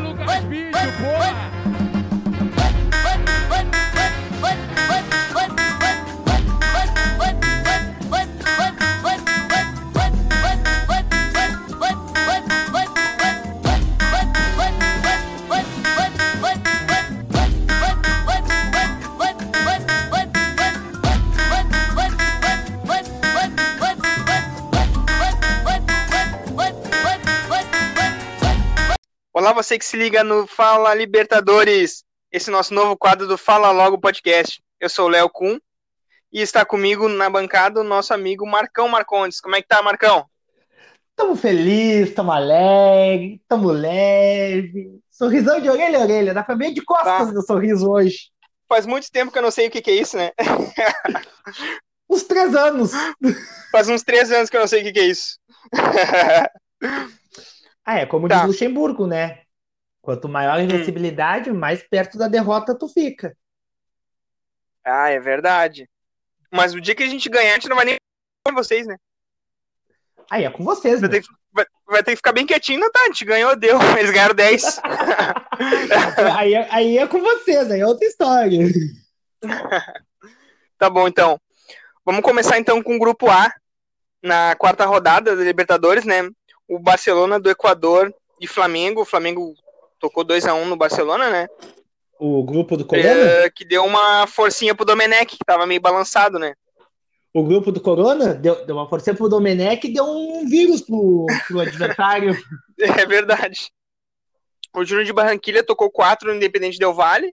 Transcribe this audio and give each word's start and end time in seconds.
Lucas 0.00 0.48
Vídeo, 0.48 0.72
porra! 1.00 1.93
Você 29.64 29.78
que 29.78 29.84
se 29.86 29.96
liga 29.96 30.22
no 30.22 30.46
Fala 30.46 30.94
Libertadores, 30.94 32.04
esse 32.30 32.50
nosso 32.50 32.74
novo 32.74 32.98
quadro 32.98 33.26
do 33.26 33.38
Fala 33.38 33.70
Logo 33.70 33.98
Podcast. 33.98 34.62
Eu 34.78 34.90
sou 34.90 35.06
o 35.06 35.08
Léo 35.08 35.30
Kuhn 35.30 35.56
e 36.30 36.42
está 36.42 36.66
comigo 36.66 37.08
na 37.08 37.30
bancada 37.30 37.80
o 37.80 37.84
nosso 37.84 38.12
amigo 38.12 38.46
Marcão 38.46 38.88
Marcondes. 38.88 39.40
Como 39.40 39.56
é 39.56 39.62
que 39.62 39.68
tá, 39.68 39.80
Marcão? 39.82 40.26
Tamo 41.16 41.34
feliz, 41.34 42.12
tamo 42.12 42.30
alegre, 42.30 43.40
tamo 43.48 43.70
leve. 43.70 45.00
Sorrisão 45.10 45.58
de 45.58 45.70
orelha 45.70 45.98
a 45.98 46.02
orelha, 46.02 46.34
dá 46.34 46.42
pra 46.44 46.54
ver 46.56 46.72
de 46.74 46.82
costas 46.82 47.28
Tá. 47.28 47.32
do 47.32 47.40
sorriso 47.40 47.88
hoje. 47.90 48.30
Faz 48.68 48.84
muito 48.84 49.10
tempo 49.10 49.32
que 49.32 49.38
eu 49.38 49.42
não 49.42 49.50
sei 49.50 49.68
o 49.68 49.70
que, 49.70 49.80
que 49.80 49.90
é 49.90 49.94
isso, 49.94 50.18
né? 50.18 50.30
Uns 52.10 52.24
três 52.24 52.54
anos. 52.54 52.92
Faz 53.72 53.88
uns 53.88 54.02
três 54.02 54.30
anos 54.30 54.50
que 54.50 54.56
eu 54.56 54.60
não 54.60 54.66
sei 54.68 54.82
o 54.82 54.84
que, 54.84 54.92
que 54.92 55.00
é 55.00 55.06
isso. 55.06 55.38
Ah, 57.86 57.98
é 58.00 58.06
como 58.06 58.28
Tá. 58.28 58.36
diz 58.40 58.46
Luxemburgo, 58.46 59.06
né? 59.06 59.40
Quanto 60.04 60.28
maior 60.28 60.58
a 60.58 60.62
invencibilidade, 60.62 61.50
mais 61.50 61.82
perto 61.82 62.18
da 62.18 62.28
derrota 62.28 62.76
tu 62.78 62.86
fica. 62.88 63.34
ah, 64.84 65.08
é 65.08 65.18
verdade. 65.18 65.88
Mas 66.52 66.74
o 66.74 66.80
dia 66.80 66.94
que 66.94 67.02
a 67.02 67.06
gente 67.08 67.26
ganhar, 67.30 67.52
a 67.52 67.54
gente 67.54 67.70
não 67.70 67.76
vai 67.76 67.86
nem 67.86 67.96
com 68.46 68.54
vocês, 68.54 68.86
né? 68.86 68.96
Aí 70.30 70.44
é 70.44 70.50
com 70.50 70.62
vocês, 70.62 71.00
Vai 71.00 71.08
meu. 71.08 71.10
ter, 71.10 71.26
que, 71.26 71.34
vai, 71.50 71.64
vai 71.86 72.02
ter 72.02 72.10
que 72.12 72.16
ficar 72.16 72.32
bem 72.32 72.44
quietinho, 72.46 72.80
não 72.80 72.92
tá? 72.92 73.00
A 73.00 73.06
gente 73.06 73.24
ganhou, 73.24 73.56
deu. 73.56 73.78
Eles 73.98 74.10
ganharam 74.10 74.34
10. 74.34 74.78
Aí, 76.36 76.52
é- 76.52 76.68
aí 76.70 76.98
é 76.98 77.06
com 77.06 77.20
vocês, 77.20 77.70
aí 77.70 77.80
é 77.80 77.86
outra 77.86 78.06
história. 78.06 78.58
Tá 80.76 80.90
bom, 80.90 81.06
então. 81.08 81.40
Vamos 82.04 82.22
começar 82.22 82.58
então 82.58 82.82
com 82.82 82.96
o 82.96 82.98
grupo 82.98 83.30
A, 83.30 83.50
na 84.22 84.54
quarta 84.56 84.84
rodada 84.84 85.34
da 85.36 85.42
Libertadores, 85.44 86.04
né? 86.04 86.28
O 86.68 86.78
Barcelona 86.78 87.38
do 87.40 87.48
Equador 87.48 88.12
e 88.40 88.46
Flamengo. 88.46 89.02
O 89.02 89.04
Flamengo 89.06 89.54
tocou 90.04 90.22
2 90.22 90.44
a 90.44 90.52
1 90.54 90.66
no 90.66 90.76
Barcelona, 90.76 91.30
né? 91.30 91.48
O 92.20 92.44
grupo 92.44 92.76
do 92.76 92.84
Corona? 92.84 93.08
É, 93.08 93.48
que 93.50 93.64
deu 93.64 93.82
uma 93.84 94.26
forcinha 94.26 94.74
pro 94.74 94.84
Domenech, 94.84 95.26
que 95.36 95.44
tava 95.46 95.66
meio 95.66 95.80
balançado, 95.80 96.38
né? 96.38 96.54
O 97.32 97.42
grupo 97.42 97.72
do 97.72 97.80
Corona 97.80 98.34
deu, 98.34 98.64
deu 98.66 98.76
uma 98.76 98.88
força 98.88 99.14
pro 99.14 99.28
Domenech 99.30 99.86
e 99.86 99.92
deu 99.92 100.04
um 100.04 100.46
vírus 100.46 100.82
pro, 100.82 101.24
pro 101.48 101.60
adversário. 101.60 102.36
É 102.78 103.06
verdade. 103.06 103.70
O 104.76 104.84
Júnior 104.84 105.04
de 105.06 105.12
Barranquilha 105.12 105.62
tocou 105.64 105.90
4 105.90 106.28
no 106.28 106.34
Independente 106.36 106.78
Del 106.78 106.92
Vale. 106.92 107.32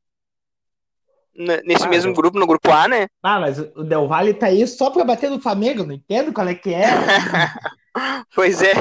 n- 1.36 1.62
Nesse 1.66 1.84
Ah, 1.86 1.90
mesmo 1.90 2.12
eu- 2.12 2.16
grupo, 2.16 2.38
no 2.40 2.46
grupo 2.48 2.72
A, 2.72 2.88
né? 2.88 3.08
Ah, 3.24 3.40
mas 3.40 3.58
o 3.60 3.84
Del 3.84 4.08
Valle 4.08 4.34
tá 4.36 4.46
aí 4.48 4.66
só 4.68 4.90
pra 4.92 5.04
bater 5.04 5.30
no 5.30 5.42
Flamengo, 5.42 5.84
não 5.84 5.94
entendo 5.96 6.32
qual 6.32 6.48
é 6.48 6.56
que 6.56 6.74
é. 6.74 6.86
Pois 8.34 8.62
é. 8.62 8.74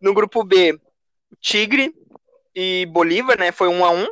No 0.00 0.14
grupo 0.14 0.42
B, 0.44 0.78
Tigre 1.40 1.92
e 2.56 2.86
Bolívar, 2.86 3.38
né? 3.38 3.52
Foi 3.52 3.68
1 3.68 3.84
a 3.84 3.90
1 3.90 4.06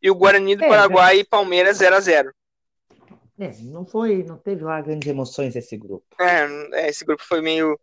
E 0.00 0.08
o 0.08 0.14
Guarani 0.14 0.54
do 0.54 0.64
É, 0.64 0.68
Paraguai 0.68 1.18
e 1.18 1.24
Palmeiras 1.24 1.78
0 1.78 1.96
a 1.96 2.00
0 2.00 2.32
É, 3.38 3.50
não 3.62 3.84
foi, 3.84 4.22
não 4.22 4.38
teve 4.38 4.62
lá 4.62 4.80
grandes 4.80 5.08
emoções 5.08 5.56
esse 5.56 5.76
grupo. 5.76 6.04
É, 6.20 6.84
é, 6.84 6.88
esse 6.88 7.04
grupo 7.04 7.24
foi 7.24 7.40
meio. 7.40 7.78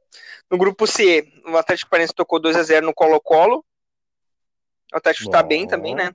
No 0.49 0.57
grupo 0.57 0.87
C, 0.87 1.27
o 1.45 1.57
Atlético 1.57 1.89
Paranaense 1.91 2.13
tocou 2.13 2.39
2 2.39 2.55
a 2.55 2.63
0 2.63 2.85
no 2.85 2.93
Colo-Colo. 2.93 3.63
O 4.93 4.97
Atlético 4.97 5.29
tá 5.29 5.43
Bom. 5.43 5.49
bem 5.49 5.67
também, 5.67 5.93
né? 5.93 6.13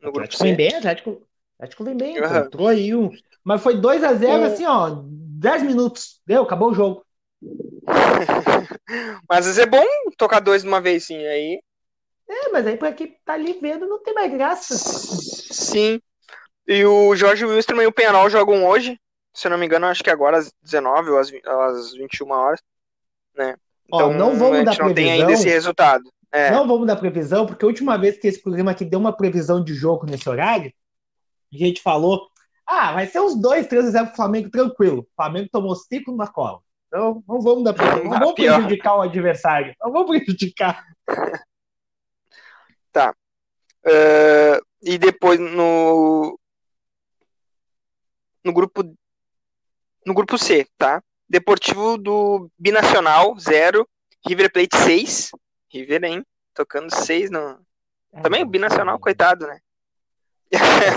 No 0.00 0.10
grupo 0.12 0.34
Atlético 0.34 0.42
vem 0.42 0.52
C. 0.52 0.56
bem, 0.56 0.74
Atlético, 0.74 1.26
Atlético 1.58 1.84
vem 1.84 1.96
bem, 1.96 2.18
Aham. 2.18 2.46
entrou 2.46 2.68
aí 2.68 2.94
um. 2.94 3.10
Mas 3.44 3.62
foi 3.62 3.80
2 3.80 4.02
a 4.02 4.12
0 4.14 4.42
É. 4.42 4.46
assim, 4.46 4.66
ó, 4.66 4.90
10 5.04 5.62
minutos. 5.62 6.20
Deu, 6.26 6.42
acabou 6.42 6.70
o 6.70 6.74
jogo. 6.74 7.06
Mas 9.28 9.46
às 9.46 9.56
vezes 9.56 9.58
é 9.58 9.66
bom 9.66 9.84
tocar 10.18 10.40
dois 10.40 10.62
de 10.62 10.68
uma 10.68 10.80
vez, 10.80 11.04
sim. 11.04 11.24
Aí. 11.26 11.60
É, 12.28 12.48
mas 12.50 12.66
aí 12.66 12.76
pra 12.76 12.92
quem 12.92 13.16
tá 13.24 13.34
ali 13.34 13.58
vendo 13.60 13.86
não 13.86 14.02
tem 14.02 14.14
mais 14.14 14.32
graça. 14.32 14.74
Sim. 14.76 16.00
E 16.66 16.84
o 16.84 17.14
Jorge 17.14 17.44
Wilstermann 17.44 17.84
e 17.84 17.88
o 17.88 17.92
Penarol 17.92 18.28
jogam 18.28 18.66
hoje. 18.66 18.98
Se 19.32 19.46
eu 19.46 19.50
não 19.50 19.58
me 19.58 19.66
engano, 19.66 19.86
acho 19.86 20.02
que 20.02 20.10
agora 20.10 20.38
às 20.38 20.52
19 20.62 21.10
ou 21.10 21.18
às, 21.18 21.30
às 21.44 21.94
21 21.94 22.30
horas. 22.30 22.60
Né? 23.36 23.54
Ó, 23.92 24.10
não 24.10 24.34
vamos 24.36 24.60
a 24.60 24.62
dar 24.64 24.72
gente 24.72 24.80
não 24.80 24.94
tem 24.94 25.06
previsão. 25.06 25.28
ainda 25.28 25.32
esse 25.32 25.48
resultado. 25.48 26.10
É. 26.32 26.50
Não 26.50 26.66
vamos 26.66 26.86
dar 26.86 26.96
previsão, 26.96 27.46
porque 27.46 27.64
a 27.64 27.68
última 27.68 27.96
vez 27.96 28.18
que 28.18 28.26
esse 28.26 28.42
programa 28.42 28.72
aqui 28.72 28.84
deu 28.84 28.98
uma 28.98 29.16
previsão 29.16 29.62
de 29.62 29.74
jogo 29.74 30.06
nesse 30.06 30.28
horário, 30.28 30.72
a 31.52 31.56
gente 31.56 31.80
falou: 31.80 32.28
ah, 32.66 32.92
vai 32.92 33.06
ser 33.06 33.20
uns 33.20 33.40
2, 33.40 33.66
3 33.68 33.86
a 33.86 33.90
0 33.90 34.06
pro 34.08 34.16
Flamengo 34.16 34.50
tranquilo. 34.50 35.02
O 35.02 35.14
Flamengo 35.14 35.48
tomou 35.52 35.76
5 35.76 36.16
na 36.16 36.26
cola. 36.26 36.58
Então, 36.88 37.22
não 37.28 37.40
vamos 37.40 37.64
dar 37.64 37.72
previsão. 37.74 38.04
Não 38.04 38.18
vamos 38.18 38.34
pior. 38.34 38.54
prejudicar 38.54 38.96
o 38.96 39.02
adversário. 39.02 39.74
Não 39.80 39.92
vamos 39.92 40.08
prejudicar. 40.08 40.84
Eh, 43.86 44.60
e 44.82 44.98
depois 44.98 45.38
no 45.38 46.38
no 48.44 48.52
grupo 48.52 48.82
no 50.04 50.14
grupo 50.14 50.38
C, 50.38 50.66
tá? 50.78 51.02
Deportivo 51.28 51.98
do 51.98 52.48
Binacional 52.58 53.36
0, 53.38 53.86
River 54.26 54.52
Plate 54.52 54.76
6. 54.76 55.30
River, 55.72 56.04
hein? 56.04 56.24
Tocando 56.54 56.94
6 56.94 57.30
no. 57.30 57.58
Também 58.22 58.42
o 58.42 58.46
Binacional, 58.46 58.98
coitado, 58.98 59.46
né? 59.46 59.58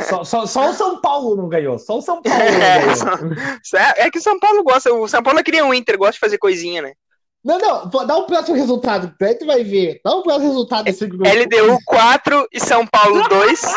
Só, 0.07 0.23
só, 0.23 0.45
só 0.45 0.69
o 0.69 0.73
São 0.73 1.01
Paulo 1.01 1.35
não 1.35 1.49
ganhou. 1.49 1.79
Só 1.79 1.97
o 1.97 2.01
São 2.01 2.21
Paulo 2.21 2.37
É, 2.39 2.79
ganhou. 2.79 2.95
só- 3.63 3.77
É 3.97 4.09
que 4.11 4.19
o 4.19 4.21
São 4.21 4.39
Paulo 4.39 4.63
gosta, 4.63 4.93
o 4.93 5.07
São 5.07 5.23
Paulo 5.23 5.39
é 5.39 5.43
que 5.43 5.51
nem 5.51 5.63
o 5.63 5.73
Inter, 5.73 5.97
gosta 5.97 6.13
de 6.13 6.19
fazer 6.19 6.37
coisinha, 6.37 6.81
né? 6.83 6.93
Não, 7.43 7.57
não, 7.57 7.89
dá 8.05 8.17
o 8.17 8.25
próximo 8.25 8.55
resultado. 8.57 9.13
Daí 9.19 9.35
tu 9.35 9.45
vai 9.45 9.63
ver. 9.63 10.01
Dá 10.03 10.11
o 10.13 10.23
próximo 10.23 10.47
resultado 10.49 10.85
desse 10.85 11.07
grupo. 11.07 11.23
LDU 11.23 11.79
4 11.85 12.47
e 12.51 12.59
São 12.59 12.85
Paulo 12.85 13.27
2. 13.27 13.61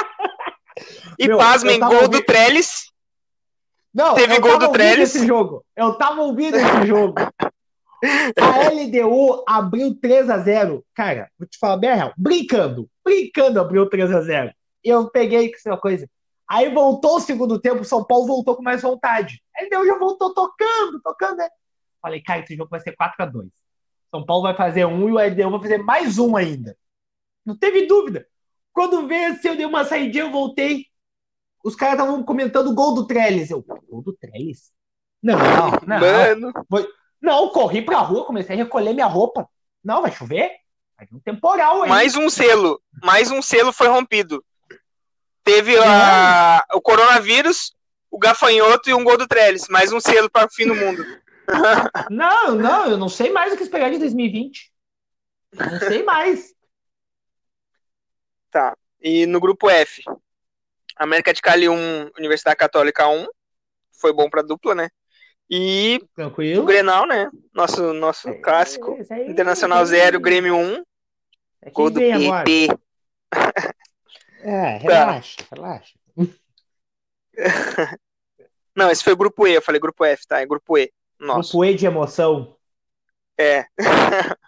E 1.18 1.28
Meu, 1.28 1.36
pasmem, 1.36 1.78
gol 1.78 1.88
do 1.90 1.94
ouvindo- 2.16 2.24
Trellis. 2.24 2.86
Não, 3.94 4.14
Teve 4.14 4.40
gol 4.40 4.58
do 4.58 4.72
Trellis. 4.72 5.14
esse 5.14 5.26
jogo. 5.26 5.62
Eu 5.76 5.92
tava 5.98 6.22
ouvindo 6.22 6.56
esse 6.56 6.86
jogo. 6.88 7.14
A 8.40 8.68
LDU 8.70 9.44
abriu 9.46 9.94
3 10.00 10.28
a 10.30 10.38
0 10.38 10.82
Cara, 10.94 11.28
vou 11.38 11.46
te 11.46 11.58
falar 11.58 11.76
bem 11.76 11.90
a 11.90 11.94
real. 11.94 12.12
Brincando. 12.16 12.88
Brincando 13.04 13.60
abriu 13.60 13.88
3 13.88 14.10
a 14.10 14.22
0 14.22 14.50
Eu 14.82 15.08
peguei 15.10 15.50
com 15.50 15.56
essa 15.56 15.76
coisa. 15.76 16.08
Aí 16.48 16.72
voltou 16.72 17.16
o 17.16 17.20
segundo 17.20 17.60
tempo, 17.60 17.82
o 17.82 17.84
São 17.84 18.02
Paulo 18.02 18.26
voltou 18.26 18.56
com 18.56 18.62
mais 18.62 18.82
vontade. 18.82 19.40
A 19.56 19.64
LDU 19.64 19.86
já 19.86 19.98
voltou 19.98 20.34
tocando, 20.34 21.00
tocando, 21.04 21.36
né? 21.36 21.48
Falei, 22.02 22.20
cara, 22.20 22.40
esse 22.40 22.56
jogo 22.56 22.68
vai 22.68 22.80
ser 22.80 22.92
4 22.92 23.22
a 23.22 23.26
2 23.26 23.48
São 24.10 24.26
Paulo 24.26 24.42
vai 24.42 24.54
fazer 24.54 24.84
um 24.84 25.08
e 25.08 25.12
o 25.12 25.18
LDU 25.18 25.50
vai 25.52 25.60
fazer 25.60 25.78
mais 25.78 26.18
um 26.18 26.36
ainda. 26.36 26.76
Não 27.46 27.56
teve 27.56 27.86
dúvida. 27.86 28.26
Quando 28.72 29.08
eu 29.08 29.56
dei 29.56 29.64
uma 29.64 29.84
saidinha, 29.84 30.24
eu 30.24 30.30
voltei. 30.32 30.86
Os 31.64 31.76
caras 31.76 31.94
estavam 32.00 32.22
comentando 32.24 32.68
o 32.70 32.74
gol 32.74 32.94
do 32.94 33.06
Trellis. 33.06 33.50
Eu, 33.50 33.62
gol 33.88 34.02
do 34.02 34.12
Trellis? 34.14 34.72
Não, 35.22 35.38
não, 35.38 35.70
não. 35.86 36.00
Mano, 36.00 36.52
Não, 37.20 37.48
corri 37.50 37.82
pra 37.82 37.98
rua, 37.98 38.24
comecei 38.24 38.54
a 38.56 38.58
recolher 38.58 38.92
minha 38.92 39.06
roupa. 39.06 39.48
Não, 39.84 40.02
vai 40.02 40.10
chover? 40.10 40.50
Vai 40.96 41.06
vir 41.06 41.14
um 41.14 41.20
temporal 41.20 41.82
aí. 41.82 41.88
mais 41.88 42.16
um 42.16 42.28
selo. 42.28 42.80
Mais 43.02 43.30
um 43.30 43.40
selo 43.40 43.72
foi 43.72 43.86
rompido. 43.86 44.44
Teve 45.44 45.76
a- 45.78 46.64
o 46.74 46.80
coronavírus, 46.80 47.72
o 48.10 48.18
gafanhoto 48.18 48.88
e 48.90 48.94
um 48.94 49.04
gol 49.04 49.16
do 49.18 49.26
Trellis. 49.26 49.68
Mais 49.68 49.92
um 49.92 50.00
selo 50.00 50.30
para 50.30 50.46
o 50.46 50.50
fim 50.50 50.66
do 50.66 50.74
mundo. 50.74 51.04
Não, 52.10 52.54
não, 52.54 52.86
eu 52.90 52.96
não 52.96 53.08
sei 53.08 53.30
mais 53.30 53.52
o 53.52 53.56
que 53.56 53.62
esperar 53.62 53.90
de 53.90 53.98
2020. 53.98 54.72
Não 55.54 55.78
sei 55.80 56.02
mais. 56.02 56.54
Tá. 58.50 58.76
E 59.00 59.26
no 59.26 59.40
grupo 59.40 59.68
F, 59.70 60.02
América 60.96 61.32
de 61.32 61.40
Cali 61.42 61.68
1, 61.68 62.10
Universidade 62.18 62.56
Católica 62.56 63.08
1. 63.08 63.26
Foi 63.92 64.12
bom 64.12 64.28
pra 64.28 64.42
dupla, 64.42 64.74
né? 64.74 64.88
E 65.48 66.00
o 66.02 66.06
Tranquilo. 66.14 66.64
Grenal, 66.64 67.06
né? 67.06 67.30
Nosso, 67.52 67.92
nosso 67.92 68.32
clássico. 68.40 68.96
Esse 68.98 69.12
aí- 69.12 69.28
Internacional 69.28 69.84
0, 69.84 70.18
Grêmio 70.20 70.56
1. 70.56 70.82
É 71.62 71.70
Gol 71.70 71.90
do. 71.90 72.00
PP. 72.00 72.68
É, 74.44 74.76
relaxa, 74.78 75.36
relaxa. 75.54 75.94
Não, 78.74 78.90
esse 78.90 79.04
foi 79.04 79.12
o 79.12 79.16
grupo 79.16 79.46
E, 79.46 79.54
eu 79.54 79.62
falei 79.62 79.80
grupo 79.80 80.04
F, 80.04 80.26
tá? 80.26 80.40
É 80.40 80.46
grupo 80.46 80.76
E. 80.76 80.92
Nosso. 81.22 81.52
Grupo 81.52 81.64
E 81.64 81.74
de 81.74 81.86
emoção. 81.86 82.56
É. 83.38 83.64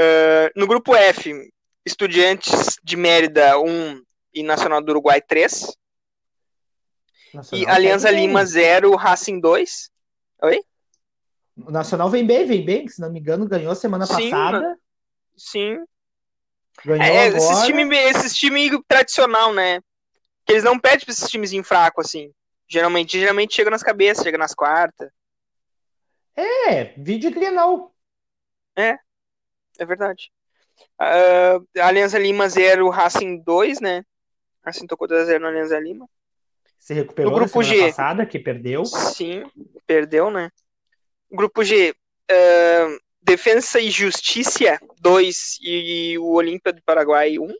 Eh, 0.00 0.52
no 0.54 0.68
grupo 0.68 0.94
F, 0.94 1.50
Estudiantes 1.84 2.76
de 2.84 2.96
Mérida 2.96 3.58
1 3.58 4.00
e 4.32 4.44
Nacional 4.44 4.80
do 4.80 4.90
Uruguai 4.92 5.20
3. 5.20 5.76
Nacional 7.34 7.66
E 7.66 7.68
Alianza 7.68 8.08
bem. 8.12 8.20
Lima 8.28 8.44
0, 8.46 8.94
Racing 8.94 9.40
2. 9.40 9.90
Oi? 10.44 10.62
O 11.56 11.72
Nacional 11.72 12.08
vem 12.10 12.24
bem, 12.24 12.46
vem 12.46 12.64
bem, 12.64 12.86
se 12.86 13.00
não 13.00 13.10
me 13.10 13.18
engano 13.18 13.48
ganhou 13.48 13.74
semana 13.74 14.06
Sim, 14.06 14.30
passada. 14.30 14.78
Sim. 15.36 15.84
Ganhou 16.84 17.04
É, 17.04 17.26
agora. 17.26 17.36
esses 17.38 17.66
times 17.66 17.98
esses 17.98 18.36
time 18.36 18.82
tradicional, 18.86 19.52
né? 19.52 19.80
Que 20.46 20.52
eles 20.52 20.62
não 20.62 20.78
pedem 20.78 21.04
pra 21.04 21.12
esses 21.12 21.28
times 21.28 21.50
fracos, 21.66 22.06
assim. 22.06 22.30
Geralmente, 22.68 23.18
geralmente 23.18 23.52
chega 23.56 23.70
nas 23.70 23.82
cabeças, 23.82 24.22
chega 24.22 24.38
nas 24.38 24.54
quartas. 24.54 25.10
É, 26.38 26.94
vídeo 26.96 27.32
Grenal. 27.32 27.92
É 28.76 29.84
verdade. 29.84 30.30
Ah, 30.96 31.58
Alianza 31.80 32.18
Lima 32.18 32.48
0, 32.48 32.88
Racing 32.90 33.42
2, 33.42 33.80
né? 33.80 34.04
Racing 34.64 34.86
tocou 34.86 35.08
2x0 35.08 35.40
no 35.40 35.48
Alianza 35.48 35.78
Lima. 35.80 36.08
Se 36.78 36.94
recuperou 36.94 37.32
No 37.32 37.38
grupo 37.38 37.58
na 37.58 37.64
G. 37.64 37.86
passada, 37.86 38.24
que 38.24 38.38
perdeu. 38.38 38.84
Sim, 38.84 39.44
perdeu, 39.84 40.30
né? 40.30 40.50
Grupo 41.30 41.64
G, 41.64 41.92
ah, 42.30 42.98
Defensa 43.20 43.80
e 43.80 43.90
Justiça 43.90 44.78
2 45.00 45.58
e 45.60 46.16
o 46.18 46.32
Olímpia 46.34 46.72
do 46.72 46.82
Paraguai 46.82 47.38
1. 47.38 47.52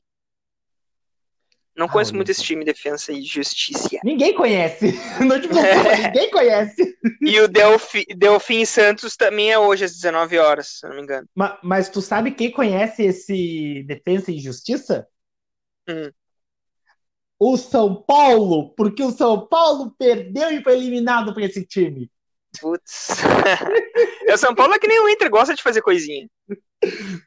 Não 1.79 1.87
Ah, 1.87 1.89
conheço 1.89 2.13
muito 2.13 2.29
esse 2.29 2.43
time, 2.43 2.65
Defensa 2.65 3.13
e 3.13 3.23
Justiça. 3.23 4.01
Ninguém 4.03 4.35
conhece. 4.35 4.93
Não 5.25 5.41
te 5.41 5.47
preocupa, 5.47 5.97
ninguém 5.97 6.29
conhece. 6.29 6.99
E 7.23 7.41
o 7.41 7.47
Delfi, 7.47 8.05
Delfim 8.17 8.65
Santos 8.65 9.17
também 9.17 9.53
é 9.53 9.59
hoje 9.61 9.85
às 9.85 9.93
19 9.93 10.39
horas, 10.39 10.79
se 10.81 10.85
eu 10.87 10.91
não 10.91 10.97
me 10.97 11.03
engano. 11.05 11.29
Ma- 11.37 11.57
Mas, 11.63 11.89
tu 11.89 12.03
sabe 12.03 12.33
quem 12.33 12.51
conhece 12.51 13.05
esse 13.05 13.85
Defensa 13.87 14.33
e 14.33 14.41
Justiça? 14.41 15.07
Hum. 15.89 16.11
O 17.39 17.57
São 17.57 17.95
Paulo, 18.03 18.75
porque 18.75 19.05
o 19.05 19.13
São 19.13 19.47
Paulo 19.47 19.95
perdeu 19.97 20.51
e 20.51 20.61
foi 20.61 20.73
eliminado 20.77 21.33
por 21.33 21.43
esse 21.43 21.65
time. 21.65 22.11
Putz. 22.61 23.11
o 24.35 24.37
São 24.37 24.53
Paulo 24.53 24.75
é 24.75 24.81
que 24.81 24.89
nem 24.89 24.99
o 24.99 25.09
Inter, 25.09 25.31
gosta 25.31 25.55
de 25.55 25.63
fazer 25.63 25.81
coisinha. 25.81 26.29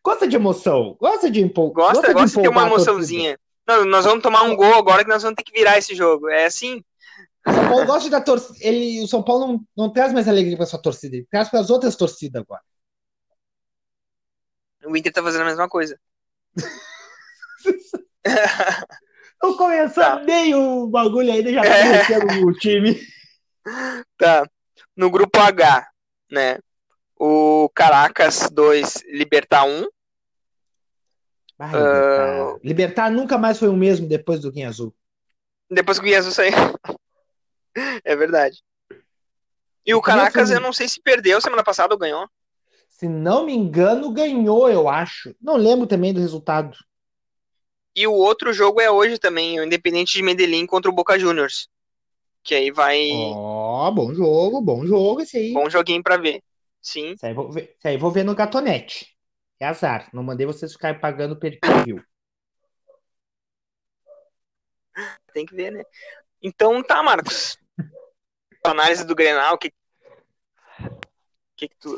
Gosta 0.04 0.28
de 0.28 0.36
emoção, 0.36 0.98
gosta 1.00 1.32
de 1.32 1.40
empol... 1.40 1.72
Gosta, 1.72 2.12
gosta 2.12 2.28
de 2.28 2.34
ter 2.34 2.50
uma 2.50 2.64
empolgar 2.64 2.68
emoçãozinha. 2.68 3.40
Não, 3.78 3.86
nós 3.86 4.06
vamos 4.06 4.22
tomar 4.22 4.44
um 4.44 4.56
gol 4.56 4.76
agora 4.76 5.04
que 5.04 5.10
nós 5.10 5.24
vamos 5.24 5.36
ter 5.36 5.44
que 5.44 5.52
virar 5.54 5.78
esse 5.78 5.96
jogo. 5.96 6.30
É 6.30 6.46
assim? 6.46 6.84
O 7.48 7.52
São 7.54 7.70
Paulo 7.70 7.86
gosta 7.86 8.10
da 8.10 8.22
torcida. 8.22 8.58
Ele, 8.62 9.02
o 9.04 9.08
São 9.08 9.24
Paulo 9.24 9.48
não, 9.48 9.66
não 9.76 9.94
traz 9.94 10.14
mais 10.14 10.28
alegria 10.28 10.58
para 10.58 10.66
sua 10.66 10.82
torcida, 10.82 11.16
ele 11.16 11.28
traz 11.30 11.50
para 11.50 11.60
as 11.60 11.70
outras 11.70 11.96
torcidas 11.96 12.42
agora. 12.42 12.62
O 14.86 14.96
Inter 14.98 15.12
tá 15.14 15.22
fazendo 15.24 15.42
a 15.42 15.46
mesma 15.46 15.70
coisa. 15.70 16.00
Não 19.44 19.58
começou 19.58 20.04
Tá. 20.04 20.20
nem 20.20 20.54
o 20.54 20.86
bagulho 20.88 21.32
ainda, 21.32 21.52
já 21.52 21.62
tá 21.64 21.68
É. 21.70 22.18
o 22.46 22.54
time. 22.54 23.00
Tá. 24.18 24.48
No 24.96 25.10
grupo 25.10 25.40
H, 25.40 25.88
né? 26.30 26.60
O 27.20 27.68
Caracas 27.74 28.50
2, 28.52 29.04
Libertar 29.08 29.66
1. 29.66 29.88
Vai, 31.62 31.70
Ah. 31.76 31.78
Libertar. 31.78 32.58
Libertar 32.64 33.12
nunca 33.12 33.38
mais 33.38 33.60
foi 33.60 33.68
o 33.68 33.76
mesmo 33.76 34.08
depois 34.08 34.40
do 34.40 34.52
Guinha 34.52 34.70
Azul. 34.70 34.94
Depois 35.70 36.00
que 36.00 36.06
o 36.06 36.10
Jesus 36.10 36.34
saiu. 36.34 36.54
é 38.04 38.16
verdade. 38.16 38.58
E 39.86 39.94
o 39.94 40.02
queria 40.02 40.18
Caracas, 40.18 40.42
fazer- 40.42 40.56
eu 40.56 40.60
não 40.62 40.74
sei 40.74 40.88
se 40.88 41.00
perdeu 41.02 41.40
semana 41.40 41.64
passada 41.64 41.94
ou 41.94 42.00
ganhou. 42.00 42.28
Se 42.90 43.08
não 43.08 43.46
me 43.46 43.54
engano, 43.54 44.12
ganhou, 44.12 44.70
eu 44.70 44.88
acho. 44.90 45.36
Não 45.42 45.56
lembro 45.56 45.86
também 45.88 46.14
do 46.14 46.20
resultado. 46.20 46.78
E 47.96 48.08
o 48.08 48.14
outro 48.14 48.54
jogo 48.54 48.80
é 48.82 48.90
hoje 48.90 49.18
também, 49.20 49.60
o 49.60 49.64
Independente 49.64 50.14
de 50.14 50.24
Medellín 50.24 50.66
contra 50.66 50.90
o 50.90 50.94
Boca 50.94 51.18
Juniors. 51.20 51.68
Que 52.44 52.56
aí 52.56 52.72
vai. 52.72 53.00
Ó, 53.12 53.92
bom 53.92 54.14
jogo, 54.14 54.62
bom 54.62 54.86
jogo 54.86 55.22
esse 55.22 55.38
aí. 55.38 55.54
Bom 55.54 55.70
joguinho 55.70 56.02
pra 56.02 56.18
ver. 56.18 56.42
Sim. 56.82 57.12
Esse 57.12 57.28
aí, 57.28 57.34
vou 57.34 57.52
ver, 57.52 57.76
esse 57.78 57.88
aí 57.88 57.98
vou 57.98 58.10
ver 58.12 58.24
no 58.24 58.34
Gatonete. 58.34 59.11
É 59.62 59.68
azar. 59.68 60.10
Não 60.12 60.24
mandei 60.24 60.48
vocês 60.48 60.74
ficarem 60.74 61.00
pagando 61.00 61.38
per 61.38 61.60
view. 61.86 62.04
Tem 65.32 65.46
que 65.46 65.56
ver, 65.56 65.72
né? 65.72 65.84
Então 66.42 66.82
tá, 66.82 67.04
Marcos. 67.04 67.60
Análise 68.66 69.06
do 69.06 69.14
Grenal, 69.14 69.60
que. 69.60 69.72
que, 71.56 71.68
que 71.68 71.78
tu, 71.78 71.96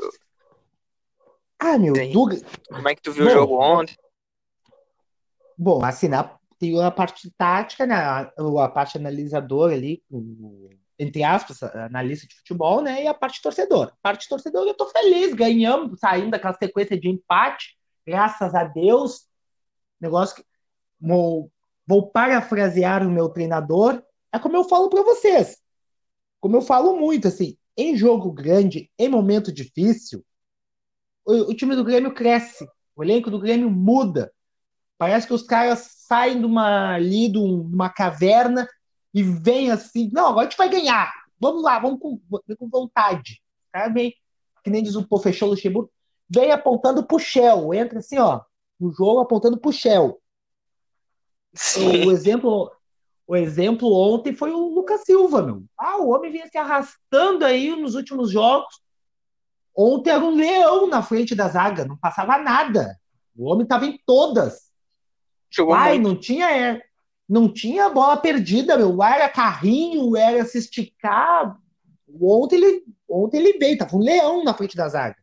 Ah, 1.57 1.77
meu, 1.77 1.93
do, 1.93 2.29
como 2.67 2.89
é 2.89 2.95
que 2.95 3.01
tu 3.01 3.13
viu 3.13 3.23
Bom, 3.23 3.31
o 3.31 3.33
jogo 3.33 3.61
ontem? 3.61 3.95
Bom, 5.57 5.85
assinar 5.85 6.37
tem 6.59 6.81
a 6.81 6.91
parte 6.91 7.31
tática, 7.31 7.85
né? 7.85 7.95
A, 7.95 8.31
a 8.63 8.69
parte 8.69 8.97
analisador 8.97 9.71
ali, 9.71 10.03
o, 10.09 10.69
entre 11.03 11.23
aspas, 11.23 11.61
analista 11.63 12.27
de 12.27 12.35
futebol, 12.35 12.81
né? 12.81 13.03
E 13.03 13.07
a 13.07 13.13
parte 13.13 13.41
torcedor. 13.41 13.87
A 13.87 13.97
parte 14.01 14.27
torcedor, 14.27 14.67
eu 14.67 14.73
tô 14.73 14.87
feliz, 14.87 15.33
ganhamos, 15.33 15.99
saindo 15.99 16.31
daquela 16.31 16.53
sequência 16.53 16.99
de 16.99 17.09
empate, 17.09 17.77
graças 18.05 18.55
a 18.55 18.63
Deus. 18.63 19.27
Negócio 19.99 20.37
que. 20.37 20.45
Vou, 20.99 21.51
vou 21.85 22.09
parafrasear 22.09 23.05
o 23.05 23.11
meu 23.11 23.29
treinador. 23.29 24.01
É 24.31 24.39
como 24.39 24.55
eu 24.55 24.63
falo 24.63 24.89
para 24.89 25.03
vocês. 25.03 25.57
Como 26.39 26.55
eu 26.57 26.61
falo 26.61 26.95
muito, 26.97 27.27
assim, 27.27 27.57
em 27.77 27.95
jogo 27.95 28.31
grande, 28.31 28.89
em 28.97 29.09
momento 29.09 29.51
difícil, 29.51 30.25
o, 31.25 31.51
o 31.51 31.53
time 31.53 31.75
do 31.75 31.83
Grêmio 31.83 32.13
cresce, 32.13 32.67
o 32.95 33.03
elenco 33.03 33.29
do 33.29 33.39
Grêmio 33.39 33.69
muda. 33.69 34.31
Parece 34.97 35.27
que 35.27 35.33
os 35.33 35.43
caras 35.43 35.79
saem 36.07 36.39
de 36.39 36.45
uma, 36.45 36.93
ali 36.93 37.29
de 37.29 37.37
uma 37.37 37.89
caverna 37.89 38.67
e 39.13 39.21
vêm 39.21 39.71
assim, 39.71 40.09
não, 40.11 40.27
agora 40.27 40.47
a 40.47 40.49
gente 40.49 40.57
vai 40.57 40.69
ganhar. 40.69 41.11
Vamos 41.39 41.61
lá, 41.61 41.77
vamos 41.79 41.99
com, 41.99 42.19
vem 42.47 42.57
com 42.57 42.69
vontade. 42.69 43.41
Caras 43.71 43.93
vêm, 43.93 44.13
que 44.63 44.69
nem 44.69 44.81
diz 44.81 44.95
o 44.95 45.07
pô, 45.07 45.17
fechou 45.19 45.47
o 45.49 45.51
Luxemburgo, 45.51 45.91
vem 46.29 46.51
apontando 46.51 47.05
pro 47.05 47.19
Shell, 47.19 47.73
entra 47.73 47.99
assim, 47.99 48.17
ó, 48.17 48.41
no 48.79 48.91
jogo 48.91 49.19
apontando 49.19 49.57
pro 49.57 49.71
Shell. 49.71 50.19
Sim. 51.53 52.05
O 52.05 52.11
exemplo, 52.11 52.71
o 53.27 53.35
exemplo 53.35 53.93
ontem 53.93 54.33
foi 54.33 54.51
o 54.51 54.73
Lucas 54.73 55.01
Silva, 55.01 55.41
meu. 55.41 55.63
Ah, 55.77 55.97
o 55.97 56.09
homem 56.09 56.31
vinha 56.31 56.47
se 56.47 56.57
arrastando 56.57 57.45
aí 57.45 57.75
nos 57.75 57.95
últimos 57.95 58.31
jogos. 58.31 58.81
Ontem 59.75 60.11
era 60.11 60.23
um 60.23 60.35
leão 60.35 60.87
na 60.87 61.01
frente 61.01 61.35
da 61.35 61.47
zaga, 61.47 61.85
não 61.85 61.97
passava 61.97 62.37
nada. 62.37 62.99
O 63.35 63.49
homem 63.49 63.63
estava 63.63 63.85
em 63.85 63.99
todas. 64.05 64.71
Jogou 65.49 65.73
Ai, 65.73 65.99
muito. 65.99 66.07
não 66.07 66.19
tinha, 66.19 66.51
é, 66.51 66.81
não 67.27 67.51
tinha 67.51 67.89
bola 67.89 68.17
perdida, 68.17 68.77
meu. 68.77 69.01
Era 69.01 69.29
carrinho, 69.29 70.15
era 70.15 70.43
se 70.45 70.57
esticar. 70.57 71.59
Ontem 72.21 72.57
ele, 72.57 72.83
ontem 73.09 73.37
ele 73.37 73.57
veio, 73.57 73.77
tava 73.77 73.95
um 73.95 73.99
leão 73.99 74.43
na 74.43 74.53
frente 74.53 74.75
da 74.75 74.87
zaga. 74.87 75.17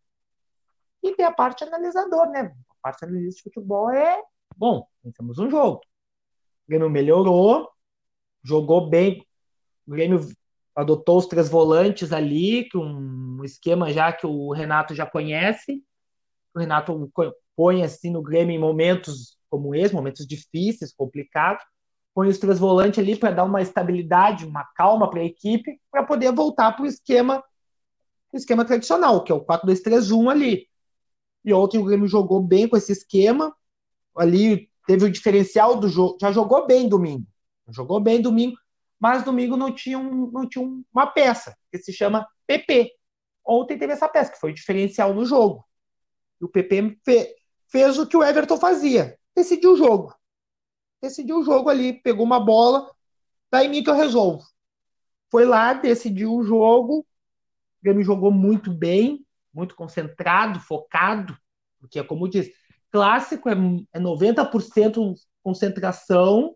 E 1.03 1.15
tem 1.15 1.25
a 1.25 1.33
parte 1.33 1.65
analisador, 1.65 2.29
né? 2.31 2.55
A 2.69 2.75
parte 2.83 3.05
analista 3.05 3.39
de 3.39 3.43
futebol 3.45 3.91
é, 3.91 4.23
bom, 4.57 4.87
temos 5.17 5.39
um 5.39 5.49
jogo. 5.49 5.79
O 5.79 6.69
Grêmio 6.69 6.91
melhorou, 6.91 7.69
jogou 8.43 8.89
bem. 8.89 9.27
O 9.87 9.91
Grêmio 9.91 10.21
adotou 10.75 11.19
os 11.19 11.27
três 11.27 11.49
volantes 11.49 12.13
ali, 12.13 12.69
que 12.69 12.77
um 12.77 13.43
esquema 13.45 13.93
já 13.93 14.13
que 14.13 14.27
o 14.27 14.53
Renato 14.53 14.95
já 14.95 15.07
conhece. 15.07 15.83
O 16.55 16.59
Renato 16.59 17.11
põe 17.57 17.83
assim 17.83 18.11
no 18.11 18.23
Grêmio 18.23 18.55
em 18.55 18.59
momentos 18.59 19.39
como 19.49 19.75
esse, 19.75 19.95
momentos 19.95 20.27
difíceis, 20.27 20.93
complicados. 20.93 21.65
Põe 22.21 22.29
os 22.29 22.37
três 22.39 22.59
volantes 22.59 22.99
ali 22.99 23.17
para 23.17 23.31
dar 23.31 23.45
uma 23.45 23.63
estabilidade, 23.63 24.45
uma 24.45 24.63
calma 24.77 25.09
para 25.09 25.21
a 25.21 25.25
equipe, 25.25 25.81
para 25.91 26.05
poder 26.05 26.31
voltar 26.33 26.71
para 26.73 26.83
o 26.83 26.87
esquema, 26.87 27.43
esquema 28.35 28.63
tradicional, 28.63 29.25
que 29.25 29.33
é 29.33 29.35
o 29.35 29.41
4-2-3-1 29.41 30.29
ali. 30.31 30.69
E 31.43 31.51
ontem 31.55 31.79
o 31.79 31.85
Grêmio 31.87 32.07
jogou 32.07 32.43
bem 32.43 32.69
com 32.69 32.77
esse 32.77 32.93
esquema. 32.93 33.57
Ali 34.15 34.71
teve 34.87 35.07
o 35.07 35.11
diferencial 35.11 35.81
do 35.81 35.89
jogo. 35.89 36.19
Já 36.21 36.31
jogou 36.31 36.67
bem 36.67 36.91
domingo. 36.91 37.27
Jogou 37.71 37.99
bem 37.99 38.21
domingo, 38.21 38.55
mas 39.01 39.25
domingo 39.25 39.57
não 39.57 39.75
tinha, 39.75 39.99
um, 39.99 40.31
não 40.31 40.47
tinha 40.47 40.63
um- 40.63 40.85
uma 40.93 41.07
peça, 41.07 41.57
que 41.73 41.79
se 41.79 41.91
chama 41.91 42.29
PP. 42.47 42.91
Ontem 43.47 43.79
teve 43.79 43.95
essa 43.95 44.07
peça, 44.11 44.31
que 44.31 44.39
foi 44.39 44.51
o 44.51 44.55
diferencial 44.55 45.15
no 45.15 45.25
jogo. 45.25 45.65
E 46.39 46.45
o 46.45 46.51
PP 46.51 46.99
fe- 47.03 47.35
fez 47.69 47.99
o 47.99 48.07
que 48.07 48.15
o 48.19 48.23
Everton 48.23 48.59
fazia. 48.59 49.19
Decidiu 49.35 49.73
o 49.73 49.77
jogo. 49.77 50.15
Decidiu 51.03 51.39
o 51.39 51.45
jogo 51.45 51.69
ali, 51.69 51.93
pegou 51.93 52.25
uma 52.25 52.39
bola, 52.41 52.91
tá 53.51 53.65
em 53.65 53.69
mim 53.69 53.83
que 53.83 53.91
eu 53.91 53.95
resolvo. 53.95 54.45
Foi 55.31 55.45
lá, 55.45 55.73
decidiu 55.73 56.35
o 56.35 56.43
jogo. 56.43 57.01
O 57.01 57.07
Grêmio 57.83 58.05
jogou 58.05 58.31
muito 58.31 58.73
bem, 58.73 59.25
muito 59.53 59.75
concentrado, 59.75 60.61
focado, 60.61 61.37
porque 61.79 61.99
é 61.99 62.05
como 62.05 62.29
diz, 62.29 62.51
clássico 62.91 63.49
é, 63.49 63.55
é 63.95 63.99
90% 63.99 65.15
concentração 65.43 66.55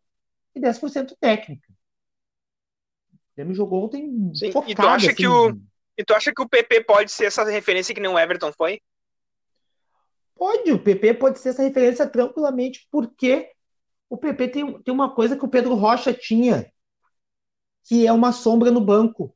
e 0.54 0.60
10% 0.60 1.16
técnica. 1.18 1.66
O 1.72 3.36
Grêmio 3.36 3.54
jogou 3.54 3.84
ontem 3.84 4.30
Sim, 4.34 4.46
e 4.46 4.50
tu 4.50 4.52
focado. 4.52 4.88
acha 4.88 5.06
assim, 5.10 5.16
que 5.16 5.26
o- 5.26 5.56
E 5.96 6.04
tu 6.04 6.12
acha 6.12 6.32
que 6.34 6.42
o 6.42 6.48
PP 6.48 6.82
pode 6.82 7.10
ser 7.12 7.26
essa 7.26 7.44
referência 7.44 7.94
que 7.94 8.00
nem 8.00 8.10
o 8.10 8.18
Everton 8.18 8.52
foi? 8.52 8.80
Pode, 10.34 10.72
o 10.72 10.78
PP 10.78 11.14
pode 11.14 11.38
ser 11.38 11.50
essa 11.50 11.62
referência 11.62 12.06
tranquilamente, 12.08 12.86
porque 12.90 13.53
o 14.08 14.16
PP 14.16 14.48
tem, 14.48 14.82
tem 14.82 14.94
uma 14.94 15.14
coisa 15.14 15.36
que 15.36 15.44
o 15.44 15.48
Pedro 15.48 15.74
Rocha 15.74 16.12
tinha, 16.12 16.70
que 17.84 18.06
é 18.06 18.12
uma 18.12 18.32
sombra 18.32 18.70
no 18.70 18.80
banco. 18.80 19.34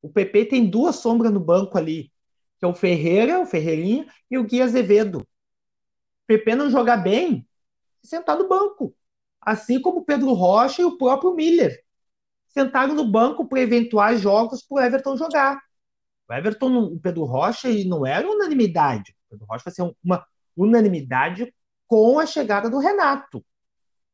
O 0.00 0.08
PP 0.08 0.46
tem 0.46 0.68
duas 0.68 0.96
sombras 0.96 1.32
no 1.32 1.40
banco 1.40 1.76
ali, 1.78 2.12
que 2.58 2.64
é 2.64 2.68
o 2.68 2.74
Ferreira, 2.74 3.40
o 3.40 3.46
Ferreirinha, 3.46 4.06
e 4.30 4.38
o 4.38 4.44
Gui 4.44 4.62
Azevedo. 4.62 5.20
O 5.20 6.26
PP 6.26 6.54
não 6.54 6.70
jogar 6.70 6.98
bem, 6.98 7.46
sentar 8.02 8.36
no 8.36 8.48
banco. 8.48 8.94
Assim 9.40 9.80
como 9.80 10.00
o 10.00 10.04
Pedro 10.04 10.32
Rocha 10.32 10.82
e 10.82 10.84
o 10.84 10.96
próprio 10.96 11.34
Miller. 11.34 11.82
Sentaram 12.48 12.94
no 12.94 13.04
banco 13.04 13.46
para 13.46 13.60
eventuais 13.60 14.20
jogos 14.20 14.62
para 14.62 14.76
o 14.76 14.80
Everton 14.80 15.16
jogar. 15.16 15.60
O 16.28 16.32
Everton, 16.32 16.84
o 16.84 17.00
Pedro 17.00 17.24
Rocha, 17.24 17.68
e 17.68 17.84
não 17.84 18.06
era 18.06 18.30
unanimidade. 18.30 19.12
O 19.26 19.30
Pedro 19.30 19.46
Rocha 19.46 19.64
vai 19.64 19.74
ser 19.74 19.94
uma 20.04 20.24
unanimidade 20.56 21.52
com 21.86 22.18
a 22.18 22.26
chegada 22.26 22.70
do 22.70 22.78
Renato. 22.78 23.44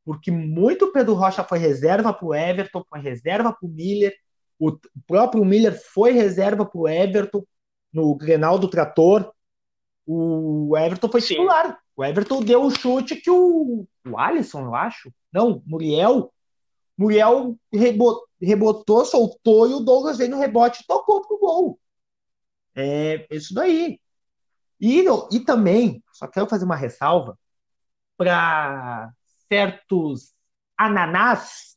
Porque 0.08 0.30
muito 0.30 0.90
Pedro 0.90 1.12
Rocha 1.12 1.44
foi 1.44 1.58
reserva 1.58 2.14
para 2.14 2.26
o 2.26 2.34
Everton, 2.34 2.82
foi 2.88 2.98
reserva 2.98 3.52
para 3.52 3.68
o 3.68 3.70
Miller. 3.70 4.16
O 4.58 4.72
próprio 5.06 5.44
Miller 5.44 5.78
foi 5.92 6.12
reserva 6.12 6.64
para 6.64 6.80
o 6.80 6.88
Everton 6.88 7.44
no 7.92 8.14
Grenal 8.14 8.58
do 8.58 8.70
Trator. 8.70 9.30
O 10.06 10.74
Everton 10.78 11.10
foi 11.10 11.20
titular. 11.20 11.78
O 11.94 12.02
Everton 12.02 12.42
deu 12.42 12.62
um 12.62 12.70
chute 12.70 13.16
que 13.16 13.30
o, 13.30 13.86
o 14.08 14.18
Alisson, 14.18 14.62
eu 14.62 14.74
acho. 14.74 15.12
Não, 15.30 15.62
Muriel. 15.66 16.32
Muriel 16.96 17.58
rebotou, 18.40 19.04
soltou 19.04 19.68
e 19.68 19.74
o 19.74 19.80
Douglas 19.80 20.16
veio 20.16 20.30
no 20.30 20.38
rebote 20.38 20.80
e 20.82 20.86
tocou 20.86 21.20
pro 21.20 21.38
gol. 21.38 21.78
É 22.74 23.26
isso 23.30 23.52
daí. 23.52 24.00
E, 24.80 25.04
e 25.30 25.40
também, 25.40 26.02
só 26.14 26.26
quero 26.26 26.46
fazer 26.46 26.64
uma 26.64 26.76
ressalva 26.76 27.38
para 28.16 29.12
certos 29.48 30.32
ananás 30.76 31.76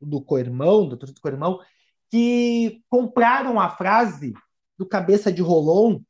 do 0.00 0.20
Coirmão, 0.22 0.88
do 0.88 0.96
do 0.96 1.20
Coirmão, 1.20 1.60
que 2.10 2.82
compraram 2.88 3.60
a 3.60 3.70
frase 3.70 4.34
do 4.76 4.86
cabeça 4.86 5.32
de 5.32 5.42
Rolon 5.42 6.00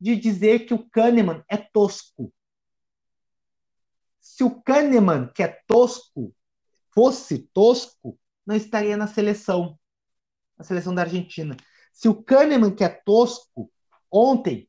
de 0.00 0.16
dizer 0.16 0.66
que 0.66 0.74
o 0.74 0.88
Kahneman 0.90 1.42
é 1.48 1.56
tosco. 1.56 2.32
Se 4.20 4.44
o 4.44 4.60
Kahneman, 4.62 5.32
que 5.34 5.42
é 5.42 5.48
tosco, 5.66 6.34
fosse 6.94 7.38
tosco, 7.52 8.18
não 8.46 8.54
estaria 8.54 8.96
na 8.96 9.06
seleção, 9.06 9.78
na 10.56 10.64
seleção 10.64 10.94
da 10.94 11.02
Argentina. 11.02 11.56
Se 11.92 12.08
o 12.08 12.22
Kahneman, 12.22 12.74
que 12.74 12.84
é 12.84 12.88
tosco, 12.88 13.72
ontem, 14.10 14.67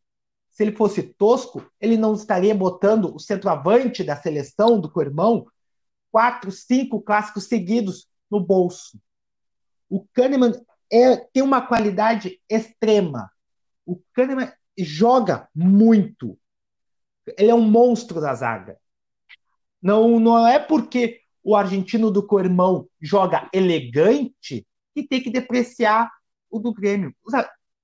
se 0.60 0.64
ele 0.64 0.74
fosse 0.74 1.02
tosco, 1.02 1.66
ele 1.80 1.96
não 1.96 2.14
estaria 2.14 2.54
botando 2.54 3.16
o 3.16 3.18
centroavante 3.18 4.04
da 4.04 4.18
seleção 4.18 4.78
do 4.78 4.92
Cormão 4.92 5.48
quatro, 6.12 6.52
cinco 6.52 7.02
clássicos 7.02 7.46
seguidos 7.46 8.10
no 8.30 8.42
bolso. 8.42 9.00
O 9.90 10.06
Kahneman 10.12 10.52
é, 10.92 11.16
tem 11.16 11.42
uma 11.42 11.66
qualidade 11.66 12.42
extrema. 12.50 13.32
O 13.86 14.02
Kahneman 14.12 14.52
joga 14.78 15.48
muito. 15.56 16.38
Ele 17.38 17.52
é 17.52 17.56
um 17.56 17.62
monstro 17.62 18.20
da 18.20 18.36
zaga. 18.36 18.78
Não, 19.82 20.20
não 20.20 20.46
é 20.46 20.60
porque 20.60 21.22
o 21.42 21.56
argentino 21.56 22.12
do 22.12 22.28
Cormão 22.28 22.86
joga 23.00 23.50
elegante 23.54 24.68
que 24.94 25.08
tem 25.08 25.24
que 25.24 25.30
depreciar 25.30 26.12
o 26.52 26.60
do 26.60 26.74
Grêmio. 26.74 27.16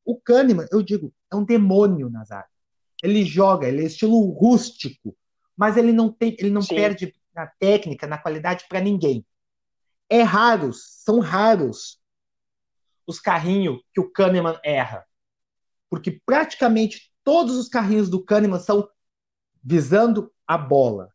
O 0.04 0.20
Kahneman, 0.20 0.68
eu 0.74 0.84
digo, 0.84 1.14
é 1.32 1.38
um 1.38 1.46
demônio 1.46 2.10
na 2.10 2.26
zaga. 2.26 2.54
Ele 3.06 3.24
joga, 3.24 3.68
ele 3.68 3.84
é 3.84 3.86
estilo 3.86 4.20
rústico, 4.32 5.16
mas 5.56 5.78
ele 5.78 5.92
não 5.92 6.12
tem, 6.12 6.36
ele 6.40 6.50
não 6.50 6.62
Sim. 6.62 6.76
perde 6.76 7.14
na 7.36 7.46
técnica, 7.46 8.08
na 8.08 8.18
qualidade 8.18 8.66
para 8.68 8.80
ninguém. 8.80 9.26
É 10.10 10.22
raros, 10.22 11.04
são 11.04 11.20
raros 11.20 12.02
os 13.08 13.20
carrinhos 13.20 13.82
que 13.94 14.00
o 14.00 14.12
Kahneman 14.12 14.60
erra. 14.64 15.06
Porque 15.90 16.20
praticamente 16.26 17.14
todos 17.24 17.56
os 17.56 17.70
carrinhos 17.70 18.10
do 18.10 18.24
Kahneman 18.24 18.60
são 18.60 18.88
visando 19.64 20.32
a 20.48 20.58
bola. 20.58 21.10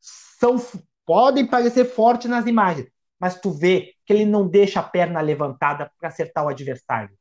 São, 0.00 0.56
podem 1.06 1.46
parecer 1.46 1.84
fortes 1.86 2.30
nas 2.30 2.46
imagens, 2.46 2.88
mas 3.18 3.40
tu 3.40 3.50
vê 3.50 3.94
que 4.04 4.12
ele 4.12 4.24
não 4.24 4.46
deixa 4.46 4.80
a 4.80 4.82
perna 4.82 5.20
levantada 5.20 5.90
para 5.98 6.08
acertar 6.08 6.44
o 6.44 6.48
adversário. 6.48 7.16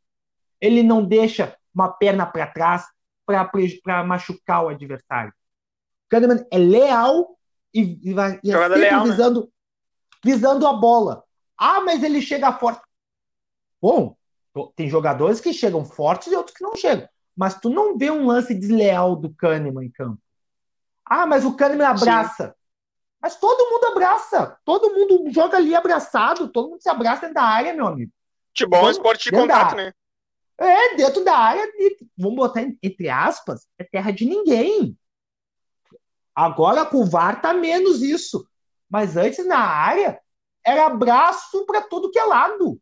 Ele 0.59 0.83
não 0.83 1.05
deixa 1.05 1.55
uma 1.73 1.89
perna 1.89 2.25
para 2.25 2.47
trás 2.47 2.85
para 3.27 4.03
machucar 4.03 4.63
o 4.63 4.69
adversário. 4.69 5.31
O 5.31 6.09
Kahneman 6.09 6.45
é 6.49 6.57
leal 6.57 7.37
e, 7.73 7.99
e, 8.09 8.13
vai, 8.13 8.39
e 8.41 8.51
é 8.51 8.67
leal, 8.67 9.05
né? 9.05 9.11
visando, 9.11 9.41
né? 9.41 9.47
visando 10.23 10.65
a 10.65 10.73
bola. 10.73 11.23
Ah, 11.57 11.81
mas 11.81 12.01
ele 12.01 12.21
chega 12.21 12.53
forte. 12.53 12.81
Bom, 13.81 14.15
tem 14.75 14.89
jogadores 14.89 15.41
que 15.41 15.53
chegam 15.53 15.83
fortes 15.83 16.31
e 16.31 16.35
outros 16.35 16.55
que 16.55 16.63
não 16.63 16.75
chegam. 16.75 17.07
Mas 17.35 17.59
tu 17.59 17.69
não 17.69 17.97
vê 17.97 18.09
um 18.09 18.25
lance 18.25 18.53
desleal 18.55 19.15
do 19.15 19.29
Kahneman 19.33 19.85
em 19.85 19.91
campo. 19.91 20.19
Ah, 21.05 21.27
mas 21.27 21.45
o 21.45 21.55
Kahneman 21.55 21.87
abraça. 21.87 22.47
Sim. 22.47 22.53
Mas 23.21 23.35
todo 23.35 23.69
mundo 23.69 23.85
abraça. 23.91 24.57
Todo 24.63 24.93
mundo 24.93 25.31
joga 25.31 25.57
ali 25.57 25.75
abraçado. 25.75 26.47
Todo 26.47 26.69
mundo 26.69 26.81
se 26.81 26.89
abraça 26.89 27.21
dentro 27.21 27.35
da 27.35 27.43
área, 27.43 27.73
meu 27.73 27.87
amigo. 27.87 28.11
Futebol 28.49 28.79
é 28.79 28.87
um 28.87 28.91
esporte 28.91 29.25
de 29.25 29.31
contato, 29.31 29.75
né? 29.75 29.93
É, 30.59 30.95
dentro 30.95 31.23
da 31.23 31.37
área, 31.37 31.63
vamos 32.17 32.35
botar 32.35 32.61
entre 32.81 33.09
aspas, 33.09 33.67
é 33.77 33.83
terra 33.83 34.11
de 34.11 34.25
ninguém. 34.25 34.97
Agora 36.33 36.85
com 36.85 36.97
o 36.97 37.05
VAR 37.05 37.41
tá 37.41 37.53
menos 37.53 38.01
isso. 38.01 38.47
Mas 38.89 39.17
antes 39.17 39.45
na 39.45 39.59
área, 39.59 40.19
era 40.65 40.85
abraço 40.85 41.65
para 41.65 41.81
todo 41.81 42.11
que 42.11 42.19
é 42.19 42.23
lado. 42.23 42.79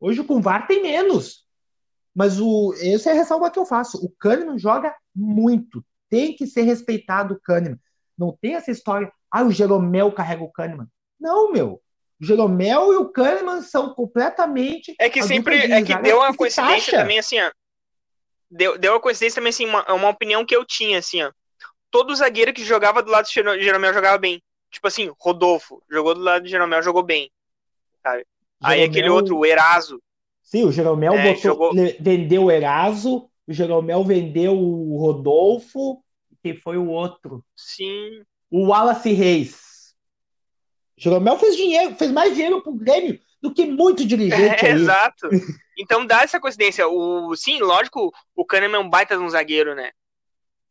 Hoje 0.00 0.22
com 0.24 0.36
o 0.36 0.40
VAR 0.42 0.66
tem 0.66 0.82
menos. 0.82 1.46
Mas 2.14 2.40
o, 2.40 2.74
essa 2.80 3.10
é 3.10 3.12
a 3.12 3.16
ressalva 3.16 3.50
que 3.50 3.58
eu 3.58 3.66
faço. 3.66 4.04
O 4.04 4.10
Kahneman 4.18 4.58
joga 4.58 4.94
muito. 5.14 5.84
Tem 6.08 6.34
que 6.34 6.46
ser 6.46 6.62
respeitado 6.62 7.34
o 7.34 7.40
Kahneman. 7.40 7.78
Não 8.16 8.36
tem 8.40 8.54
essa 8.54 8.70
história, 8.70 9.12
ah, 9.30 9.42
o 9.42 9.50
Jeromel 9.50 10.10
carrega 10.12 10.42
o 10.42 10.50
Kahneman. 10.50 10.88
Não, 11.20 11.52
meu. 11.52 11.82
O 12.20 12.24
Jeromel 12.24 12.92
e 12.92 12.96
o 12.96 13.08
Kahneman 13.08 13.60
são 13.60 13.92
completamente. 13.94 14.94
É 14.98 15.10
que 15.10 15.22
sempre. 15.22 15.56
É 15.70 15.82
que 15.82 15.94
deu 15.98 16.18
uma 16.18 16.34
coincidência 16.34 16.98
também, 16.98 17.18
assim, 17.18 17.40
ó. 17.40 17.50
Deu, 18.50 18.78
deu 18.78 18.92
uma 18.92 19.00
coincidência 19.00 19.36
também, 19.36 19.50
assim, 19.50 19.66
uma, 19.66 19.84
uma 19.92 20.08
opinião 20.08 20.44
que 20.44 20.56
eu 20.56 20.64
tinha, 20.64 20.98
assim, 20.98 21.22
ó. 21.22 21.30
Todo 21.90 22.14
zagueiro 22.14 22.52
que 22.52 22.64
jogava 22.64 23.02
do 23.02 23.10
lado 23.10 23.26
do 23.26 23.60
Jeromel 23.60 23.92
jogava 23.92 24.18
bem. 24.18 24.42
Tipo 24.70 24.88
assim, 24.88 25.12
Rodolfo 25.18 25.82
jogou 25.90 26.14
do 26.14 26.20
lado 26.20 26.42
do 26.42 26.48
Jeromel, 26.48 26.82
jogou 26.82 27.02
bem. 27.02 27.30
Sabe? 28.02 28.26
Aí 28.62 28.82
aquele 28.82 29.08
outro, 29.08 29.38
o 29.38 29.46
Eraso. 29.46 30.00
Sim, 30.42 30.64
o 30.64 30.72
Jeromel 30.72 31.14
é, 31.14 31.22
botou, 31.22 31.42
jogou... 31.42 31.72
vendeu 32.00 32.44
o 32.44 32.50
Eraso, 32.50 33.28
o 33.46 33.52
Jeromel 33.52 34.04
vendeu 34.04 34.56
o 34.56 34.96
Rodolfo, 34.98 36.02
que 36.42 36.54
foi 36.54 36.76
o 36.76 36.88
outro. 36.88 37.44
Sim. 37.56 38.22
O 38.50 38.68
Wallace 38.68 39.12
Reis. 39.12 39.65
Jeromel 40.96 41.38
fez 41.38 41.56
dinheiro, 41.56 41.94
fez 41.94 42.10
mais 42.10 42.34
dinheiro 42.34 42.62
pro 42.62 42.72
Grêmio 42.72 43.20
do 43.40 43.52
que 43.52 43.66
muito 43.66 44.04
dirigente. 44.04 44.64
É, 44.64 44.70
exato. 44.70 45.28
Então 45.78 46.06
dá 46.06 46.22
essa 46.22 46.40
coincidência. 46.40 46.88
O, 46.88 47.36
sim, 47.36 47.58
lógico, 47.60 48.10
o 48.34 48.46
Kahneman 48.46 48.78
é 48.78 48.80
um 48.80 48.88
baita 48.88 49.14
de 49.14 49.22
um 49.22 49.28
zagueiro, 49.28 49.74
né? 49.74 49.90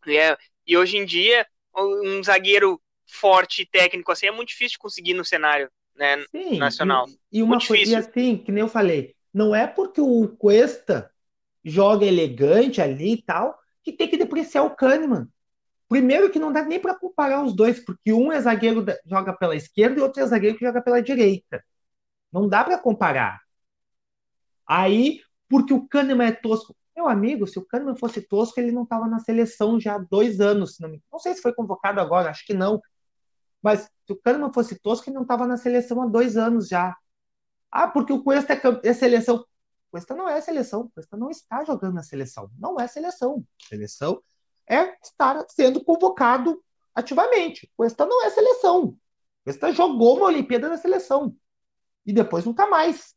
E, 0.07 0.17
é, 0.17 0.35
e 0.65 0.75
hoje 0.75 0.97
em 0.97 1.05
dia, 1.05 1.45
um 1.75 2.23
zagueiro 2.23 2.81
forte 3.05 3.61
e 3.61 3.65
técnico 3.67 4.11
assim 4.11 4.25
é 4.25 4.31
muito 4.31 4.49
difícil 4.49 4.79
conseguir 4.79 5.13
no 5.13 5.23
cenário 5.23 5.69
né, 5.95 6.23
Sim, 6.31 6.57
nacional. 6.57 7.05
E, 7.31 7.37
e 7.37 7.43
uma 7.43 7.59
coisa 7.59 7.99
assim, 7.99 8.37
que 8.37 8.51
nem 8.51 8.61
eu 8.61 8.67
falei, 8.67 9.15
não 9.33 9.53
é 9.53 9.67
porque 9.67 10.01
o 10.01 10.27
Cuesta 10.27 11.11
joga 11.63 12.05
elegante 12.05 12.81
ali 12.81 13.13
e 13.13 13.21
tal, 13.21 13.57
que 13.83 13.93
tem 13.93 14.07
que 14.07 14.17
depreciar 14.17 14.63
o 14.63 14.75
Kahneman. 14.75 15.27
Primeiro 15.87 16.31
que 16.31 16.39
não 16.39 16.51
dá 16.51 16.63
nem 16.63 16.79
para 16.79 16.95
comparar 16.95 17.43
os 17.43 17.55
dois, 17.55 17.79
porque 17.83 18.11
um 18.11 18.31
é 18.31 18.41
zagueiro 18.41 18.83
que 18.83 18.97
joga 19.05 19.33
pela 19.33 19.55
esquerda 19.55 19.99
e 19.99 20.03
outro 20.03 20.21
é 20.21 20.25
zagueiro 20.25 20.57
que 20.57 20.65
joga 20.65 20.81
pela 20.81 21.01
direita. 21.01 21.63
Não 22.31 22.49
dá 22.49 22.63
para 22.63 22.77
comparar. 22.77 23.39
Aí, 24.67 25.21
porque 25.49 25.73
o 25.73 25.87
Kahneman 25.87 26.27
é 26.27 26.31
tosco. 26.31 26.75
Meu 26.95 27.07
amigo, 27.07 27.45
se 27.45 27.59
o 27.59 27.65
Kahneman 27.65 27.95
fosse 27.95 28.21
tosco, 28.21 28.59
ele 28.59 28.71
não 28.71 28.83
estava 28.83 29.07
na 29.07 29.19
seleção 29.19 29.79
já 29.79 29.95
há 29.95 29.99
dois 29.99 30.39
anos. 30.41 30.79
Não, 30.79 30.89
não 31.11 31.19
sei 31.19 31.35
se 31.35 31.41
foi 31.41 31.53
convocado 31.53 31.99
agora, 31.99 32.29
acho 32.29 32.45
que 32.45 32.53
não. 32.53 32.81
Mas 33.61 33.81
se 34.05 34.13
o 34.13 34.15
Kahneman 34.17 34.53
fosse 34.53 34.79
tosco, 34.79 35.09
ele 35.09 35.15
não 35.15 35.23
estava 35.23 35.45
na 35.47 35.57
seleção 35.57 36.01
há 36.01 36.07
dois 36.07 36.37
anos 36.37 36.67
já. 36.67 36.95
Ah, 37.71 37.87
porque 37.87 38.13
o 38.13 38.23
Cuesta 38.23 38.53
é, 38.53 38.61
é 38.89 38.93
seleção. 38.93 39.45
Cuesta 39.91 40.15
não 40.15 40.27
é 40.27 40.41
seleção. 40.41 40.89
Cuesta 40.93 41.17
não 41.17 41.29
está 41.29 41.63
jogando 41.63 41.95
na 41.95 42.03
seleção. 42.03 42.49
Não 42.57 42.79
é 42.79 42.87
seleção. 42.87 43.45
Seleção 43.69 44.21
é 44.67 44.95
estar 45.03 45.43
sendo 45.49 45.83
convocado 45.83 46.61
ativamente. 46.93 47.65
O 47.65 47.69
Cuesta 47.77 48.05
não 48.05 48.23
é 48.25 48.29
seleção. 48.29 48.83
O 48.85 48.97
Cuesta 49.43 49.71
jogou 49.71 50.17
uma 50.17 50.27
Olimpíada 50.27 50.69
na 50.69 50.77
seleção. 50.77 51.35
E 52.05 52.13
depois 52.13 52.45
nunca 52.45 52.67
mais. 52.67 53.13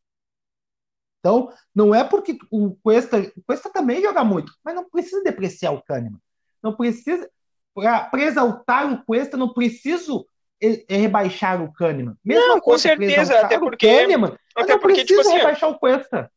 Então, 1.20 1.52
não 1.74 1.94
é 1.94 2.04
porque 2.04 2.38
o 2.50 2.74
Cuesta. 2.82 3.18
O 3.36 3.42
Cuesta 3.46 3.70
também 3.70 4.00
joga 4.02 4.24
muito, 4.24 4.52
mas 4.64 4.74
não 4.74 4.88
precisa 4.88 5.22
depreciar 5.22 5.72
o 5.72 5.82
Kahneman. 5.82 6.20
Não 6.62 6.74
precisa 6.76 7.28
para 7.74 8.22
exaltar 8.22 8.92
o 8.92 9.04
Cuesta, 9.04 9.36
não 9.36 9.52
preciso 9.52 10.26
e- 10.60 10.84
e 10.88 10.96
rebaixar 10.96 11.62
o 11.62 11.72
Kahneman. 11.72 12.16
Mesma 12.24 12.48
Não, 12.48 12.60
com 12.60 12.76
certeza, 12.78 13.20
exaltar 13.22 13.44
até 13.44 13.56
o 13.56 13.60
porque- 13.60 13.86
Kahneman, 13.86 14.36
eu 14.56 14.62
até 14.62 14.72
não 14.72 14.80
porque, 14.80 15.04
tipo 15.04 15.14
preciso 15.14 15.20
assim, 15.28 15.38
rebaixar 15.38 15.70
o 15.70 15.78
Cuesta. 15.78 16.32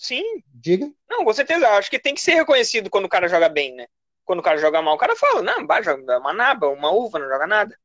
Sim, 0.00 0.42
Diga. 0.54 0.92
não, 1.08 1.24
com 1.24 1.32
certeza. 1.32 1.68
Acho 1.70 1.90
que 1.90 1.98
tem 1.98 2.14
que 2.14 2.20
ser 2.20 2.34
reconhecido 2.34 2.90
quando 2.90 3.06
o 3.06 3.08
cara 3.08 3.28
joga 3.28 3.48
bem, 3.48 3.74
né? 3.74 3.86
Quando 4.24 4.40
o 4.40 4.42
cara 4.42 4.58
joga 4.58 4.82
mal, 4.82 4.94
o 4.94 4.98
cara 4.98 5.16
fala, 5.16 5.42
não, 5.42 5.66
vai, 5.66 5.82
joga 5.82 6.18
uma 6.18 6.32
naba, 6.32 6.68
uma 6.68 6.90
uva, 6.92 7.18
não 7.18 7.28
joga 7.28 7.46
nada. 7.46 7.78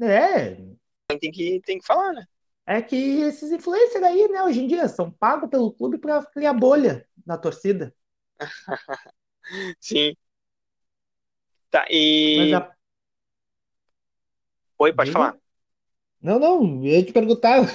É, 0.00 0.56
Tem 1.20 1.30
que, 1.30 1.60
tem 1.64 1.78
que 1.78 1.86
falar, 1.86 2.12
né? 2.12 2.24
é 2.66 2.80
que 2.82 2.96
esses 3.22 3.50
influencers 3.52 4.02
aí, 4.04 4.28
né, 4.28 4.42
hoje 4.42 4.60
em 4.62 4.66
dia, 4.68 4.88
são 4.88 5.10
pagos 5.10 5.50
pelo 5.50 5.72
clube 5.72 5.98
para 5.98 6.24
criar 6.26 6.52
bolha 6.54 7.06
na 7.26 7.36
torcida. 7.36 7.94
Sim. 9.80 10.14
Tá, 11.70 11.86
e. 11.90 12.54
A- 12.54 12.74
Oi, 14.78 14.92
pode 14.92 15.10
Diga. 15.10 15.12
falar. 15.12 15.36
Não, 16.22 16.38
não, 16.40 16.64
eu 16.84 16.92
ia 16.92 17.04
te 17.06 17.12
perguntar. 17.12 17.60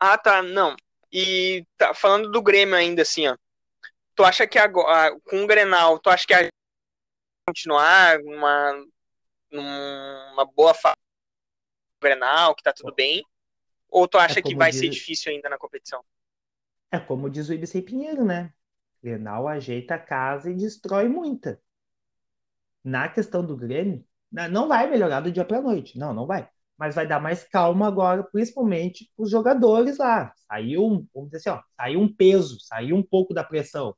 Ah, 0.00 0.16
tá, 0.16 0.42
não. 0.42 0.74
E 1.18 1.64
tá 1.78 1.94
falando 1.94 2.30
do 2.30 2.42
Grêmio 2.42 2.74
ainda, 2.74 3.00
assim, 3.00 3.26
ó. 3.26 3.34
Tu 4.14 4.22
acha 4.22 4.46
que 4.46 4.58
agora, 4.58 5.18
com 5.24 5.44
o 5.44 5.46
Grenal, 5.46 5.98
tu 5.98 6.10
acha 6.10 6.26
que 6.26 6.34
a 6.34 6.42
gente 6.42 6.50
vai 6.50 7.54
continuar 7.54 8.18
numa, 8.18 8.84
numa 9.50 10.44
boa 10.44 10.74
fase 10.74 10.96
do 11.94 12.02
Grenal, 12.06 12.54
que 12.54 12.62
tá 12.62 12.70
tudo 12.70 12.94
bem? 12.94 13.24
Ou 13.88 14.06
tu 14.06 14.18
acha 14.18 14.40
É 14.40 14.42
que 14.42 14.54
vai 14.54 14.70
diz- 14.70 14.80
ser 14.80 14.90
difícil 14.90 15.32
ainda 15.32 15.48
na 15.48 15.56
competição? 15.56 16.04
É 16.90 16.98
como 16.98 17.30
diz 17.30 17.48
o 17.48 17.54
Ibsen 17.54 17.80
Pinheiro, 17.80 18.22
né? 18.22 18.52
Grenal 19.02 19.48
ajeita 19.48 19.94
a 19.94 19.98
casa 19.98 20.50
e 20.50 20.54
destrói 20.54 21.08
muita. 21.08 21.58
Na 22.84 23.08
questão 23.08 23.44
do 23.44 23.56
Grêmio, 23.56 24.06
não 24.50 24.68
vai 24.68 24.86
melhorar 24.86 25.20
do 25.20 25.32
dia 25.32 25.46
para 25.46 25.62
noite. 25.62 25.98
Não, 25.98 26.12
não 26.12 26.26
vai. 26.26 26.46
Mas 26.78 26.94
vai 26.94 27.06
dar 27.06 27.20
mais 27.20 27.44
calma 27.44 27.86
agora, 27.86 28.22
principalmente 28.24 29.10
os 29.16 29.30
jogadores 29.30 29.98
lá. 29.98 30.32
Saiu, 30.48 30.84
um- 30.84 31.06
vamos 31.14 31.30
dizer 31.30 31.50
assim, 31.50 31.58
ó, 31.58 31.62
saiu 31.76 32.00
um 32.00 32.12
peso, 32.14 32.58
saiu 32.60 32.96
um 32.96 33.02
pouco 33.02 33.32
da 33.34 33.42
pressão. 33.44 33.94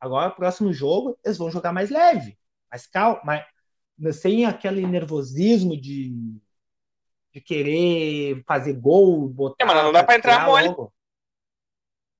Agora, 0.00 0.30
próximo 0.30 0.72
jogo, 0.72 1.18
eles 1.24 1.38
vão 1.38 1.50
jogar 1.50 1.72
mais 1.72 1.90
leve, 1.90 2.38
mais 2.70 2.86
calmo, 2.86 3.20
mais, 3.24 3.44
sem 4.12 4.44
aquele 4.44 4.86
nervosismo 4.86 5.80
de, 5.80 6.12
de 7.32 7.40
querer 7.40 8.42
fazer 8.46 8.74
gol, 8.74 9.28
botar. 9.28 9.64
É, 9.64 9.66
mas 9.66 9.84
não 9.84 9.92
dá 9.92 10.04
pra 10.04 10.16
entrar 10.16 10.46
mole. 10.46 10.68
logo. 10.68 10.92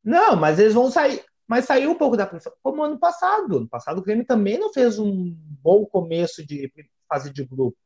Não, 0.02 0.36
mas 0.36 0.58
eles 0.58 0.74
vão 0.74 0.90
sair. 0.90 1.22
Mas 1.46 1.64
saiu 1.64 1.90
um 1.90 1.94
pouco 1.94 2.16
da 2.16 2.26
pressão. 2.26 2.52
Como 2.62 2.82
ano 2.82 2.98
passado. 2.98 3.56
Ano 3.58 3.68
passado 3.68 3.98
o 3.98 4.02
Grêmio 4.02 4.24
também 4.26 4.58
não 4.58 4.72
fez 4.72 4.98
um 4.98 5.34
bom 5.62 5.84
começo 5.86 6.44
de 6.46 6.70
fase 7.08 7.32
de 7.32 7.44
grupo. 7.44 7.76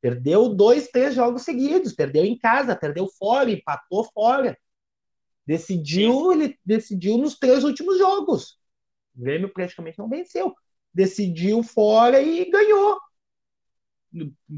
Perdeu 0.00 0.48
dois, 0.48 0.88
três 0.88 1.14
jogos 1.14 1.42
seguidos. 1.42 1.92
Perdeu 1.92 2.24
em 2.24 2.38
casa, 2.38 2.76
perdeu 2.76 3.08
fora, 3.08 3.50
empatou 3.50 4.04
fora. 4.12 4.56
Decidiu, 5.46 6.32
ele 6.32 6.58
decidiu 6.64 7.16
nos 7.18 7.38
três 7.38 7.64
últimos 7.64 7.98
jogos. 7.98 8.58
O 9.16 9.22
Grêmio 9.22 9.52
praticamente 9.52 9.98
não 9.98 10.08
venceu. 10.08 10.54
Decidiu 10.92 11.62
fora 11.62 12.20
e 12.20 12.50
ganhou. 12.50 12.98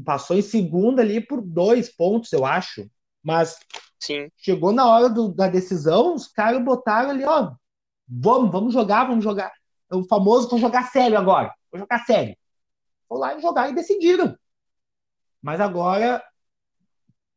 Passou 0.05 0.37
em 0.37 0.41
segunda 0.41 1.01
ali 1.01 1.19
por 1.19 1.41
dois 1.41 1.93
pontos, 1.93 2.31
eu 2.31 2.45
acho. 2.45 2.89
Mas 3.23 3.57
Sim. 3.99 4.29
chegou 4.37 4.71
na 4.71 4.87
hora 4.87 5.09
do- 5.09 5.33
da 5.33 5.47
decisão, 5.47 6.15
os 6.15 6.27
caras 6.27 6.63
botaram 6.63 7.11
ali, 7.11 7.23
ó, 7.23 7.53
vamos, 8.07 8.51
vamos 8.51 8.73
jogar, 8.73 9.05
vamos 9.05 9.23
jogar. 9.23 9.51
O 9.91 10.03
famoso, 10.05 10.49
vou 10.49 10.59
jogar 10.59 10.89
sério 10.91 11.17
agora. 11.17 11.53
Vou 11.71 11.79
jogar 11.79 11.99
sério. 12.05 12.35
Foi 13.07 13.19
lá 13.19 13.37
e 13.37 13.41
jogar 13.41 13.69
e 13.69 13.75
decidiram. 13.75 14.37
Mas 15.41 15.59
agora 15.59 16.23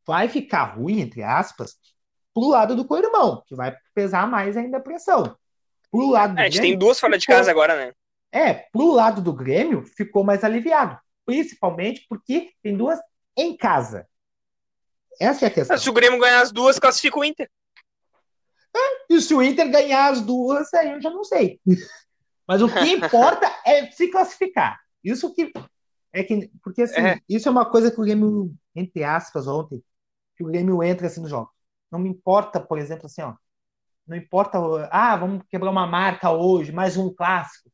vai 0.05 0.29
ficar 0.29 0.75
ruim, 0.75 0.99
entre 1.01 1.23
aspas, 1.23 1.75
pro 2.33 2.49
lado 2.49 2.75
do 2.75 2.85
co-irmão, 2.85 3.43
que 3.47 3.55
vai 3.55 3.75
pesar 3.93 4.27
mais 4.27 4.55
ainda 4.55 4.77
a 4.77 4.81
pressão. 4.81 5.35
Pro 5.89 6.09
lado 6.09 6.35
do 6.35 6.39
É, 6.39 6.43
a 6.43 6.45
gente 6.45 6.59
Grêmio, 6.59 6.71
tem 6.71 6.79
duas 6.79 6.99
fora 6.99 7.17
de 7.17 7.25
casa 7.25 7.49
agora, 7.49 7.75
né? 7.75 7.93
é, 8.31 8.53
pro 8.53 8.91
lado 8.91 9.21
do 9.21 9.31
Grêmio 9.31 9.83
ficou 9.83 10.21
mais 10.23 10.43
aliviado. 10.43 10.99
Principalmente 11.25 12.05
porque 12.09 12.51
tem 12.61 12.75
duas 12.75 12.99
em 13.35 13.55
casa. 13.55 14.05
Essa 15.19 15.45
é 15.45 15.47
a 15.47 15.51
questão. 15.51 15.77
Se 15.77 15.89
o 15.89 15.93
Grêmio 15.93 16.19
ganhar 16.19 16.41
as 16.41 16.51
duas, 16.51 16.77
classifica 16.77 17.17
o 17.17 17.23
Inter. 17.23 17.49
E 19.09 19.21
se 19.21 19.33
o 19.33 19.41
Inter 19.41 19.71
ganhar 19.71 20.11
as 20.11 20.19
duas, 20.19 20.73
aí 20.73 20.91
eu 20.91 21.01
já 21.01 21.09
não 21.09 21.23
sei. 21.23 21.61
Mas 22.45 22.61
o 22.61 22.67
que 22.67 22.79
importa 22.91 23.49
é 23.65 23.89
se 23.91 24.09
classificar. 24.09 24.79
Isso 25.01 25.33
que 25.33 25.53
é 26.15 26.23
que 26.23 26.49
porque 26.63 26.83
assim, 26.83 27.01
É. 27.01 27.19
isso 27.27 27.47
é 27.47 27.51
uma 27.51 27.69
coisa 27.69 27.91
que 27.91 27.99
o 27.99 28.03
Grêmio, 28.03 28.55
entre 28.73 29.03
aspas, 29.03 29.47
ontem, 29.47 29.83
que 30.35 30.43
o 30.43 30.47
Grêmio 30.47 30.81
entra 30.83 31.07
assim 31.07 31.21
no 31.21 31.27
jogo. 31.27 31.51
Não 31.91 31.99
me 31.99 32.09
importa, 32.09 32.59
por 32.59 32.77
exemplo, 32.77 33.05
assim, 33.07 33.21
ó. 33.21 33.35
Não 34.07 34.15
importa, 34.15 34.59
ah, 34.91 35.15
vamos 35.17 35.43
quebrar 35.49 35.71
uma 35.71 35.87
marca 35.87 36.31
hoje, 36.31 36.71
mais 36.71 36.95
um 36.97 37.13
clássico. 37.13 37.69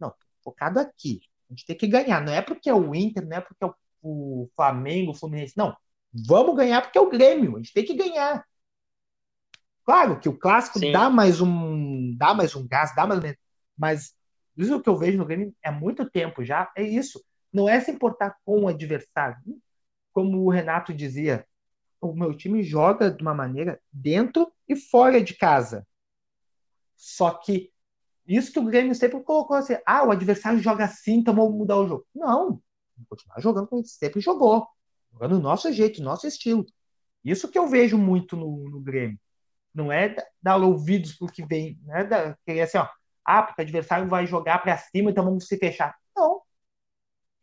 Não, 0.00 0.14
focado 0.42 0.78
aqui. 0.80 1.20
A 1.50 1.52
gente 1.52 1.66
tem 1.66 1.76
que 1.76 1.86
ganhar. 1.86 2.20
Não 2.22 2.32
é 2.32 2.40
porque 2.42 2.70
é 2.70 2.74
o 2.74 2.94
Inter, 2.94 3.26
não 3.26 3.36
é 3.36 3.40
porque 3.40 3.64
é 3.64 3.68
o, 4.02 4.48
Flamengo, 4.54 5.10
o 5.12 5.14
Fluminense. 5.14 5.54
Não. 5.56 5.76
Vamos 6.12 6.56
ganhar 6.56 6.82
porque 6.82 6.98
é 6.98 7.00
o 7.00 7.10
Grêmio. 7.10 7.56
A 7.56 7.58
gente 7.58 7.74
tem 7.74 7.84
que 7.84 7.94
ganhar. 7.94 8.44
Claro 9.84 10.18
que 10.18 10.28
o 10.28 10.38
clássico 10.38 10.78
Sim. 10.78 10.92
dá 10.92 11.10
mais 11.10 11.40
um, 11.40 12.16
dá 12.16 12.34
mais 12.34 12.54
um 12.56 12.66
gás, 12.66 12.94
dá 12.94 13.06
mais, 13.06 13.20
mas 13.76 14.14
isso 14.56 14.80
que 14.80 14.88
eu 14.88 14.96
vejo 14.96 15.18
no 15.18 15.26
Grêmio 15.26 15.54
é 15.62 15.70
muito 15.70 16.08
tempo 16.08 16.44
já, 16.44 16.70
é 16.76 16.82
isso. 16.82 17.22
Não 17.56 17.66
é 17.66 17.80
se 17.80 17.90
importar 17.90 18.36
com 18.44 18.64
o 18.64 18.68
adversário. 18.68 19.38
Como 20.12 20.44
o 20.44 20.50
Renato 20.50 20.92
dizia, 20.92 21.46
o 21.98 22.12
meu 22.12 22.36
time 22.36 22.62
joga 22.62 23.10
de 23.10 23.22
uma 23.22 23.32
maneira 23.32 23.80
dentro 23.90 24.52
e 24.68 24.76
fora 24.76 25.22
de 25.22 25.34
casa. 25.34 25.86
Só 26.94 27.30
que 27.30 27.72
isso 28.28 28.52
que 28.52 28.58
o 28.58 28.64
Grêmio 28.64 28.94
sempre 28.94 29.22
colocou 29.22 29.56
assim, 29.56 29.74
ah, 29.86 30.04
o 30.04 30.10
adversário 30.10 30.58
joga 30.58 30.84
assim, 30.84 31.14
então 31.14 31.34
vamos 31.34 31.56
mudar 31.56 31.78
o 31.78 31.88
jogo. 31.88 32.06
Não, 32.14 32.60
vamos 32.94 33.08
continuar 33.08 33.40
jogando 33.40 33.68
como 33.68 33.80
a 33.80 33.82
gente 33.82 33.94
sempre 33.94 34.20
jogou. 34.20 34.68
Jogando 35.10 35.36
do 35.36 35.42
nosso 35.42 35.72
jeito, 35.72 36.02
nosso 36.02 36.26
estilo. 36.26 36.66
Isso 37.24 37.50
que 37.50 37.58
eu 37.58 37.66
vejo 37.66 37.96
muito 37.96 38.36
no, 38.36 38.68
no 38.68 38.80
Grêmio. 38.82 39.18
Não 39.72 39.90
é 39.90 40.10
da- 40.10 40.26
dar 40.42 40.56
ouvidos 40.58 41.14
pro 41.14 41.26
que 41.26 41.46
vem, 41.46 41.80
não 41.84 41.96
é 41.96 42.04
da, 42.04 42.36
querer 42.44 42.60
assim, 42.62 42.76
ó, 42.76 42.86
ah, 43.24 43.42
porque 43.42 43.62
o 43.62 43.64
adversário 43.64 44.06
vai 44.08 44.26
jogar 44.26 44.58
para 44.58 44.76
cima, 44.76 45.10
então 45.10 45.24
vamos 45.24 45.46
se 45.46 45.56
fechar. 45.56 45.96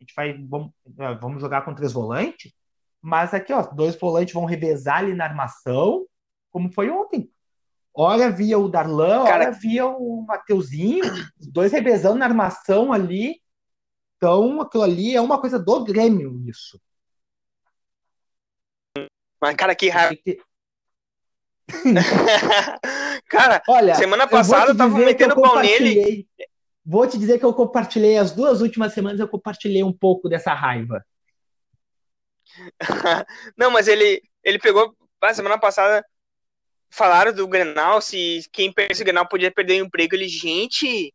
Gente 0.04 0.14
vai, 0.14 0.34
vamos, 0.34 0.70
eh, 0.98 1.14
vamos 1.14 1.40
jogar 1.40 1.62
com 1.64 1.74
três 1.74 1.90
volantes, 1.92 2.52
mas 3.00 3.32
aqui, 3.32 3.54
ó, 3.54 3.62
dois 3.62 3.96
volantes 3.96 4.34
vão 4.34 4.44
revezar 4.44 4.98
ali 4.98 5.14
na 5.14 5.24
armação, 5.24 6.06
como 6.50 6.70
foi 6.70 6.90
ontem. 6.90 7.30
Ora 7.94 8.30
via 8.30 8.58
o 8.58 8.68
Darlan, 8.68 9.24
Cara- 9.24 9.44
ora 9.46 9.50
via 9.52 9.86
o 9.86 10.22
Mateuzinho, 10.26 11.04
os 11.40 11.46
dois 11.46 11.72
revezando 11.72 12.16
na 12.18 12.26
armação 12.26 12.92
ali. 12.92 13.40
Então, 14.16 14.60
aquilo 14.60 14.82
ali 14.82 15.16
é 15.16 15.20
uma 15.20 15.40
coisa 15.40 15.58
do 15.58 15.84
Grêmio, 15.84 16.38
isso. 16.46 16.78
Mas, 19.40 19.56
cara, 19.56 19.74
que 19.74 19.88
raiva. 19.88 20.16
Cara, 23.26 23.62
Olha, 23.66 23.94
semana 23.94 24.28
passada 24.28 24.72
eu 24.72 24.76
tava 24.76 24.98
metendo 24.98 25.34
pau 25.34 25.60
nele. 25.60 26.28
Vou 26.84 27.06
te 27.06 27.18
dizer 27.18 27.38
que 27.38 27.44
eu 27.44 27.54
compartilhei 27.54 28.18
as 28.18 28.32
duas 28.32 28.60
últimas 28.60 28.92
semanas, 28.92 29.18
eu 29.18 29.28
compartilhei 29.28 29.82
um 29.82 29.92
pouco 29.92 30.28
dessa 30.28 30.52
raiva. 30.52 31.04
Não, 33.56 33.70
mas 33.70 33.88
ele, 33.88 34.22
ele 34.42 34.58
pegou. 34.58 34.94
A 35.20 35.32
semana 35.32 35.58
passada 35.58 36.04
falaram 36.90 37.32
do 37.32 37.48
Grenal, 37.48 38.00
se 38.00 38.42
quem 38.52 38.72
perdesse 38.72 39.02
o 39.02 39.04
Grenal 39.04 39.26
podia 39.26 39.50
perder 39.50 39.80
o 39.80 39.86
emprego. 39.86 40.14
Ele, 40.14 40.28
gente, 40.28 41.12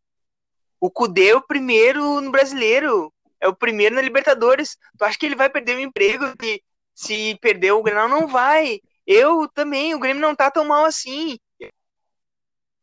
o 0.80 0.90
Cudê 0.90 1.28
é 1.28 1.36
o 1.36 1.46
primeiro 1.46 2.20
no 2.20 2.30
brasileiro. 2.30 3.12
É 3.40 3.48
o 3.48 3.56
primeiro 3.56 3.94
na 3.94 4.02
Libertadores. 4.02 4.76
Tu 4.98 5.04
acha 5.04 5.18
que 5.18 5.26
ele 5.26 5.36
vai 5.36 5.48
perder 5.48 5.76
o 5.76 5.80
emprego 5.80 6.26
se, 6.40 6.62
se 6.94 7.38
perder 7.40 7.72
o 7.72 7.82
Grenal? 7.82 8.08
Não 8.08 8.26
vai. 8.26 8.80
Eu 9.06 9.48
também, 9.48 9.94
o 9.94 9.98
Grêmio 9.98 10.20
não 10.20 10.34
tá 10.34 10.50
tão 10.50 10.64
mal 10.64 10.84
assim. 10.84 11.38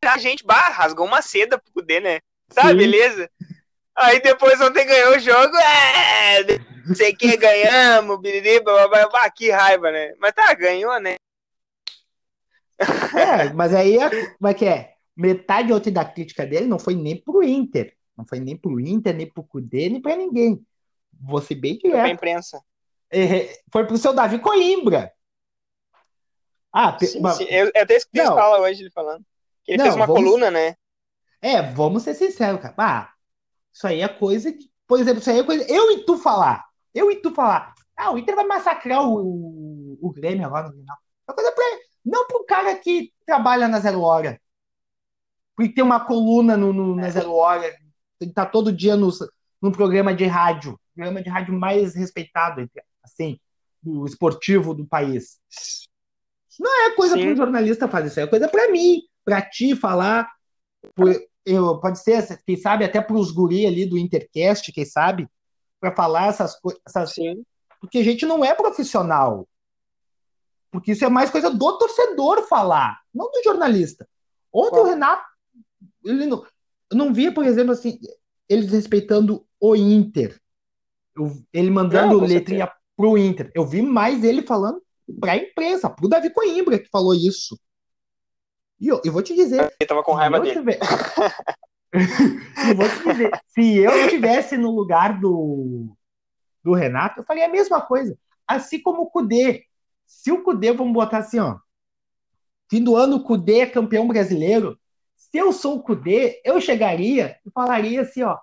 A 0.03 0.17
gente, 0.17 0.43
bah, 0.45 0.69
rasgou 0.69 1.05
uma 1.05 1.21
seda 1.21 1.59
pro 1.59 1.73
Cudê, 1.73 1.99
né? 1.99 2.19
Tá, 2.53 2.69
Sim. 2.69 2.77
beleza. 2.77 3.29
Aí 3.95 4.21
depois 4.21 4.59
ontem 4.61 4.85
ganhou 4.85 5.15
o 5.15 5.19
jogo, 5.19 5.55
é, 5.57 6.43
não 6.87 6.95
sei 6.95 7.11
o 7.11 7.17
que, 7.17 7.35
ganhamos, 7.35 8.19
biriri, 8.21 8.59
bababá, 8.59 9.07
bah, 9.09 9.29
que 9.29 9.49
raiva, 9.49 9.91
né? 9.91 10.13
Mas 10.19 10.33
tá, 10.33 10.53
ganhou, 10.53 10.99
né? 10.99 11.15
É, 12.79 13.51
mas 13.53 13.73
aí, 13.73 13.97
é- 13.97 14.09
como 14.35 14.47
é 14.47 14.53
que 14.53 14.65
é? 14.65 14.93
Metade 15.15 15.73
outra 15.73 15.91
da 15.91 16.05
crítica 16.05 16.45
dele 16.45 16.67
não 16.67 16.77
foi 16.77 16.93
nem 16.95 17.19
pro 17.19 17.41
Inter. 17.43 17.95
Não 18.15 18.23
foi 18.25 18.39
nem 18.39 18.55
pro 18.55 18.79
Inter, 18.79 19.15
nem 19.15 19.27
pro 19.31 19.43
Cudê, 19.43 19.89
nem 19.89 19.99
pra 20.01 20.15
ninguém. 20.15 20.63
Vou 21.19 21.41
ser 21.41 21.55
bem 21.55 21.77
Pra 21.79 21.89
direto. 21.89 22.13
imprensa. 22.13 22.61
É, 23.11 23.57
Foi 23.71 23.85
pro 23.85 23.97
seu 23.97 24.13
Davi 24.13 24.37
Coimbra. 24.37 25.11
Ah, 26.71 26.95
Sim, 26.99 27.19
mas- 27.21 27.37
sim. 27.37 27.45
Eu, 27.49 27.71
eu 27.73 27.81
até 27.81 27.95
escutei 27.95 28.23
fala 28.25 28.59
hoje 28.59 28.81
ele 28.83 28.91
falando. 28.91 29.25
Ele 29.67 29.77
Não, 29.77 29.85
fez 29.85 29.95
uma 29.95 30.05
vamos- 30.05 30.21
coluna, 30.23 30.51
né? 30.51 30.75
É, 31.41 31.61
vamos 31.61 32.03
ser 32.03 32.13
sinceros, 32.13 32.61
cara. 32.61 32.75
Ah, 32.77 33.13
Isso 33.73 33.87
aí 33.87 34.01
é 34.01 34.07
coisa 34.07 34.51
que, 34.51 34.69
por 34.87 34.99
exemplo, 34.99 35.19
isso 35.21 35.29
aí 35.29 35.39
é 35.39 35.43
coisa. 35.43 35.65
Eu 35.71 35.91
e 35.91 36.05
tu 36.05 36.17
falar. 36.17 36.65
Eu 36.93 37.11
e 37.11 37.17
tu 37.21 37.33
falar. 37.33 37.73
Ah, 37.95 38.11
o 38.11 38.17
Inter 38.17 38.35
vai 38.35 38.45
massacrar 38.45 39.01
o, 39.03 39.15
o, 39.17 39.99
o 40.01 40.11
Grêmio 40.13 40.45
agora 40.45 40.67
no 40.67 40.73
final. 40.75 40.97
É 41.29 41.33
coisa 41.33 41.51
pra, 41.51 41.63
não 42.05 42.27
para 42.27 42.37
um 42.39 42.45
cara 42.45 42.75
que 42.77 43.11
trabalha 43.25 43.67
na 43.67 43.79
Zero 43.79 44.01
Hora. 44.01 44.39
Porque 45.55 45.73
tem 45.73 45.83
uma 45.83 45.99
coluna 46.05 46.55
no, 46.55 46.71
no 46.71 46.95
na 46.95 47.09
Zero 47.09 47.33
Hora. 47.33 47.75
Ele 48.19 48.31
tá 48.31 48.45
todo 48.45 48.71
dia 48.71 48.95
no, 48.95 49.09
num 49.61 49.71
programa 49.71 50.13
de 50.13 50.25
rádio. 50.25 50.79
Programa 50.95 51.21
de 51.21 51.29
rádio 51.29 51.53
mais 51.53 51.95
respeitado, 51.95 52.69
assim, 53.03 53.39
do 53.81 54.05
esportivo 54.05 54.73
do 54.73 54.85
país. 54.85 55.39
Não 56.59 56.85
é 56.87 56.95
coisa 56.95 57.17
para 57.17 57.27
um 57.27 57.35
jornalista 57.35 57.87
fazer, 57.87 58.07
isso 58.07 58.19
é 58.19 58.27
coisa 58.27 58.47
para 58.47 58.71
mim, 58.71 59.01
para 59.23 59.41
ti 59.41 59.75
falar. 59.75 60.27
Eu, 61.45 61.79
pode 61.79 61.99
ser, 61.99 62.43
quem 62.45 62.57
sabe, 62.57 62.83
até 62.83 63.01
para 63.01 63.15
os 63.15 63.31
guri 63.31 63.65
ali 63.65 63.85
do 63.85 63.97
Intercast, 63.97 64.71
quem 64.71 64.83
sabe, 64.83 65.27
para 65.79 65.95
falar 65.95 66.27
essas 66.27 66.59
coisas. 66.59 66.81
Porque 67.79 67.99
a 67.99 68.03
gente 68.03 68.25
não 68.25 68.43
é 68.43 68.53
profissional. 68.53 69.47
Porque 70.71 70.91
isso 70.91 71.05
é 71.05 71.09
mais 71.09 71.29
coisa 71.29 71.49
do 71.49 71.77
torcedor 71.77 72.47
falar, 72.47 72.99
não 73.13 73.31
do 73.31 73.41
jornalista. 73.43 74.07
Ontem 74.51 74.79
o 74.79 74.83
Renato. 74.83 75.23
Ele 76.03 76.25
não, 76.25 76.45
eu 76.91 76.97
não 76.97 77.13
via, 77.13 77.33
por 77.33 77.45
exemplo, 77.45 77.71
assim, 77.71 77.99
eles 78.49 78.71
respeitando 78.71 79.45
o 79.59 79.75
Inter. 79.75 80.39
Eu, 81.15 81.31
ele 81.53 81.69
mandando 81.69 82.19
não, 82.19 82.27
letrinha 82.27 82.71
pro 82.95 83.17
Inter. 83.17 83.51
Eu 83.53 83.65
vi 83.65 83.81
mais 83.81 84.23
ele 84.23 84.41
falando 84.41 84.81
para 85.19 85.33
a 85.33 85.37
imprensa, 85.37 85.89
pro 85.89 86.09
Davi 86.09 86.29
Coimbra 86.29 86.79
que 86.79 86.89
falou 86.89 87.13
isso. 87.13 87.57
E 88.79 88.87
eu, 88.87 89.01
eu 89.03 89.11
vou 89.11 89.21
te 89.21 89.33
dizer. 89.35 89.73
Ele 89.79 89.87
tava 89.87 90.03
com 90.03 90.13
raiva 90.13 90.39
dele. 90.39 90.59
Tiver... 90.59 90.79
eu 92.69 92.75
vou 92.75 92.89
te 92.89 93.03
dizer, 93.03 93.31
se 93.47 93.77
eu 93.77 94.05
estivesse 94.05 94.57
no 94.57 94.71
lugar 94.71 95.19
do, 95.19 95.95
do 96.63 96.73
Renato, 96.73 97.19
eu 97.19 97.25
faria 97.25 97.45
a 97.45 97.49
mesma 97.49 97.81
coisa. 97.81 98.17
Assim 98.47 98.81
como 98.81 99.03
o 99.03 99.09
Cudê. 99.09 99.65
Se 100.05 100.31
o 100.31 100.43
Cudê, 100.43 100.71
vamos 100.71 100.93
botar 100.93 101.19
assim, 101.19 101.39
ó. 101.39 101.57
Fim 102.69 102.83
do 102.83 102.95
ano, 102.95 103.17
o 103.17 103.23
Cudê 103.23 103.59
é 103.59 103.65
campeão 103.65 104.07
brasileiro. 104.07 104.79
Se 105.15 105.37
eu 105.37 105.51
sou 105.51 105.77
o 105.77 105.83
Cudê, 105.83 106.41
eu 106.45 106.61
chegaria 106.61 107.37
e 107.45 107.51
falaria 107.51 108.01
assim, 108.01 108.23
ó. 108.23 108.37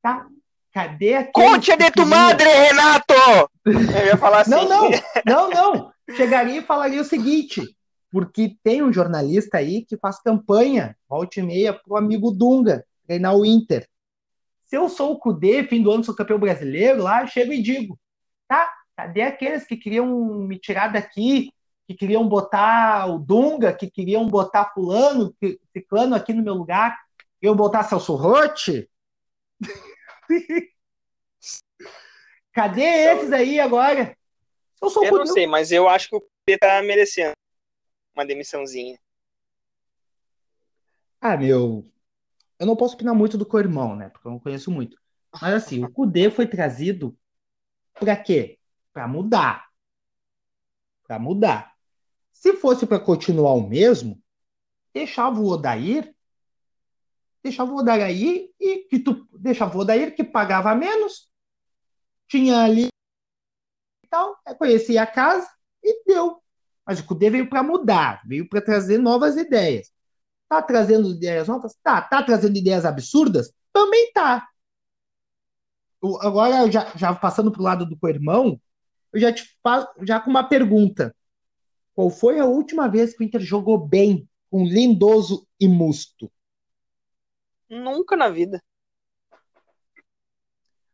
Tá? 0.00 0.26
Cadê 0.74 1.14
aquele. 1.14 1.46
Conte 1.46 1.76
de 1.76 1.90
tu 1.92 2.04
madre, 2.04 2.48
Renato! 2.48 3.14
Eu 3.64 4.06
ia 4.06 4.16
falar 4.16 4.40
assim. 4.40 4.50
Não, 4.50 4.68
não, 4.68 4.90
não, 5.24 5.50
não. 5.50 5.92
Chegaria 6.16 6.58
e 6.58 6.64
falaria 6.64 7.00
o 7.00 7.04
seguinte: 7.04 7.62
porque 8.14 8.56
tem 8.62 8.80
um 8.80 8.92
jornalista 8.92 9.58
aí 9.58 9.84
que 9.84 9.96
faz 9.96 10.22
campanha, 10.22 10.96
volta 11.08 11.40
e 11.40 11.42
meia, 11.42 11.72
pro 11.72 11.96
amigo 11.96 12.30
Dunga, 12.30 12.86
treinar 13.08 13.34
o 13.36 13.44
Inter. 13.44 13.88
Se 14.62 14.76
eu 14.76 14.88
sou 14.88 15.14
o 15.14 15.18
Cudê, 15.18 15.64
fim 15.64 15.82
do 15.82 15.90
ano 15.90 16.04
sou 16.04 16.14
campeão 16.14 16.38
brasileiro, 16.38 17.02
lá 17.02 17.26
chego 17.26 17.52
e 17.52 17.60
digo, 17.60 17.98
tá, 18.46 18.72
cadê 18.96 19.22
aqueles 19.22 19.66
que 19.66 19.76
queriam 19.76 20.06
me 20.06 20.56
tirar 20.60 20.92
daqui, 20.92 21.50
que 21.88 21.94
queriam 21.94 22.28
botar 22.28 23.12
o 23.12 23.18
Dunga, 23.18 23.72
que 23.72 23.90
queriam 23.90 24.28
botar 24.28 24.70
fulano, 24.72 25.34
ciclano 25.72 26.14
aqui 26.14 26.32
no 26.32 26.44
meu 26.44 26.54
lugar, 26.54 26.96
eu 27.42 27.52
botar 27.52 27.82
Celso 27.82 28.14
Rotti? 28.14 28.88
Cadê 32.52 32.84
esses 32.84 33.32
aí 33.32 33.58
agora? 33.58 34.16
Eu, 34.80 34.88
sou 34.88 35.04
eu 35.04 35.10
não 35.10 35.26
sei, 35.26 35.48
mas 35.48 35.72
eu 35.72 35.88
acho 35.88 36.08
que 36.08 36.14
o 36.14 36.20
Cudê 36.20 36.56
tá 36.56 36.80
merecendo 36.80 37.34
uma 38.14 38.24
demissãozinha. 38.24 38.98
Ah, 41.20 41.36
meu. 41.36 41.90
Eu 42.58 42.66
não 42.66 42.76
posso 42.76 42.94
opinar 42.94 43.14
muito 43.14 43.36
do 43.36 43.46
co-irmão, 43.46 43.96
né? 43.96 44.08
Porque 44.10 44.28
eu 44.28 44.32
não 44.32 44.38
conheço 44.38 44.70
muito. 44.70 44.96
Mas 45.40 45.54
assim, 45.54 45.82
o 45.82 45.90
Cudê 45.90 46.30
foi 46.30 46.46
trazido 46.46 47.16
para 47.94 48.16
quê? 48.16 48.58
Para 48.92 49.08
mudar. 49.08 49.68
Para 51.06 51.18
mudar. 51.18 51.74
Se 52.32 52.54
fosse 52.54 52.86
para 52.86 53.00
continuar 53.00 53.54
o 53.54 53.66
mesmo, 53.66 54.22
deixava 54.92 55.40
o 55.40 55.46
Odair, 55.46 56.14
deixava 57.42 57.72
o 57.72 57.76
Odair 57.76 58.50
e 58.60 58.84
que 58.88 58.98
tu 58.98 59.26
deixava 59.32 59.76
o 59.76 59.80
Odair 59.80 60.14
que 60.14 60.22
pagava 60.22 60.74
menos, 60.74 61.32
tinha 62.28 62.58
ali 62.58 62.88
e 64.04 64.06
tal, 64.08 64.38
conhecia 64.58 65.02
a 65.02 65.06
casa 65.06 65.50
e 65.82 66.04
deu. 66.04 66.43
Mas 66.86 67.00
o 67.00 67.06
Cudê 67.06 67.30
veio 67.30 67.48
para 67.48 67.62
mudar, 67.62 68.22
veio 68.26 68.48
para 68.48 68.60
trazer 68.60 68.98
novas 68.98 69.36
ideias. 69.36 69.90
Tá 70.48 70.60
trazendo 70.60 71.10
ideias 71.10 71.48
novas? 71.48 71.74
Tá. 71.82 72.02
Tá 72.02 72.22
trazendo 72.22 72.56
ideias 72.56 72.84
absurdas? 72.84 73.52
Também 73.72 74.12
tá. 74.12 74.46
Agora, 76.20 76.70
já, 76.70 76.92
já 76.94 77.14
passando 77.14 77.50
pro 77.50 77.62
lado 77.62 77.86
do 77.86 77.96
co-irmão, 77.96 78.60
eu 79.12 79.20
já 79.20 79.32
te 79.32 79.58
faço 79.62 79.88
já 80.02 80.20
com 80.20 80.28
uma 80.28 80.44
pergunta. 80.44 81.14
Qual 81.94 82.10
foi 82.10 82.38
a 82.38 82.44
última 82.44 82.88
vez 82.88 83.16
que 83.16 83.22
o 83.22 83.26
Inter 83.26 83.40
jogou 83.40 83.78
bem 83.78 84.28
com 84.50 84.64
Lindoso 84.64 85.46
e 85.58 85.66
Musto? 85.66 86.30
Nunca 87.70 88.16
na 88.16 88.28
vida. 88.28 88.62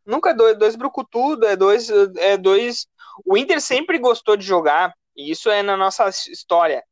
Nunca 0.07 0.33
dois, 0.33 0.59
dois 0.59 0.77
brucutudo, 0.77 1.47
é 1.47 1.57
dois, 1.57 1.91
é 2.17 2.37
dois. 2.37 2.87
O 3.25 3.37
Inter 3.37 3.61
sempre 3.61 3.99
gostou 3.99 4.37
de 4.37 4.45
jogar 4.45 4.95
e 5.21 5.31
isso 5.31 5.51
é 5.51 5.63
na 5.63 5.77
nossa 5.77 6.09
história. 6.09 6.83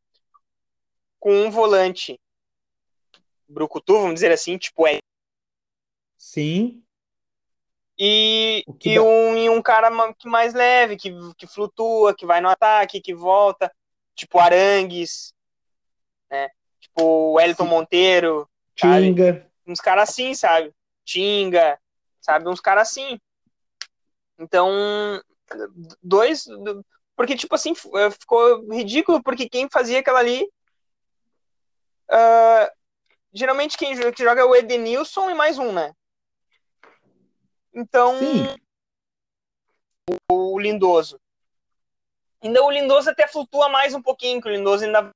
Com 1.19 1.33
um 1.33 1.51
volante 1.51 2.21
brucutu, 3.49 3.95
vamos 3.95 4.15
dizer 4.15 4.31
assim, 4.31 4.59
tipo 4.59 4.87
é. 4.87 4.99
Sim. 6.19 6.85
E, 7.99 8.65
e, 8.85 8.95
dá... 8.95 9.03
um, 9.03 9.37
e 9.37 9.49
um 9.49 9.63
cara 9.63 9.91
que 10.13 10.29
mais 10.29 10.53
leve, 10.53 10.97
que, 10.97 11.11
que 11.37 11.47
flutua, 11.47 12.15
que 12.15 12.27
vai 12.27 12.41
no 12.41 12.51
ataque, 12.51 13.01
que 13.01 13.15
volta, 13.15 13.75
tipo 14.15 14.39
Arangues, 14.39 15.35
né? 16.31 16.51
Tipo 16.79 17.03
o 17.03 17.33
Wellington 17.33 17.65
Sim. 17.65 17.71
Monteiro. 17.71 18.51
Tinga. 18.75 19.33
Sabe? 19.33 19.47
Uns 19.67 19.81
caras 19.81 20.11
assim, 20.11 20.35
sabe? 20.35 20.73
Tinga, 21.05 21.81
sabe? 22.21 22.47
Uns 22.47 22.61
caras 22.61 22.89
assim. 22.89 23.19
Então, 24.39 24.71
dois, 26.03 26.47
porque, 27.19 27.35
tipo 27.35 27.53
assim, 27.57 27.73
eh, 27.73 28.11
ficou 28.13 28.65
ridículo, 28.73 29.21
porque 29.21 29.49
quem 29.49 29.69
fazia 29.69 29.99
aquela 29.99 30.21
ali. 30.21 30.49
Uh, 32.09 32.71
geralmente 33.33 33.77
quem 33.77 33.93
joga 33.97 34.41
é 34.41 34.45
o 34.45 34.55
Edenilson 34.55 35.29
e 35.29 35.35
mais 35.35 35.59
um, 35.59 35.73
né? 35.73 35.93
Então. 37.75 38.17
Sim. 38.21 38.57
O, 40.31 40.61
Lindoso. 40.61 41.21
Ainda 42.41 42.63
o 42.63 42.71
Lindoso 42.71 43.11
até 43.11 43.27
flutua 43.27 43.69
mais 43.69 43.93
um 43.97 44.01
pouquinho, 44.01 44.41
que 44.41 44.49
o 44.49 44.53
Lindoso 44.53 44.85
ainda. 44.85 45.11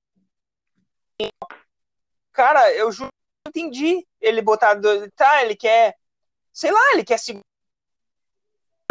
Cara, 2.33 2.75
eu 2.75 2.91
juro 2.91 3.13
que 3.45 3.51
entendi 3.51 4.05
ele 4.21 4.43
botar. 4.43 4.77
Tá, 5.15 5.45
ele 5.45 5.55
quer. 5.55 5.97
Sei 6.53 6.73
lá, 6.73 6.81
ele 6.95 7.05
quer 7.05 7.19
segurar 7.19 7.52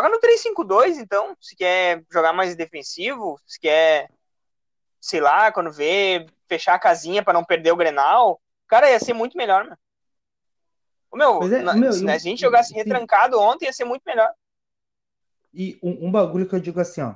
Joga 0.01 0.09
no 0.09 0.19
3-5-2, 0.19 0.97
então, 0.97 1.37
se 1.39 1.55
quer 1.55 2.03
jogar 2.11 2.33
mais 2.33 2.55
defensivo, 2.55 3.39
se 3.45 3.59
quer, 3.59 4.09
sei 4.99 5.21
lá, 5.21 5.51
quando 5.51 5.71
vê, 5.71 6.25
fechar 6.47 6.73
a 6.73 6.79
casinha 6.79 7.23
para 7.23 7.35
não 7.35 7.45
perder 7.45 7.71
o 7.71 7.75
Grenal, 7.75 8.41
cara, 8.67 8.89
ia 8.89 8.99
ser 8.99 9.13
muito 9.13 9.37
melhor, 9.37 9.63
mano. 9.63 9.77
O 11.11 11.17
meu, 11.17 11.43
é, 11.43 11.61
na, 11.61 11.73
meu, 11.75 11.93
se 11.93 12.09
a 12.09 12.17
gente 12.17 12.41
jogasse 12.41 12.73
retrancado 12.73 13.39
ontem, 13.39 13.65
ia 13.65 13.73
ser 13.73 13.85
muito 13.85 14.01
melhor. 14.03 14.31
E 15.53 15.77
um, 15.83 16.07
um, 16.07 16.11
bagulho 16.11 16.49
que 16.49 16.55
eu 16.55 16.59
digo 16.59 16.79
assim, 16.79 17.01
ó, 17.01 17.13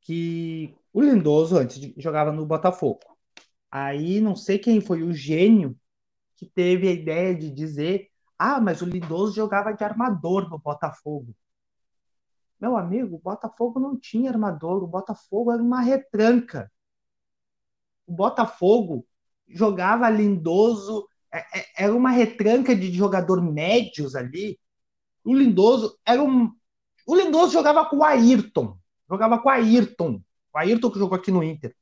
que 0.00 0.76
o 0.92 1.00
Lindoso 1.00 1.58
antes 1.58 1.80
jogava 1.96 2.30
no 2.30 2.46
Botafogo. 2.46 3.00
Aí 3.68 4.20
não 4.20 4.36
sei 4.36 4.60
quem 4.60 4.80
foi 4.80 5.02
o 5.02 5.12
gênio 5.12 5.76
que 6.36 6.46
teve 6.46 6.86
a 6.86 6.92
ideia 6.92 7.34
de 7.34 7.50
dizer: 7.50 8.12
ah, 8.38 8.60
mas 8.60 8.80
o 8.80 8.86
Lindoso 8.86 9.34
jogava 9.34 9.72
de 9.72 9.82
armador 9.82 10.48
no 10.48 10.58
Botafogo. 10.58 11.34
Meu 12.60 12.76
amigo, 12.76 13.16
o 13.16 13.18
Botafogo 13.18 13.78
não 13.80 13.98
tinha 13.98 14.30
armador, 14.30 14.82
o 14.82 14.86
Botafogo 14.86 15.52
era 15.52 15.62
uma 15.62 15.80
retranca. 15.80 16.70
O 18.06 18.12
Botafogo 18.12 19.06
jogava 19.48 20.08
lindoso, 20.10 21.08
é, 21.32 21.38
é, 21.58 21.66
era 21.76 21.94
uma 21.94 22.10
retranca 22.10 22.74
de 22.74 22.92
jogador 22.92 23.42
médios 23.42 24.14
ali. 24.14 24.58
O 25.24 25.34
Lindoso 25.34 25.98
era 26.06 26.22
um. 26.22 26.52
O 27.06 27.16
Lindoso 27.16 27.52
jogava 27.52 27.84
com 27.86 27.98
o 27.98 28.04
Ayrton. 28.04 28.78
Jogava 29.08 29.38
com 29.38 29.48
o 29.48 29.52
Ayrton. 29.52 30.22
O 30.52 30.58
Ayrton 30.58 30.90
que 30.90 30.98
jogou 30.98 31.16
aqui 31.16 31.30
no 31.30 31.42
Inter. 31.42 31.74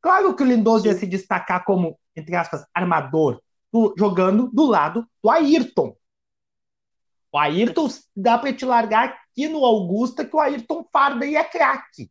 Claro 0.00 0.34
que 0.34 0.42
o 0.42 0.46
Lindoso 0.46 0.86
ia 0.86 0.94
se 0.94 1.06
destacar 1.06 1.64
como, 1.64 1.98
entre 2.14 2.36
aspas, 2.36 2.64
armador, 2.72 3.42
jogando 3.96 4.48
do 4.52 4.64
lado 4.64 5.06
do 5.22 5.30
Ayrton. 5.30 5.96
O 7.32 7.38
Ayrton 7.38 7.88
dá 8.16 8.38
para 8.38 8.52
te 8.52 8.64
largar 8.64 9.08
aqui 9.08 9.48
no 9.48 9.64
Augusta 9.64 10.24
que 10.24 10.34
o 10.34 10.40
Ayrton 10.40 10.84
Farda 10.92 11.26
é 11.26 11.44
craque. 11.44 12.10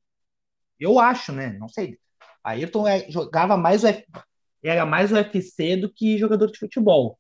Eu 0.80 0.99
acho, 0.99 1.32
né? 1.32 1.53
Não 1.60 1.67
sei. 1.67 1.99
Ayrton 2.43 2.88
é, 2.88 3.10
jogava 3.10 3.58
mais 3.58 3.84
o 3.84 3.88
F, 3.88 4.06
era 4.63 4.86
mais 4.86 5.12
UFC 5.12 5.75
do 5.77 5.91
que 5.91 6.17
jogador 6.17 6.51
de 6.51 6.60
futebol. 6.60 7.17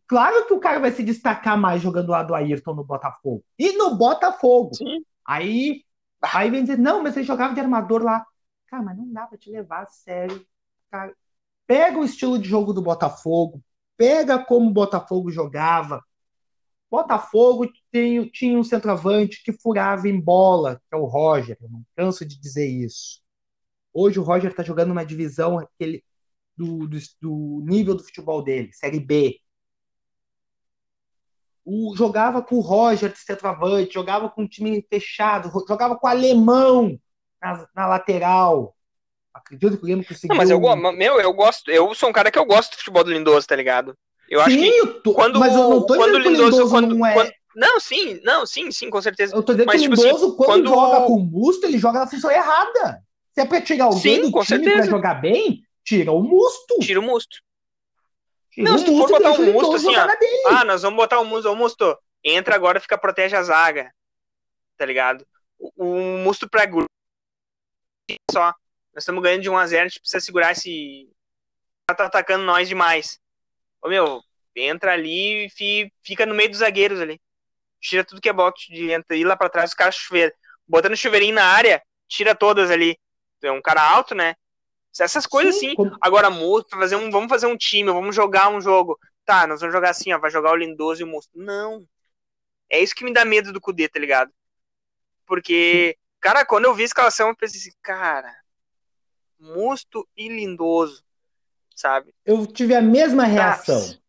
Claro 0.08 0.46
que 0.46 0.54
o 0.54 0.60
cara 0.60 0.80
vai 0.80 0.92
se 0.92 1.04
destacar 1.04 1.58
mais 1.58 1.82
jogando 1.82 2.10
lá 2.10 2.24
do 2.24 2.36
Ayrton 2.36 2.74
no 2.74 2.84
Botafogo. 2.84 3.44
E 3.58 3.72
no 3.78 3.96
Botafogo. 3.96 4.76
Sim. 4.76 5.04
Aí, 5.26 5.84
aí 6.22 6.50
vem 6.50 6.64
dizer, 6.64 6.78
não, 6.78 7.02
mas 7.02 7.16
ele 7.16 7.26
jogava 7.26 7.54
de 7.54 7.60
armador 7.60 8.04
lá. 8.04 8.26
Cara, 8.68 8.84
mas 8.84 8.98
não 8.98 9.12
dá 9.12 9.26
pra 9.26 9.38
te 9.38 9.50
levar 9.50 9.84
a 9.84 9.86
sério. 9.88 10.46
Cara, 10.92 11.16
pega 11.66 11.98
o 11.98 12.04
estilo 12.04 12.38
de 12.38 12.48
jogo 12.48 12.74
do 12.74 12.82
Botafogo, 12.82 13.62
pega 13.98 14.44
como 14.44 14.70
o 14.70 14.74
Botafogo 14.74 15.32
jogava. 15.32 16.04
Botafogo 16.90 17.72
tem, 17.92 18.28
tinha 18.30 18.58
um 18.58 18.64
centroavante 18.64 19.44
que 19.44 19.52
furava 19.52 20.08
em 20.08 20.20
bola, 20.20 20.82
que 20.90 20.96
é 20.96 20.98
o 20.98 21.06
Roger. 21.06 21.58
Eu 21.62 21.70
não 21.70 21.84
canso 21.96 22.26
de 22.26 22.40
dizer 22.40 22.68
isso. 22.68 23.22
Hoje 23.94 24.20
o 24.20 24.24
Roger 24.24 24.54
tá 24.56 24.64
jogando 24.64 24.92
uma 24.92 25.06
divisão 25.06 25.60
aquele, 25.60 26.04
do, 26.58 26.88
do, 26.88 26.98
do 27.22 27.64
nível 27.66 27.96
do 27.96 28.04
futebol 28.04 28.44
dele, 28.44 28.72
Série 28.74 29.00
B 29.00 29.40
o, 31.66 31.96
jogava 31.96 32.42
com 32.42 32.56
o 32.56 32.62
Roger 32.62 33.12
de 33.12 33.20
centroavante, 33.20 33.94
jogava 33.94 34.30
com 34.30 34.44
um 34.44 34.48
time 34.48 34.86
fechado, 34.90 35.52
jogava 35.68 35.98
com 35.98 36.08
o 36.08 36.10
alemão 36.10 37.00
na, 37.42 37.68
na 37.76 37.88
lateral. 37.88 38.76
Acredito 39.34 39.78
que 39.78 39.84
o 39.84 39.88
Grêmio 39.88 40.06
conseguiu. 40.06 40.30
Não, 40.30 40.36
mas 40.36 40.50
eu, 40.50 40.60
meu, 40.94 41.20
eu 41.20 41.34
gosto. 41.34 41.72
Eu 41.72 41.94
sou 41.96 42.10
um 42.10 42.14
cara 42.14 42.30
que 42.30 42.38
eu 42.38 42.46
gosto 42.46 42.72
do 42.72 42.78
futebol 42.78 43.04
do 43.04 43.12
Lindoso, 43.12 43.48
tá 43.48 43.56
ligado? 43.56 43.98
Eu 44.30 44.40
acho 44.42 44.52
sim, 44.52 44.62
que 44.62 44.78
eu 44.78 45.02
tô, 45.02 45.14
quando, 45.14 45.40
mas 45.40 45.54
eu 45.54 45.70
não 45.70 45.86
tô 45.86 45.96
quando 45.96 46.16
o 46.16 46.18
Lindoso, 46.20 46.44
Lindoso, 46.44 46.70
quando, 46.70 46.96
não 46.96 47.06
é. 47.06 47.14
Quando, 47.14 47.32
não, 47.56 47.80
sim, 47.80 48.20
não, 48.24 48.46
sim, 48.46 48.72
sim, 48.72 48.90
com 48.90 49.02
certeza. 49.02 49.36
Eu 49.36 49.44
tô 49.44 49.54
dizendo 49.54 49.68
mas, 49.68 49.82
que 49.82 49.88
o 49.88 49.92
tipo 49.92 50.04
Lindoso, 50.04 50.26
assim, 50.26 50.38
quando, 50.38 50.48
quando 50.48 50.70
joga 50.70 51.06
com 51.06 51.14
o 51.14 51.20
Musto, 51.20 51.66
ele 51.66 51.78
joga 51.78 52.00
na 52.00 52.08
função 52.08 52.32
errada. 52.32 53.04
Se 53.34 53.42
é 53.42 53.46
pra 53.46 53.62
tirar 53.62 53.86
alguém 53.86 54.00
Sim, 54.00 54.22
do 54.22 54.32
com 54.32 54.44
time 54.44 54.64
certeza. 54.64 54.84
pra 54.84 54.92
jogar 54.92 55.16
bem, 55.16 55.64
tira 55.84 56.12
o 56.12 56.22
Musto. 56.22 56.78
Tira 56.80 57.00
o 57.00 57.04
Musto. 57.04 57.38
Tira 58.52 58.70
Não, 58.70 58.76
o 58.76 58.80
se 58.80 58.86
tu 58.86 58.98
for 58.98 59.10
botar 59.10 59.32
um 59.32 59.50
o 59.50 59.54
Musto 59.54 59.76
assim, 59.76 59.96
ó. 59.96 60.08
Ah, 60.48 60.64
nós 60.64 60.84
vamos 60.84 60.98
botar 60.98 61.20
o 61.20 61.26
Musto, 61.26 61.52
o 61.52 61.56
Musto. 61.56 61.98
Entra 62.24 62.56
agora, 62.56 62.80
fica 62.80 62.98
protege 62.98 63.36
a 63.36 63.42
zaga. 63.42 63.92
Tá 64.78 64.86
ligado? 64.86 65.26
O, 65.60 65.72
o 65.84 66.18
Musto 66.20 66.48
pra 66.48 66.66
grupo. 66.66 66.90
Só. 68.32 68.54
Nós 68.94 69.04
estamos 69.04 69.24
ganhando 69.24 69.42
de 69.42 69.50
1 69.50 69.58
a 69.58 69.66
0 69.66 69.86
a 69.86 69.88
gente 69.88 70.00
precisa 70.00 70.24
segurar 70.24 70.52
esse. 70.52 71.10
Tá 71.88 72.06
atacando 72.06 72.44
nós 72.44 72.68
demais. 72.68 73.20
Ô 73.82 73.90
meu, 73.90 74.22
entra 74.56 74.94
ali 74.94 75.46
e 75.46 75.50
fi- 75.50 75.92
fica 76.04 76.26
no 76.26 76.36
meio 76.36 76.50
dos 76.50 76.60
zagueiros 76.60 77.02
ali. 77.02 77.20
Tira 77.82 78.04
tudo 78.06 78.22
que 78.22 78.30
é 78.30 78.34
bote 78.34 78.72
de 78.72 78.92
entra 78.92 79.16
ir 79.18 79.26
lá 79.26 79.36
pra 79.36 79.50
trás, 79.50 79.72
os 79.72 79.76
caras 79.76 79.96
chuveiro. 79.96 80.34
Botando 80.68 80.96
chuveirinho 80.96 81.36
na 81.36 81.44
área, 81.46 81.82
tira 82.08 82.34
todas 82.34 82.72
ali. 82.72 82.98
É 83.42 83.52
um 83.52 83.62
cara 83.62 83.82
alto, 83.82 84.16
né? 84.16 84.36
Essas 84.98 85.26
coisas 85.26 85.56
Sim, 85.56 85.68
assim. 85.68 85.76
como- 85.76 85.98
Agora, 86.00 86.30
fazer 86.70 86.96
um, 86.96 87.10
vamos 87.12 87.30
fazer 87.30 87.48
um 87.48 87.58
time, 87.58 87.92
vamos 87.92 88.16
jogar 88.16 88.50
um 88.50 88.62
jogo. 88.62 88.98
Tá, 89.26 89.48
nós 89.48 89.60
vamos 89.60 89.74
jogar 89.74 89.90
assim, 89.90 90.14
ó, 90.14 90.20
vai 90.20 90.30
jogar 90.32 90.52
o 90.52 90.56
Lindoso 90.56 91.02
e 91.02 91.04
o 91.04 91.08
Musto. 91.08 91.32
Não. 91.36 91.86
É 92.70 92.80
isso 92.80 92.96
que 92.96 93.04
me 93.04 93.12
dá 93.14 93.26
medo 93.26 93.52
do 93.52 93.60
Cudê, 93.60 93.90
tá 93.90 94.00
ligado? 94.00 94.32
Porque, 95.26 95.98
cara, 96.20 96.46
quando 96.46 96.66
eu 96.66 96.74
vi 96.74 96.84
a 96.84 96.86
escalação, 96.86 97.30
eu 97.30 97.36
pensei 97.36 97.60
assim, 97.60 97.72
cara, 97.82 98.34
Musto 99.44 100.08
e 100.16 100.30
Lindoso, 100.30 101.04
sabe? 101.76 102.16
Eu 102.26 102.48
tive 102.48 102.74
a 102.74 102.82
mesma 102.82 103.26
reação. 103.26 104.00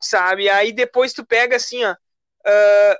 Sabe? 0.00 0.48
Aí 0.48 0.72
depois 0.72 1.12
tu 1.12 1.24
pega 1.24 1.54
assim, 1.54 1.84
ó. 1.84 1.94
ah, 2.44 2.98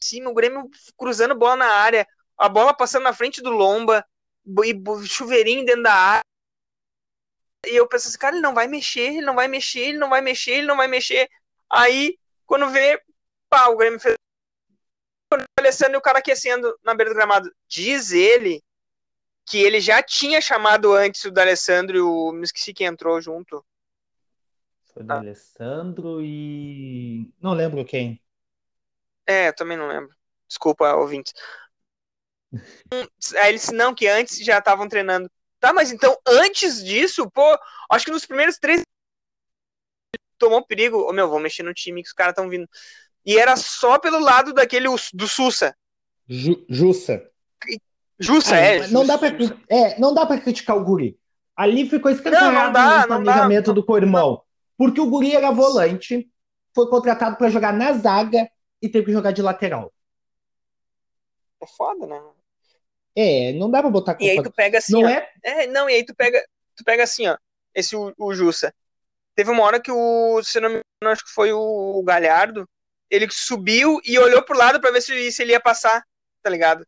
cima, 0.00 0.28
o 0.28 0.34
Grêmio 0.34 0.68
cruzando 0.98 1.36
bola 1.36 1.56
na 1.56 1.66
área, 1.68 2.06
a 2.36 2.48
bola 2.48 2.74
passando 2.74 3.04
na 3.04 3.14
frente 3.14 3.40
do 3.40 3.50
Lomba, 3.50 4.04
e 4.64 5.06
chuveirinho 5.06 5.64
dentro 5.64 5.84
da 5.84 5.94
área. 5.94 6.24
E 7.64 7.76
eu 7.76 7.86
penso 7.86 8.08
assim, 8.08 8.18
cara, 8.18 8.34
ele 8.34 8.42
não 8.42 8.54
vai 8.54 8.66
mexer, 8.66 9.12
ele 9.12 9.20
não 9.20 9.36
vai 9.36 9.46
mexer, 9.46 9.80
ele 9.80 9.98
não 9.98 10.08
vai 10.08 10.20
mexer, 10.20 10.52
ele 10.52 10.66
não 10.66 10.76
vai 10.76 10.88
mexer. 10.88 11.30
Aí, 11.70 12.18
quando 12.44 12.68
vê, 12.70 13.00
pá, 13.48 13.68
o 13.68 13.76
Grêmio 13.76 14.00
fez. 14.00 14.16
O 15.32 15.36
Alessandro 15.60 15.94
e 15.94 15.98
o 15.98 16.02
cara 16.02 16.18
aquecendo 16.18 16.76
na 16.82 16.92
beira 16.92 17.12
do 17.12 17.14
gramado. 17.14 17.54
Diz 17.68 18.10
ele 18.10 18.60
que 19.50 19.58
ele 19.58 19.80
já 19.80 20.00
tinha 20.00 20.40
chamado 20.40 20.94
antes 20.94 21.24
o 21.24 21.30
D'Alessandro 21.30 21.96
e 21.96 22.00
o. 22.00 22.30
Me 22.32 22.44
esqueci 22.44 22.72
quem 22.72 22.86
entrou 22.86 23.20
junto. 23.20 23.64
Foi 24.94 25.02
do 25.02 25.12
Alessandro 25.12 26.20
e. 26.22 27.32
Não 27.40 27.52
lembro 27.52 27.84
quem. 27.84 28.22
É, 29.26 29.48
eu 29.48 29.54
também 29.54 29.76
não 29.76 29.88
lembro. 29.88 30.14
Desculpa, 30.48 30.94
ouvintes. 30.94 31.32
Aí 32.92 33.48
ele 33.48 33.58
disse, 33.58 33.72
não, 33.72 33.94
que 33.94 34.06
antes 34.06 34.38
já 34.44 34.58
estavam 34.58 34.88
treinando. 34.88 35.30
Tá, 35.58 35.72
mas 35.72 35.92
então, 35.92 36.16
antes 36.26 36.82
disso, 36.82 37.30
pô, 37.30 37.42
acho 37.90 38.04
que 38.04 38.10
nos 38.10 38.24
primeiros 38.26 38.56
três 38.56 38.82
tomou 40.38 40.64
perigo. 40.64 41.08
Ô, 41.08 41.12
meu, 41.12 41.28
vou 41.28 41.38
mexer 41.40 41.62
no 41.62 41.74
time 41.74 42.02
que 42.02 42.08
os 42.08 42.14
caras 42.14 42.32
estão 42.32 42.48
vindo. 42.48 42.68
E 43.24 43.38
era 43.38 43.56
só 43.56 43.98
pelo 43.98 44.18
lado 44.18 44.52
daquele 44.52 44.88
do 45.12 45.28
Sussa. 45.28 45.76
Ju- 46.28 46.64
Jussa. 46.68 47.30
Jussa, 48.20 48.54
Ah, 48.54 48.58
é. 48.58 48.78
mas 48.78 48.92
não 48.92 49.06
dá 49.06 49.18
pra, 49.18 49.28
é, 49.68 49.98
não 49.98 50.14
dá 50.14 50.26
pra 50.26 50.38
criticar 50.38 50.76
o 50.76 50.84
Guri. 50.84 51.18
Ali 51.56 51.88
ficou 51.88 52.10
escancarado 52.10 52.78
não 52.78 53.06
planejamento 53.06 53.66
dá. 53.66 53.72
do 53.72 53.84
Cormão. 53.84 54.42
Porque 54.76 55.00
o 55.00 55.08
Guri 55.10 55.34
era 55.34 55.50
volante, 55.50 56.30
foi 56.74 56.88
contratado 56.88 57.36
pra 57.36 57.50
jogar 57.50 57.72
na 57.72 57.92
zaga 57.92 58.48
e 58.80 58.88
teve 58.88 59.06
que 59.06 59.12
jogar 59.12 59.32
de 59.32 59.42
lateral. 59.42 59.92
É 61.62 61.66
foda, 61.66 62.06
né? 62.06 62.20
É, 63.14 63.52
não 63.54 63.70
dá 63.70 63.80
pra 63.80 63.90
botar 63.90 64.16
E 64.20 64.30
aí 64.30 64.36
culpa. 64.36 64.50
tu 64.50 64.54
pega 64.56 64.78
assim, 64.78 64.92
Não 64.92 65.04
ó, 65.04 65.08
é? 65.08 65.28
É, 65.42 65.66
não, 65.66 65.90
e 65.90 65.94
aí 65.94 66.04
tu 66.04 66.14
pega, 66.14 66.42
tu 66.76 66.84
pega 66.84 67.02
assim, 67.02 67.26
ó, 67.26 67.36
esse 67.74 67.94
o, 67.96 68.14
o 68.16 68.32
Jussa. 68.34 68.72
Teve 69.34 69.50
uma 69.50 69.62
hora 69.64 69.80
que 69.80 69.90
o, 69.90 70.42
se 70.42 70.60
não 70.60 70.68
me 70.68 70.74
engano, 70.76 71.12
acho 71.12 71.24
que 71.24 71.32
foi 71.32 71.52
o 71.52 72.02
Galhardo, 72.04 72.68
ele 73.10 73.26
subiu 73.30 74.00
e 74.04 74.18
olhou 74.18 74.42
pro 74.42 74.56
lado 74.56 74.80
pra 74.80 74.90
ver 74.90 75.00
se, 75.02 75.32
se 75.32 75.42
ele 75.42 75.52
ia 75.52 75.60
passar, 75.60 76.02
tá 76.42 76.50
ligado? 76.50 76.86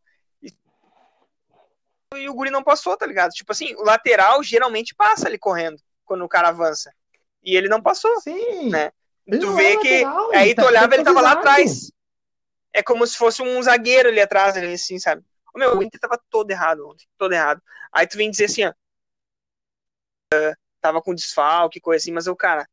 E, 2.16 2.28
o 2.28 2.34
Guri 2.34 2.50
não 2.50 2.62
passou, 2.62 2.96
tá 2.96 3.06
ligado? 3.06 3.30
Tipo 3.32 3.52
assim, 3.52 3.74
o 3.74 3.82
lateral 3.82 4.42
geralmente 4.42 4.94
passa 4.94 5.28
ali 5.28 5.38
correndo 5.38 5.80
quando 6.04 6.24
o 6.24 6.28
cara 6.28 6.48
avança. 6.48 6.92
E 7.42 7.56
ele 7.56 7.68
não 7.68 7.82
passou. 7.82 8.20
Sim. 8.20 8.70
Né? 8.70 8.92
Ele 9.26 9.38
tu 9.38 9.54
vê 9.54 9.72
é 9.72 9.76
que 9.78 10.04
lateral, 10.04 10.30
aí 10.32 10.48
ele 10.48 10.54
tu 10.54 10.62
tá- 10.62 10.66
olhava, 10.66 10.88
tá 10.88 10.94
ele 10.94 11.04
tava 11.04 11.20
lá 11.20 11.32
atrás. 11.32 11.92
É 12.72 12.82
como 12.82 13.06
se 13.06 13.16
fosse 13.16 13.42
um 13.42 13.62
zagueiro 13.62 14.08
ali 14.08 14.20
atrás, 14.20 14.56
ali, 14.56 14.72
assim, 14.72 14.98
sabe? 14.98 15.22
O 15.54 15.58
meu, 15.58 15.76
o 15.78 15.82
Inter 15.82 16.00
tava 16.00 16.20
todo 16.30 16.50
errado 16.50 16.88
ontem, 16.88 17.06
todo 17.18 17.32
errado. 17.32 17.62
Aí 17.92 18.06
tu 18.06 18.16
vem 18.16 18.30
dizer 18.30 18.46
assim, 18.46 18.64
ó. 18.64 18.72
ah, 20.32 20.54
tava 20.80 21.02
com 21.02 21.14
desfalque, 21.14 21.80
coisa 21.80 22.02
assim, 22.02 22.12
mas 22.12 22.26
o 22.26 22.34
cara. 22.34 22.66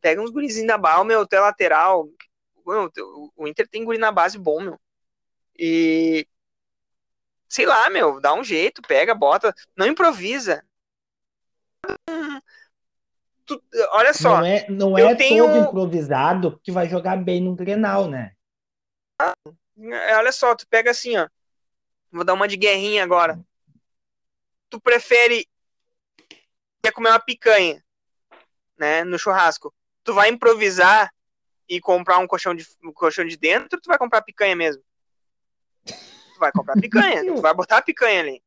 Pega 0.00 0.20
uns 0.20 0.30
gurizinhos 0.30 0.66
da 0.66 0.76
bala, 0.76 1.04
meu, 1.04 1.26
tu 1.26 1.34
é 1.34 1.40
lateral. 1.40 2.08
Meu, 2.66 2.90
o 3.36 3.46
Inter 3.46 3.68
tem 3.68 3.84
guri 3.84 3.98
na 3.98 4.10
base 4.10 4.38
bom, 4.38 4.60
meu. 4.60 4.80
E. 5.58 6.26
Sei 7.52 7.66
lá, 7.66 7.90
meu, 7.90 8.18
dá 8.18 8.32
um 8.32 8.42
jeito, 8.42 8.80
pega, 8.80 9.14
bota. 9.14 9.54
Não 9.76 9.86
improvisa. 9.86 10.64
Hum, 12.08 12.40
tu- 13.44 13.62
olha 13.90 14.14
só. 14.14 14.38
Não 14.38 14.46
é, 14.46 14.66
não 14.70 14.98
eu 14.98 15.08
é 15.08 15.14
tenho- 15.14 15.44
todo 15.44 15.58
improvisado 15.68 16.58
que 16.64 16.72
vai 16.72 16.88
jogar 16.88 17.22
bem 17.22 17.42
no 17.42 17.54
Grenal, 17.54 18.08
né? 18.08 18.32
Olha 20.16 20.32
só, 20.32 20.54
tu 20.54 20.66
pega 20.66 20.92
assim, 20.92 21.14
ó. 21.18 21.28
Vou 22.10 22.24
dar 22.24 22.32
uma 22.32 22.48
de 22.48 22.56
guerrinha 22.56 23.04
agora. 23.04 23.38
Tu 24.70 24.80
prefere 24.80 25.46
quer 26.82 26.92
comer 26.92 27.10
uma 27.10 27.20
picanha, 27.20 27.84
né, 28.78 29.04
no 29.04 29.18
churrasco. 29.18 29.74
Tu 30.02 30.14
vai 30.14 30.30
improvisar 30.30 31.12
e 31.68 31.82
comprar 31.82 32.16
um 32.16 32.26
colchão 32.26 32.54
de 32.54 32.66
um 32.82 32.94
colchão 32.94 33.26
de 33.26 33.36
dentro, 33.36 33.76
ou 33.76 33.80
tu 33.82 33.88
vai 33.88 33.98
comprar 33.98 34.22
picanha 34.22 34.56
mesmo? 34.56 34.82
Vai 36.42 36.50
comprar 36.50 36.74
picanha, 36.74 37.24
tu 37.24 37.40
vai 37.40 37.54
botar 37.54 37.76
a 37.76 37.82
picanha 37.82 38.18
ali. 38.18 38.42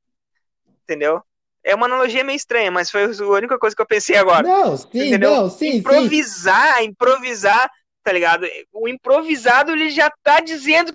Entendeu? 0.83 1.23
É 1.63 1.73
uma 1.73 1.85
analogia 1.85 2.25
meio 2.25 2.35
estranha, 2.35 2.69
mas 2.69 2.91
foi 2.91 3.05
a 3.05 3.07
única 3.07 3.57
coisa 3.57 3.73
que 3.73 3.81
eu 3.81 3.87
pensei 3.87 4.17
agora. 4.17 4.45
Não, 4.45 4.75
sim, 4.75 4.87
Entendeu? 4.93 5.31
não, 5.31 5.49
sim, 5.49 5.71
sim. 5.71 5.77
improvisar, 5.77 6.83
improvisar, 6.83 7.71
tá 8.03 8.11
ligado? 8.11 8.45
O 8.73 8.89
improvisado 8.89 9.71
ele 9.71 9.89
já 9.89 10.11
tá 10.21 10.41
dizendo 10.41 10.93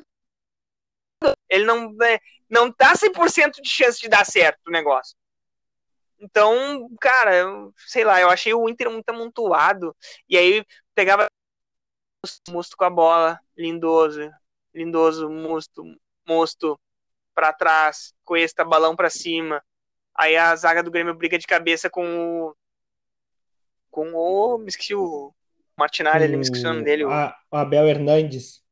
ele 1.49 1.65
não 1.65 1.91
né, 1.95 2.19
não 2.49 2.71
tá 2.71 2.95
100% 2.95 3.63
de 3.63 3.69
chance 3.69 3.99
de 3.99 4.09
dar 4.11 4.27
certo 4.27 4.61
o 4.69 4.71
negócio. 4.71 5.17
Então, 6.19 6.87
cara, 7.01 7.35
eu, 7.35 7.73
sei 7.87 8.05
lá, 8.05 8.21
eu 8.21 8.29
achei 8.29 8.53
o 8.53 8.69
Inter 8.69 8.91
muito 8.91 9.09
amontoado. 9.09 9.97
E 10.29 10.37
aí 10.37 10.63
pegava 10.95 11.27
Musto 12.51 12.77
com 12.77 12.85
a 12.85 12.91
bola, 12.91 13.41
lindoso, 13.57 14.31
lindoso, 14.75 15.31
Musto, 15.31 15.83
Musto 16.29 16.79
pra 17.35 17.53
trás, 17.53 18.13
Cuesta, 18.25 18.65
balão 18.65 18.97
pra 18.97 19.11
cima. 19.11 19.63
Aí 20.15 20.37
a 20.37 20.55
zaga 20.57 20.83
do 20.83 20.91
Grêmio 20.91 21.15
briga 21.15 21.39
de 21.39 21.47
cabeça 21.47 21.89
com 21.91 22.05
o 22.49 22.57
com 23.91 24.13
o, 24.15 24.59
me 24.59 24.69
esqueci 24.69 24.95
o 24.95 25.33
Martinalli 25.77 26.25
ali, 26.25 26.37
me 26.37 26.43
esqueci 26.43 26.65
o 26.67 26.69
nome 26.69 26.85
dele. 26.85 27.05
o- 27.05 27.11
A- 27.11 27.37
o 27.51 27.57
Abel 27.57 27.89
Hernandes. 27.89 28.63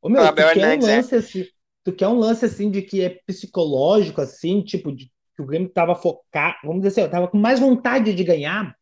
Ô, 0.00 0.08
meu, 0.08 0.22
O 0.22 0.26
Abel 0.26 0.46
quer 0.52 0.58
um 0.58 0.60
Hernandes, 0.62 0.88
é. 0.88 0.96
lance 0.96 1.14
assim, 1.14 1.46
tu 1.84 1.92
quer 1.92 2.08
um 2.08 2.18
lance 2.18 2.44
assim 2.44 2.70
de 2.70 2.82
que 2.82 3.02
é 3.02 3.10
psicológico, 3.26 4.20
assim, 4.20 4.62
tipo, 4.62 4.92
de, 4.92 5.06
que 5.36 5.42
o 5.42 5.46
Grêmio 5.46 5.68
tava 5.68 5.94
focado, 5.94 6.56
vamos 6.64 6.82
dizer 6.82 7.02
assim, 7.02 7.10
tava 7.10 7.28
com 7.28 7.38
mais 7.38 7.60
vontade 7.60 8.14
de 8.14 8.24
ganhar. 8.24 8.74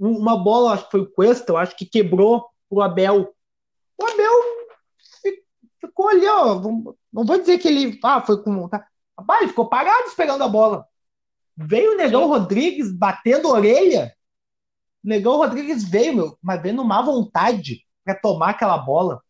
um- 0.00 0.16
uma 0.18 0.36
bola, 0.42 0.72
acho 0.74 0.84
que 0.86 0.90
foi 0.92 1.00
o 1.00 1.10
Cuesta, 1.12 1.52
eu 1.52 1.56
acho 1.56 1.76
que 1.76 1.86
quebrou 1.86 2.46
pro 2.68 2.80
Abel. 2.82 3.34
O 3.98 4.04
Abel 4.06 4.32
ficou 5.92 6.08
ali, 6.08 6.26
ó. 6.26 6.54
Não 7.12 7.24
vou 7.24 7.38
dizer 7.38 7.58
que 7.58 7.68
ele. 7.68 7.98
Ah, 8.02 8.20
foi 8.20 8.42
com. 8.42 8.68
Tá. 8.68 8.86
Rapaz, 9.18 9.40
ele 9.42 9.50
ficou 9.50 9.68
parado 9.68 10.06
esperando 10.08 10.42
a 10.42 10.48
bola. 10.48 10.86
Veio 11.56 11.92
o 11.92 11.96
Negão 11.96 12.26
Rodrigues 12.26 12.90
batendo 12.92 13.48
a 13.48 13.52
orelha. 13.52 14.14
O 15.04 15.08
Negão 15.08 15.36
Rodrigues 15.36 15.84
veio, 15.88 16.14
meu, 16.16 16.38
mas 16.42 16.62
veio 16.62 16.74
numa 16.74 17.02
vontade 17.02 17.84
pra 18.04 18.14
tomar 18.14 18.50
aquela 18.50 18.78
bola. 18.78 19.22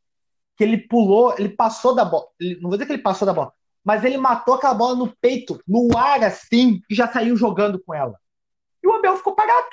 Que 0.56 0.64
ele 0.64 0.78
pulou, 0.78 1.34
ele 1.38 1.48
passou 1.48 1.94
da 1.94 2.04
bola. 2.04 2.26
Ele- 2.40 2.54
Não 2.60 2.68
vou 2.68 2.72
dizer 2.72 2.86
que 2.86 2.92
ele 2.92 3.02
passou 3.02 3.26
da 3.26 3.32
bola, 3.32 3.52
mas 3.84 4.04
ele 4.04 4.16
matou 4.18 4.54
aquela 4.54 4.74
bola 4.74 4.94
no 4.94 5.14
peito, 5.16 5.60
no 5.66 5.96
ar 5.96 6.22
assim, 6.22 6.80
e 6.88 6.94
já 6.94 7.10
saiu 7.10 7.36
jogando 7.36 7.82
com 7.82 7.92
ela. 7.94 8.18
E 8.82 8.86
o 8.86 8.92
Abel 8.92 9.16
ficou 9.16 9.34
parado. 9.34 9.66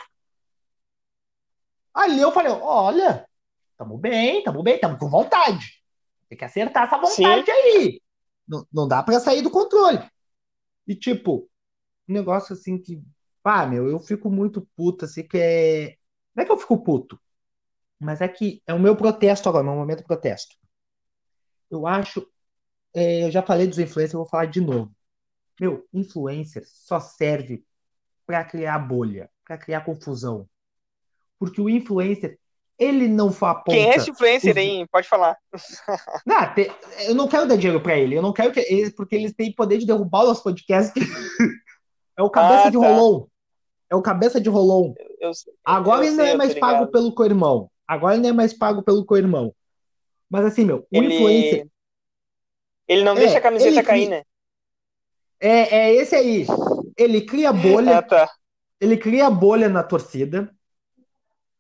Ali 1.94 2.20
eu 2.20 2.32
falei, 2.32 2.52
olha, 2.52 3.28
tamo 3.78 3.98
bem, 3.98 4.42
tamo 4.44 4.64
bem, 4.64 4.80
tamo 4.80 4.98
com 4.98 5.10
vontade. 5.10 5.79
Tem 6.30 6.38
que 6.38 6.46
acertar 6.46 6.88
essa 6.88 6.98
vontade 6.98 7.50
aí. 7.50 8.02
Não, 8.48 8.66
não 8.72 8.88
dá 8.88 9.02
pra 9.04 9.20
sair 9.20 9.42
do 9.42 9.50
controle. 9.50 10.00
E 10.88 10.96
tipo, 10.96 11.50
um 12.08 12.14
negócio 12.14 12.54
assim 12.54 12.78
que, 12.78 13.04
pá, 13.44 13.66
meu, 13.66 13.88
eu 13.88 14.00
fico 14.00 14.30
muito 14.30 14.68
puto, 14.76 15.06
assim, 15.06 15.28
que 15.28 15.38
é. 15.38 15.98
Não 16.36 16.44
é 16.44 16.46
que 16.46 16.52
eu 16.52 16.58
fico 16.58 16.82
puto, 16.84 17.20
mas 18.00 18.22
é 18.22 18.28
que 18.28 18.62
é 18.66 18.74
o 18.74 18.80
meu 18.80 18.96
protesto 18.96 19.50
agora, 19.50 19.64
meu 19.64 19.76
momento 19.76 20.00
de 20.00 20.06
protesto. 20.06 20.56
Eu 21.70 21.86
acho, 21.86 22.26
é, 22.94 23.26
eu 23.26 23.32
já 23.32 23.44
falei 23.44 23.68
dos 23.68 23.78
influencers, 23.78 24.14
eu 24.14 24.20
vou 24.20 24.30
falar 24.30 24.46
de 24.46 24.62
novo. 24.62 24.96
Meu, 25.60 25.88
influencer 25.94 26.64
só 26.66 27.00
serve 27.00 27.66
pra 28.26 28.44
criar 28.44 28.80
bolha, 28.80 29.30
pra 29.44 29.58
criar 29.58 29.82
confusão. 29.82 30.48
Porque 31.38 31.62
o 31.62 31.70
influencer, 31.70 32.39
ele 32.80 33.08
não 33.08 33.28
aponta. 33.28 33.64
Quem 33.72 33.90
é 33.90 33.96
esse 33.96 34.10
influencer 34.12 34.52
os- 34.52 34.58
aí? 34.58 34.88
Pode 34.88 35.08
falar. 35.08 35.38
Não, 36.26 36.54
te- 36.54 36.72
eu 37.08 37.16
não 37.16 37.28
quero 37.28 37.48
dar 37.48 37.56
dinheiro 37.56 37.82
pra 37.82 37.98
ele. 37.98 38.16
Eu 38.16 38.22
não 38.22 38.32
quero 38.34 38.52
que 38.52 38.60
ele, 38.60 38.92
porque 38.92 39.16
eles 39.16 39.34
têm 39.34 39.52
poder 39.54 39.78
de 39.80 39.86
derrubar 39.86 40.24
os 40.24 40.40
podcasts. 40.42 40.94
é 42.18 42.22
o 42.24 42.30
cabeça 42.30 42.68
Ah, 42.68 42.72
de 42.72 42.78
tá. 42.78 42.88
Rolon. 42.88 43.26
É 43.90 43.96
o 43.96 44.02
cabeça 44.02 44.40
de 44.40 44.50
Rolon. 44.50 44.94
Eu, 45.20 45.32
Agora 45.66 46.02
eu 46.04 46.10
ele 46.10 46.16
não 46.18 46.24
sei, 46.26 46.34
é 46.34 46.38
mais 46.38 46.54
pago 46.54 46.88
pelo 46.92 47.14
co-irmão. 47.14 47.70
Agora 47.88 48.14
ele 48.14 48.24
não 48.24 48.30
é 48.30 48.34
mais 48.34 48.54
pago 48.54 48.84
pelo 48.84 49.04
co-irmão. 49.06 49.54
Mas 50.30 50.46
assim, 50.46 50.64
meu, 50.66 50.86
o 50.92 50.98
Ele, 50.98 51.16
influencer 51.16 51.68
ele 52.88 53.04
não 53.04 53.14
É, 53.16 53.20
deixa 53.20 53.38
a 53.40 53.42
camiseta 53.42 53.72
ele 53.72 53.84
cair, 53.84 54.06
cria- 54.06 54.18
né? 54.20 54.24
é, 55.40 55.76
é 55.78 55.96
esse 55.96 56.16
aí. 56.16 56.46
Ele 56.98 57.22
cria 57.22 57.50
Ah, 57.50 57.54
bolha, 57.54 58.02
tá. 58.04 58.30
ele 58.80 58.98
cria 58.98 59.30
bolha 59.30 59.68
na 59.70 59.84
torcida 59.84 60.54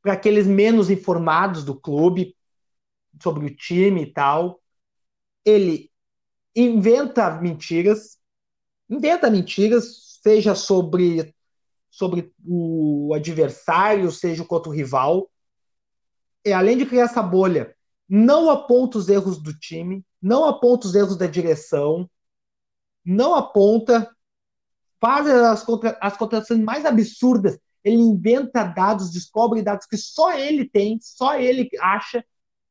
para 0.01 0.13
aqueles 0.13 0.47
menos 0.47 0.89
informados 0.89 1.63
do 1.63 1.79
clube 1.79 2.35
sobre 3.21 3.45
o 3.45 3.55
time 3.55 4.03
e 4.03 4.13
tal. 4.13 4.61
Ele 5.45 5.91
inventa 6.55 7.29
mentiras, 7.39 8.17
inventa 8.89 9.29
mentiras, 9.29 10.19
seja 10.21 10.55
sobre 10.55 11.33
sobre 11.89 12.31
o 12.45 13.13
adversário, 13.13 14.11
seja 14.11 14.45
contra 14.45 14.69
o 14.69 14.73
rival. 14.73 15.29
E 16.45 16.53
além 16.53 16.77
de 16.77 16.85
criar 16.85 17.05
essa 17.05 17.21
bolha, 17.21 17.75
não 18.07 18.49
aponta 18.49 18.97
os 18.97 19.09
erros 19.09 19.41
do 19.41 19.53
time, 19.57 20.05
não 20.21 20.45
aponta 20.45 20.87
os 20.87 20.95
erros 20.95 21.17
da 21.17 21.27
direção, 21.27 22.09
não 23.03 23.35
aponta, 23.35 24.09
faz 25.01 25.27
as, 25.27 25.63
contra, 25.63 25.97
as 26.01 26.15
contratações 26.15 26.59
mais 26.59 26.85
absurdas. 26.85 27.59
Ele 27.83 27.97
inventa 27.97 28.63
dados, 28.63 29.11
descobre 29.11 29.61
dados 29.61 29.85
que 29.85 29.97
só 29.97 30.33
ele 30.33 30.67
tem, 30.67 30.99
só 31.01 31.35
ele 31.35 31.69
acha 31.79 32.23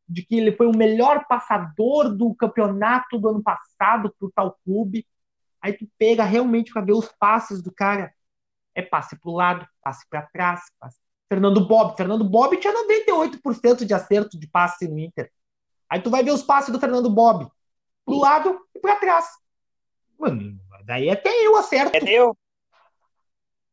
de 0.08 0.24
que 0.24 0.36
ele 0.36 0.52
foi 0.52 0.66
o 0.66 0.76
melhor 0.76 1.26
passador 1.26 2.14
do 2.16 2.34
campeonato 2.34 3.18
do 3.18 3.28
ano 3.28 3.42
passado 3.42 4.14
para 4.18 4.26
o 4.26 4.32
tal 4.32 4.58
clube. 4.64 5.06
Aí 5.60 5.72
tu 5.72 5.86
pega 5.98 6.24
realmente 6.24 6.72
para 6.72 6.82
ver 6.82 6.92
os 6.92 7.08
passes 7.18 7.62
do 7.62 7.72
cara. 7.72 8.12
É 8.74 8.80
passe 8.80 9.18
para 9.18 9.30
o 9.30 9.34
lado, 9.34 9.66
passe 9.82 10.06
para 10.08 10.22
trás. 10.22 10.60
Passe... 10.80 10.98
Fernando 11.28 11.66
Bob. 11.66 11.96
Fernando 11.96 12.24
Bob 12.24 12.56
tinha 12.56 12.72
98% 12.72 13.84
de 13.84 13.92
acerto 13.92 14.38
de 14.38 14.46
passe 14.46 14.88
no 14.88 14.98
Inter. 14.98 15.30
Aí 15.90 16.00
tu 16.00 16.10
vai 16.10 16.22
ver 16.22 16.32
os 16.32 16.42
passes 16.42 16.72
do 16.72 16.80
Fernando 16.80 17.10
Bob. 17.10 17.50
Pro 18.04 18.18
lado 18.18 18.58
e 18.74 18.78
para 18.78 18.96
trás. 18.96 19.26
Mano, 20.18 20.58
daí 20.84 21.10
até 21.10 21.30
eu 21.46 21.56
acerto. 21.56 21.96
É 21.96 22.10
eu? 22.10 22.36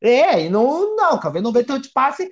É, 0.01 0.45
e 0.45 0.49
não, 0.49 0.95
não, 0.95 1.19
Cavê 1.19 1.41
não 1.41 1.51
vê 1.51 1.63
tanto 1.63 1.91
passe 1.93 2.29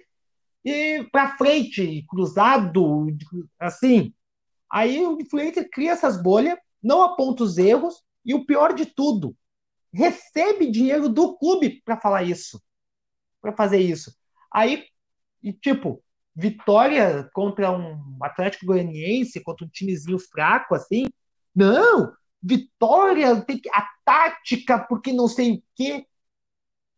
e 0.65 1.03
pra 1.11 1.35
frente, 1.37 2.05
cruzado, 2.07 3.07
assim. 3.59 4.13
Aí 4.71 5.05
o 5.05 5.19
influencer 5.19 5.69
cria 5.69 5.91
essas 5.91 6.21
bolhas, 6.21 6.57
não 6.81 7.03
aponta 7.03 7.43
os 7.43 7.57
erros, 7.57 8.01
e 8.25 8.33
o 8.33 8.45
pior 8.45 8.73
de 8.73 8.85
tudo, 8.85 9.35
recebe 9.93 10.71
dinheiro 10.71 11.09
do 11.09 11.37
clube 11.37 11.81
para 11.83 11.99
falar 11.99 12.23
isso, 12.23 12.61
para 13.41 13.53
fazer 13.53 13.79
isso. 13.79 14.15
Aí, 14.51 14.85
e 15.43 15.51
tipo, 15.51 16.01
vitória 16.35 17.29
contra 17.33 17.71
um 17.71 18.17
Atlético 18.21 18.65
Goianiense, 18.65 19.43
contra 19.43 19.65
um 19.65 19.69
timezinho 19.69 20.17
fraco, 20.17 20.73
assim, 20.73 21.05
não, 21.53 22.13
vitória, 22.41 23.39
tem 23.41 23.59
que, 23.59 23.69
a 23.69 23.87
tática, 24.03 24.79
porque 24.79 25.11
não 25.13 25.27
sei 25.27 25.53
o 25.53 25.63
quê. 25.75 26.07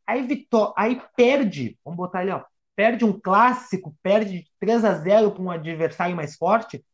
Aí, 0.08 0.26
vitó 0.26 0.74
aí 0.78 1.02
perde, 1.16 1.78
vamos 1.84 1.98
botar 1.98 2.20
ali, 2.20 2.32
ó, 2.32 2.44
perde 2.76 3.06
um 3.06 3.20
clássico, 3.20 3.96
perde 4.04 4.42
de 4.42 4.52
3 4.60 4.86
a 4.86 4.94
0 4.94 5.32
para 5.32 5.42
um 5.42 5.52
adversário 5.52 6.16
mais 6.16 6.36
forte, 6.36 6.86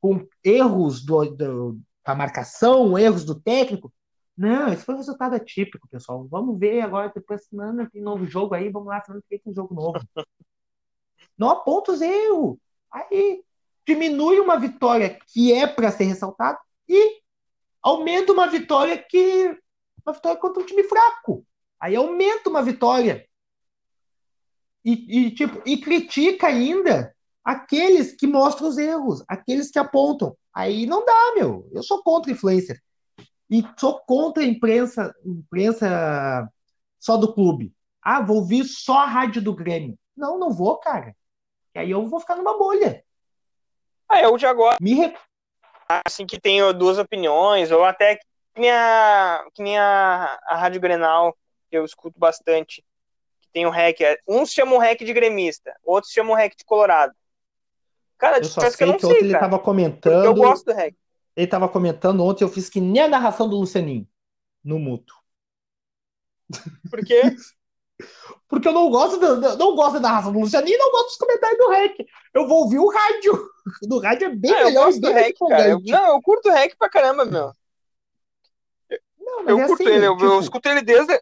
com 0.00 0.26
erros 0.44 1.04
do, 1.04 1.24
do, 1.24 1.80
da 2.04 2.14
marcação, 2.14 2.98
erros 2.98 3.24
do 3.24 3.40
técnico. 3.40 3.92
Não, 4.36 4.68
esse 4.72 4.84
foi 4.84 4.94
um 4.94 4.98
resultado 4.98 5.34
atípico, 5.34 5.88
pessoal. 5.88 6.26
Vamos 6.28 6.58
ver 6.58 6.82
agora, 6.82 7.10
depois 7.14 7.46
semana 7.46 7.88
tem 7.90 8.02
novo 8.02 8.26
jogo 8.26 8.54
aí, 8.54 8.68
vamos 8.68 8.88
lá, 8.88 9.00
semana 9.02 9.22
que 9.28 9.38
tem 9.38 9.54
jogo 9.54 9.74
novo. 9.74 9.98
Não 11.38 11.50
aponta 11.50 11.92
os 11.92 12.00
erros. 12.00 12.58
Aí 12.92 13.42
diminui 13.86 14.40
uma 14.40 14.58
vitória 14.58 15.18
que 15.28 15.52
é 15.52 15.66
para 15.66 15.90
ser 15.90 16.04
ressaltada 16.04 16.58
e 16.88 17.20
aumenta 17.82 18.32
uma 18.32 18.46
vitória 18.48 18.98
que 18.98 19.58
uma 20.04 20.12
vitória 20.12 20.38
contra 20.38 20.62
um 20.62 20.66
time 20.66 20.82
fraco. 20.84 21.46
Aí 21.80 21.94
aumenta 21.96 22.48
uma 22.48 22.62
vitória. 22.62 23.26
E, 24.84 25.26
e, 25.26 25.30
tipo, 25.32 25.62
e 25.66 25.78
critica 25.78 26.46
ainda 26.46 27.14
aqueles 27.44 28.14
que 28.14 28.26
mostram 28.26 28.68
os 28.68 28.78
erros, 28.78 29.22
aqueles 29.28 29.70
que 29.70 29.78
apontam. 29.78 30.36
Aí 30.54 30.86
não 30.86 31.04
dá, 31.04 31.34
meu. 31.34 31.68
Eu 31.72 31.82
sou 31.82 32.02
contra 32.02 32.32
influencer. 32.32 32.80
E 33.50 33.64
sou 33.78 34.00
contra 34.00 34.42
a 34.42 34.46
imprensa, 34.46 35.14
imprensa 35.24 36.48
só 36.98 37.16
do 37.16 37.32
clube. 37.32 37.72
Ah, 38.02 38.20
vou 38.20 38.38
ouvir 38.38 38.64
só 38.64 38.98
a 38.98 39.06
rádio 39.06 39.42
do 39.42 39.54
Grêmio. 39.54 39.98
Não, 40.16 40.38
não 40.38 40.50
vou, 40.50 40.76
cara. 40.78 41.14
E 41.74 41.78
aí 41.78 41.90
eu 41.90 42.06
vou 42.06 42.20
ficar 42.20 42.36
numa 42.36 42.56
bolha. 42.58 43.04
Ah, 44.08 44.20
eu 44.20 44.36
de 44.36 44.46
agora, 44.46 44.76
Me 44.80 45.12
assim, 46.04 46.26
que 46.26 46.40
tenho 46.40 46.72
duas 46.72 46.98
opiniões, 46.98 47.70
ou 47.70 47.84
até 47.84 48.16
que 48.16 48.24
nem 48.56 48.70
a, 48.70 49.44
que 49.54 49.62
nem 49.62 49.78
a, 49.78 50.38
a 50.48 50.56
Rádio 50.56 50.80
Grenal, 50.80 51.36
que 51.76 51.80
eu 51.80 51.84
escuto 51.84 52.18
bastante, 52.18 52.82
que 53.40 53.48
tem 53.52 53.66
o 53.66 53.70
REC. 53.70 53.98
Uns 54.26 54.50
chamam 54.52 54.76
o 54.76 54.80
REC 54.80 55.04
de 55.04 55.12
gremista, 55.12 55.74
outros 55.84 56.12
chamam 56.12 56.32
o 56.32 56.36
REC 56.36 56.56
de 56.56 56.64
colorado. 56.64 57.14
Cara, 58.18 58.38
Eu 58.38 58.44
só 58.44 58.54
confesso 58.56 58.78
que 58.78 58.84
sei 58.84 58.86
eu 58.86 58.92
não 58.92 58.98
que 58.98 59.06
ontem 59.06 59.14
sei, 59.14 59.24
ele 59.24 59.32
cara. 59.32 59.44
tava 59.44 59.58
Porque 59.58 59.70
comentando. 59.70 60.24
eu 60.24 60.34
gosto 60.34 60.64
do 60.64 60.72
REC. 60.72 60.96
Ele 61.36 61.46
tava 61.46 61.68
comentando 61.68 62.24
ontem, 62.24 62.44
eu 62.44 62.48
fiz 62.48 62.70
que 62.70 62.80
nem 62.80 63.02
a 63.02 63.08
narração 63.08 63.46
do 63.48 63.56
Lucianinho 63.56 64.08
no 64.64 64.78
mútuo. 64.78 65.16
Porque 66.90 67.20
Porque 68.48 68.68
eu 68.68 68.72
não 68.72 68.90
gosto, 68.90 69.18
da, 69.18 69.56
não 69.56 69.74
gosto 69.74 69.94
da 69.94 70.00
narração 70.00 70.32
do 70.32 70.40
Lucianinho 70.40 70.74
e 70.74 70.78
não 70.78 70.90
gosto 70.92 71.08
dos 71.08 71.16
comentários 71.16 71.58
do 71.58 71.68
REC. 71.68 72.06
Eu 72.32 72.46
vou 72.46 72.62
ouvir 72.62 72.78
o 72.78 72.88
rádio. 72.88 73.50
Do 73.82 73.98
rádio 73.98 74.26
é 74.26 74.30
bem 74.30 74.54
ah, 74.54 74.60
eu 74.60 74.66
melhor, 74.66 74.84
gosto 74.84 75.00
do 75.00 75.10
REC, 75.10 75.36
cara. 75.48 75.68
Eu, 75.70 75.80
não, 75.84 76.14
eu 76.14 76.22
curto 76.22 76.48
o 76.48 76.52
REC 76.52 76.76
pra 76.78 76.88
caramba, 76.88 77.24
meu. 77.24 77.50
Não, 79.18 79.48
Eu 79.48 79.58
é 79.58 79.66
curto 79.66 79.82
assim, 79.82 79.92
ele, 79.92 80.06
eu, 80.06 80.12
eu 80.12 80.16
tipo, 80.18 80.40
escuto 80.40 80.68
ele 80.68 80.82
desde. 80.82 81.20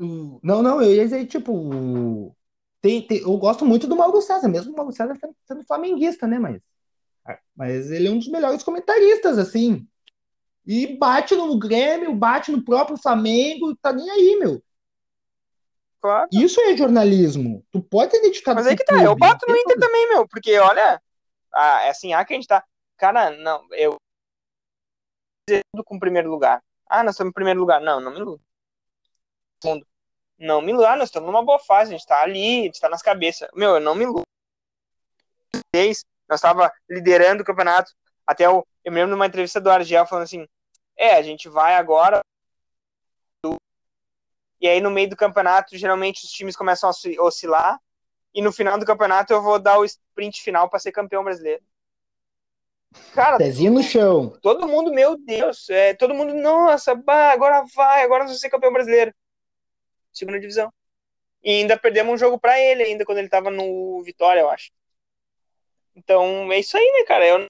O- 0.00 0.40
Não, 0.42 0.62
não, 0.62 0.82
eu 0.82 0.94
ia 0.94 1.04
dizer, 1.04 1.26
tipo. 1.26 2.34
Tem, 2.80 3.02
tem- 3.06 3.22
eu 3.22 3.36
gosto 3.36 3.66
muito 3.66 3.86
do 3.86 3.96
Mauro 3.96 4.20
César, 4.22 4.48
mesmo 4.48 4.72
o 4.72 4.76
Mauro 4.76 4.92
César 4.92 5.16
sendo, 5.16 5.34
sendo 5.44 5.64
flamenguista, 5.64 6.26
né? 6.26 6.38
Mas, 6.38 6.60
mas 7.54 7.90
ele 7.90 8.08
é 8.08 8.10
um 8.10 8.18
dos 8.18 8.28
melhores 8.28 8.62
comentaristas, 8.62 9.36
assim. 9.36 9.86
E 10.64 10.96
bate 10.96 11.34
no 11.34 11.58
Grêmio, 11.58 12.14
bate 12.14 12.52
no 12.52 12.62
próprio 12.62 12.96
Flamengo, 12.96 13.74
tá 13.76 13.92
nem 13.92 14.08
aí, 14.10 14.36
meu. 14.38 14.62
Claro. 16.00 16.28
Isso 16.30 16.60
é 16.60 16.76
jornalismo. 16.76 17.64
Tu 17.72 17.82
pode 17.82 18.12
ter 18.12 18.18
identificado 18.18 18.56
Mas 18.56 18.68
com 18.68 18.76
que 18.76 18.84
tá, 18.84 19.02
eu 19.02 19.16
clube, 19.16 19.20
bato 19.20 19.46
não 19.46 19.54
no 19.54 19.60
Inter 19.60 19.78
também, 19.78 20.08
meu, 20.10 20.28
porque 20.28 20.56
olha, 20.58 21.02
ah, 21.52 21.82
é 21.82 21.90
assim, 21.90 22.12
há 22.12 22.24
que 22.24 22.34
a 22.34 22.36
gente 22.36 22.46
tá. 22.46 22.64
Cara, 22.96 23.30
não, 23.30 23.66
eu. 23.72 23.96
tudo 25.74 25.84
com 25.84 25.96
o 25.96 26.00
primeiro 26.00 26.30
lugar. 26.30 26.62
Ah, 26.88 27.02
nós 27.02 27.14
estamos 27.14 27.30
em 27.30 27.34
primeiro 27.34 27.60
lugar. 27.60 27.80
Não, 27.80 28.00
não 28.00 28.12
me 28.12 28.18
iludo. 28.18 28.42
Segundo. 29.62 29.86
Não 30.38 30.60
me 30.60 30.70
iludo. 30.70 30.86
Ah, 30.86 30.96
nós 30.96 31.08
estamos 31.08 31.26
numa 31.26 31.44
boa 31.44 31.58
fase, 31.58 31.92
a 31.92 31.96
gente 31.96 32.06
tá 32.06 32.22
ali, 32.22 32.60
a 32.60 32.64
gente 32.64 32.80
tá 32.80 32.88
nas 32.88 33.02
cabeças. 33.02 33.48
Meu, 33.54 33.74
eu 33.74 33.80
não 33.80 33.94
me 33.94 34.04
iludo. 34.04 34.22
Nós 36.28 36.40
tava 36.40 36.72
liderando 36.88 37.42
o 37.42 37.46
campeonato. 37.46 37.92
Até 38.26 38.46
eu, 38.46 38.66
eu 38.84 38.92
me 38.92 38.98
lembro 38.98 39.14
de 39.14 39.18
uma 39.18 39.26
entrevista 39.26 39.60
do 39.60 39.70
Argel 39.70 40.06
falando 40.06 40.24
assim: 40.24 40.46
é, 40.96 41.16
a 41.16 41.22
gente 41.22 41.48
vai 41.48 41.74
agora. 41.74 42.20
E 44.60 44.66
aí, 44.66 44.80
no 44.80 44.90
meio 44.90 45.08
do 45.08 45.16
campeonato, 45.16 45.76
geralmente 45.78 46.24
os 46.24 46.30
times 46.30 46.56
começam 46.56 46.90
a 46.90 47.22
oscilar. 47.22 47.80
E 48.34 48.42
no 48.42 48.52
final 48.52 48.78
do 48.78 48.84
campeonato, 48.84 49.32
eu 49.32 49.40
vou 49.40 49.58
dar 49.58 49.78
o 49.78 49.84
sprint 49.84 50.42
final 50.42 50.68
para 50.68 50.78
ser 50.78 50.92
campeão 50.92 51.24
brasileiro. 51.24 51.62
Cara, 53.14 53.36
pezinho 53.36 53.72
no 53.72 53.82
chão. 53.82 54.36
Todo 54.42 54.66
mundo, 54.66 54.92
meu 54.92 55.16
Deus, 55.16 55.68
é, 55.70 55.94
todo 55.94 56.14
mundo, 56.14 56.34
nossa, 56.34 56.94
bah, 56.94 57.32
agora 57.32 57.64
vai, 57.74 58.02
agora 58.02 58.20
nós 58.20 58.30
vamos 58.30 58.40
ser 58.40 58.50
campeão 58.50 58.72
brasileiro. 58.72 59.14
Segunda 60.18 60.40
divisão. 60.40 60.72
E 61.44 61.50
ainda 61.60 61.78
perdemos 61.78 62.12
um 62.12 62.18
jogo 62.18 62.38
para 62.38 62.58
ele, 62.58 62.82
ainda 62.82 63.04
quando 63.04 63.18
ele 63.18 63.28
tava 63.28 63.50
no 63.50 64.02
Vitória, 64.02 64.40
eu 64.40 64.50
acho. 64.50 64.72
Então, 65.94 66.50
é 66.52 66.58
isso 66.58 66.76
aí, 66.76 66.92
né, 66.98 67.04
cara? 67.04 67.24
Eu, 67.24 67.40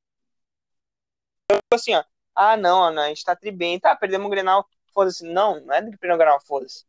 eu 1.50 1.58
assim, 1.72 1.94
ó, 1.94 2.04
ah, 2.34 2.56
não, 2.56 2.84
a 2.84 3.08
gente 3.08 3.24
tá 3.24 3.34
tri 3.34 3.50
bem, 3.50 3.80
tá, 3.80 3.96
perdemos 3.96 4.26
o 4.26 4.30
Grenal, 4.30 4.68
foda-se. 4.92 5.24
Não, 5.24 5.60
não 5.64 5.74
é 5.74 5.80
do 5.80 5.90
que 5.90 5.96
perdeu 5.96 6.16
o 6.16 6.18
Grenal, 6.18 6.40
foda-se. 6.40 6.84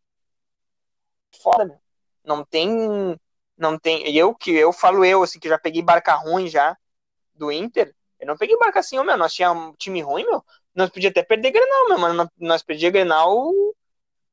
Foda, 1.41 1.63
meu. 1.65 1.79
Não 2.25 2.43
tem, 2.43 3.17
não 3.57 3.79
tem, 3.79 4.13
eu 4.15 4.35
que, 4.35 4.51
eu 4.51 4.73
falo 4.73 5.05
eu, 5.05 5.23
assim, 5.23 5.39
que 5.39 5.47
já 5.47 5.57
peguei 5.57 5.81
barca 5.81 6.13
ruim 6.15 6.47
já, 6.47 6.77
do 7.33 7.51
Inter, 7.51 7.95
eu 8.19 8.27
não 8.27 8.37
peguei 8.37 8.57
barca 8.57 8.81
assim, 8.81 9.01
meu, 9.01 9.17
nós 9.17 9.33
tínhamos 9.33 9.69
um 9.69 9.73
time 9.75 10.01
ruim, 10.01 10.25
meu, 10.25 10.43
nós 10.75 10.89
podíamos 10.89 11.11
até 11.11 11.23
perder 11.23 11.51
Grenal, 11.51 11.87
meu, 11.87 11.97
mas 11.97 12.15
nós, 12.15 12.29
nós 12.37 12.63
perdíamos 12.63 12.93
Grenal 12.93 13.51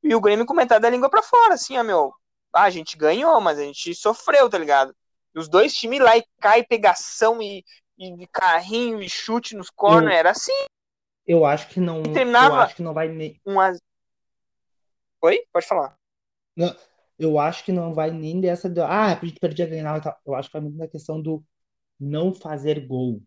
e 0.07 0.15
o 0.15 0.21
Grêmio 0.21 0.45
comentar 0.45 0.79
da 0.79 0.89
língua 0.89 1.09
pra 1.09 1.21
fora, 1.21 1.53
assim, 1.53 1.77
ó, 1.77 1.83
meu, 1.83 2.13
ah, 2.53 2.63
a 2.63 2.69
gente 2.69 2.97
ganhou, 2.97 3.39
mas 3.41 3.59
a 3.59 3.63
gente 3.63 3.93
sofreu, 3.93 4.49
tá 4.49 4.57
ligado? 4.57 4.95
Os 5.35 5.47
dois 5.47 5.73
times 5.73 5.99
lá 5.99 6.17
e 6.17 6.23
cai 6.39 6.63
pegação 6.63 7.41
e, 7.41 7.63
e 7.97 8.27
carrinho 8.27 9.01
e 9.01 9.09
chute 9.09 9.55
nos 9.55 9.69
corners, 9.69 10.17
era 10.17 10.31
assim. 10.31 10.65
Eu 11.25 11.45
acho 11.45 11.67
que 11.67 11.79
não. 11.79 12.01
terminava 12.03 12.55
eu 12.55 12.59
acho 12.61 12.75
que 12.75 12.81
não 12.81 12.93
vai 12.93 13.09
nem. 13.09 13.39
Uma... 13.45 13.73
Oi? 15.21 15.43
Pode 15.51 15.67
falar. 15.67 15.95
Não, 16.55 16.75
eu 17.19 17.37
acho 17.37 17.65
que 17.65 17.71
não 17.71 17.93
vai 17.93 18.09
nem 18.11 18.39
dessa. 18.39 18.69
Do... 18.69 18.81
Ah, 18.81 19.07
a 19.07 19.25
gente 19.25 19.39
perdia 19.39 19.67
e 19.67 20.01
tal. 20.01 20.17
Eu 20.25 20.33
acho 20.33 20.49
que 20.49 20.53
vai 20.53 20.61
muito 20.61 20.77
na 20.77 20.87
questão 20.87 21.21
do 21.21 21.43
não 21.99 22.33
fazer 22.33 22.87
gol. 22.87 23.21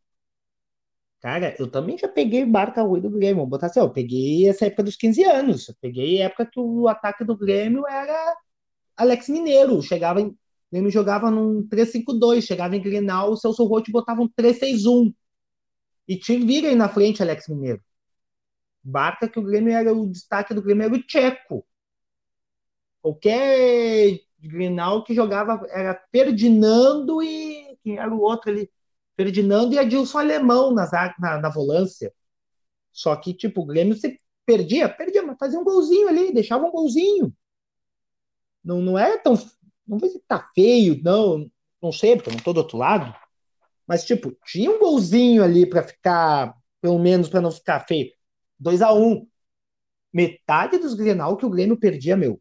Cara, 1.21 1.55
eu 1.59 1.71
também 1.71 1.99
já 1.99 2.09
peguei 2.09 2.45
barca 2.47 2.83
ruim 2.83 3.01
do 3.01 3.11
Grêmio. 3.11 3.37
Vou 3.39 3.47
botar 3.47 3.67
assim, 3.67 3.81
eu 3.81 3.91
peguei 3.91 4.49
essa 4.49 4.67
época 4.67 4.85
dos 4.85 4.97
15 4.97 5.23
anos. 5.25 5.69
Eu 5.69 5.75
peguei 5.81 6.23
a 6.23 6.27
época 6.27 6.47
que 6.47 6.59
o 6.59 6.89
ataque 6.89 7.25
do 7.25 7.37
Grêmio 7.37 7.87
era 7.87 8.37
Alex 8.97 9.29
Mineiro. 9.29 9.83
Chegava 9.83 10.21
em. 10.21 10.29
O 10.29 10.37
Grêmio 10.73 10.91
jogava 10.91 11.31
num 11.31 11.67
3-5-2, 11.69 12.43
chegava 12.45 12.77
em 12.77 12.83
Grenal, 12.83 13.33
o 13.33 13.37
Celso 13.37 13.65
Rotti 13.65 13.91
botava 13.91 14.23
um 14.23 14.29
3-6-1. 14.29 15.13
E 16.09 16.17
vira 16.39 16.69
aí 16.69 16.77
na 16.77 16.89
frente, 16.89 17.23
Alex 17.23 17.49
Mineiro. 17.49 17.83
Barca 18.83 19.29
que 19.29 19.39
o 19.39 19.43
Grêmio 19.43 19.73
era 19.73 19.93
o 19.93 20.07
destaque 20.11 20.55
do 20.55 20.63
Grêmio 20.63 20.85
era 20.85 20.95
o 20.95 21.03
Tcheco. 21.03 21.67
Qualquer 23.03 24.21
Grenal 24.39 25.05
que 25.05 25.15
jogava 25.15 25.67
era 25.71 25.95
Ferdinando 26.11 27.23
e 27.23 27.77
quem 27.83 27.99
era 27.99 28.15
o 28.15 28.21
outro 28.21 28.51
ali? 28.51 28.71
Ferdinando 29.21 29.75
e 29.75 29.79
Adilson 29.79 30.19
Alemão 30.19 30.73
nas, 30.73 30.91
na, 31.19 31.39
na 31.39 31.51
volância. 31.51 32.11
Só 32.91 33.15
que, 33.15 33.35
tipo, 33.35 33.61
o 33.61 33.67
Grêmio 33.67 33.95
se 33.95 34.19
perdia, 34.47 34.89
perdia, 34.89 35.23
mas 35.23 35.37
fazia 35.39 35.61
um 35.61 35.65
golzinho 35.65 36.09
ali, 36.09 36.33
deixava 36.33 36.65
um 36.65 36.71
golzinho. 36.71 37.31
Não, 38.65 38.81
não 38.81 38.99
é 38.99 39.19
tão. 39.19 39.35
Não 39.87 39.99
vai 39.99 40.09
dizer 40.09 40.21
que 40.21 40.27
tá 40.27 40.51
feio, 40.55 40.99
não. 41.05 41.51
Não 41.83 41.93
sei, 41.93 42.17
porque 42.17 42.31
eu 42.31 42.35
não 42.35 42.43
tô 42.43 42.55
do 42.55 42.61
outro 42.61 42.79
lado. 42.79 43.15
Mas, 43.87 44.07
tipo, 44.07 44.35
tinha 44.47 44.71
um 44.71 44.79
golzinho 44.79 45.45
ali 45.45 45.69
para 45.69 45.83
ficar, 45.83 46.57
pelo 46.81 46.99
menos 46.99 47.29
para 47.29 47.43
não 47.43 47.51
ficar 47.51 47.81
feio. 47.87 48.11
2 48.59 48.81
a 48.81 48.91
1 48.95 49.07
um. 49.07 49.29
Metade 50.11 50.79
dos 50.79 50.95
Grenal 50.95 51.37
que 51.37 51.45
o 51.45 51.51
Grêmio 51.51 51.79
perdia, 51.79 52.17
meu, 52.17 52.41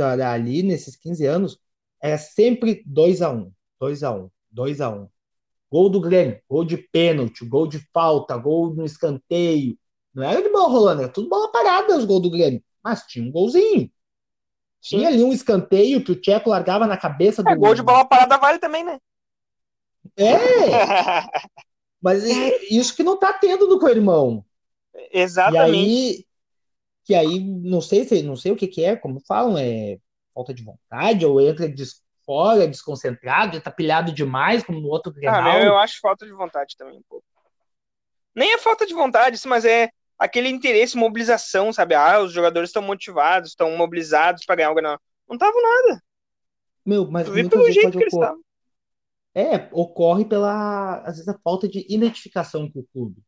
ali 0.00 0.62
nesses 0.62 0.96
15 0.96 1.26
anos, 1.26 1.60
era 2.02 2.16
sempre 2.16 2.82
2 2.86 3.20
a 3.20 3.30
1 3.30 3.52
2 3.78 4.02
a 4.02 4.12
1 4.12 4.30
2 4.50 4.80
a 4.80 4.90
1 4.90 5.13
Gol 5.74 5.90
do 5.90 6.00
Grêmio, 6.00 6.40
gol 6.48 6.64
de 6.64 6.76
pênalti, 6.76 7.44
gol 7.44 7.66
de 7.66 7.80
falta, 7.92 8.36
gol 8.36 8.72
no 8.72 8.84
escanteio. 8.84 9.76
Não 10.14 10.22
era 10.22 10.40
de 10.40 10.48
bola 10.48 10.68
rolando, 10.68 11.02
era 11.02 11.10
tudo 11.10 11.28
bola 11.28 11.50
parada 11.50 11.98
os 11.98 12.04
gols 12.04 12.22
do 12.22 12.30
Grêmio. 12.30 12.62
Mas 12.80 13.02
tinha 13.08 13.26
um 13.26 13.32
golzinho. 13.32 13.90
Tinha 14.80 15.08
ali 15.08 15.24
um 15.24 15.32
escanteio 15.32 16.04
que 16.04 16.12
o 16.12 16.14
Tcheco 16.14 16.48
largava 16.48 16.86
na 16.86 16.96
cabeça 16.96 17.42
do. 17.42 17.50
É, 17.50 17.56
gol 17.56 17.74
de 17.74 17.82
bola 17.82 18.04
parada 18.04 18.38
vale 18.38 18.60
também, 18.60 18.84
né? 18.84 19.00
É! 20.16 20.30
Mas 22.00 22.22
isso 22.70 22.94
que 22.94 23.02
não 23.02 23.18
tá 23.18 23.32
tendo 23.32 23.66
no 23.66 23.80
co-irmão. 23.80 24.44
Exatamente. 25.10 25.72
E 25.72 25.82
aí, 25.82 26.24
que 27.02 27.14
aí, 27.16 27.40
não 27.40 27.80
sei 27.80 28.04
se 28.04 28.22
não 28.22 28.36
sei 28.36 28.52
o 28.52 28.56
que, 28.56 28.68
que 28.68 28.84
é, 28.84 28.94
como 28.94 29.18
falam, 29.26 29.58
é 29.58 29.98
falta 30.32 30.54
de 30.54 30.62
vontade, 30.62 31.26
ou 31.26 31.40
entra 31.40 31.68
fora, 32.24 32.66
desconcentrado, 32.66 33.60
tá 33.60 33.70
pilhado 33.70 34.12
demais, 34.12 34.62
como 34.62 34.80
no 34.80 34.88
outro 34.88 35.12
Grenal. 35.12 35.52
Ah, 35.52 35.62
eu 35.62 35.76
acho 35.76 36.00
falta 36.00 36.26
de 36.26 36.32
vontade 36.32 36.76
também 36.76 36.98
um 36.98 37.02
pouco. 37.08 37.24
Nem 38.34 38.52
é 38.52 38.58
falta 38.58 38.86
de 38.86 38.94
vontade, 38.94 39.40
mas 39.46 39.64
é 39.64 39.90
aquele 40.18 40.48
interesse, 40.48 40.96
mobilização, 40.96 41.72
sabe? 41.72 41.94
Ah, 41.94 42.20
os 42.20 42.32
jogadores 42.32 42.70
estão 42.70 42.82
motivados, 42.82 43.50
estão 43.50 43.76
mobilizados 43.76 44.44
para 44.44 44.56
ganhar 44.56 44.70
o 44.70 44.74
Grenal. 44.74 45.00
Não 45.28 45.38
tava 45.38 45.56
nada. 45.60 46.02
Meu, 46.84 47.10
mas 47.10 47.26
tu 47.26 47.32
vê 47.32 47.48
pelo 47.48 47.70
jeito 47.70 47.92
que 47.92 48.04
eles 48.04 48.12
estavam. 48.12 48.42
É, 49.34 49.68
ocorre 49.72 50.24
pela, 50.24 50.98
às 51.00 51.16
vezes, 51.16 51.28
a 51.28 51.38
falta 51.42 51.68
de 51.68 51.84
identificação 51.88 52.70
com 52.70 52.80
o 52.80 52.86
clube. 52.92 53.20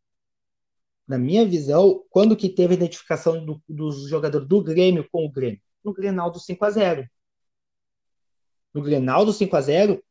Na 1.06 1.18
minha 1.18 1.44
visão, 1.44 2.04
quando 2.10 2.36
que 2.36 2.48
teve 2.48 2.74
a 2.74 2.76
identificação 2.76 3.44
do, 3.44 3.60
dos 3.68 4.08
jogadores 4.08 4.46
do 4.46 4.62
Grêmio 4.62 5.08
com 5.10 5.24
o 5.24 5.30
Grêmio? 5.30 5.60
No 5.84 5.92
Grenal 5.92 6.30
do 6.30 6.38
5 6.38 6.64
a 6.64 6.70
0 6.70 7.08
No 8.76 8.82
Grenal 8.82 9.24
do 9.24 9.32
5 9.32 9.56
a 9.56 9.60
0 9.60 10.02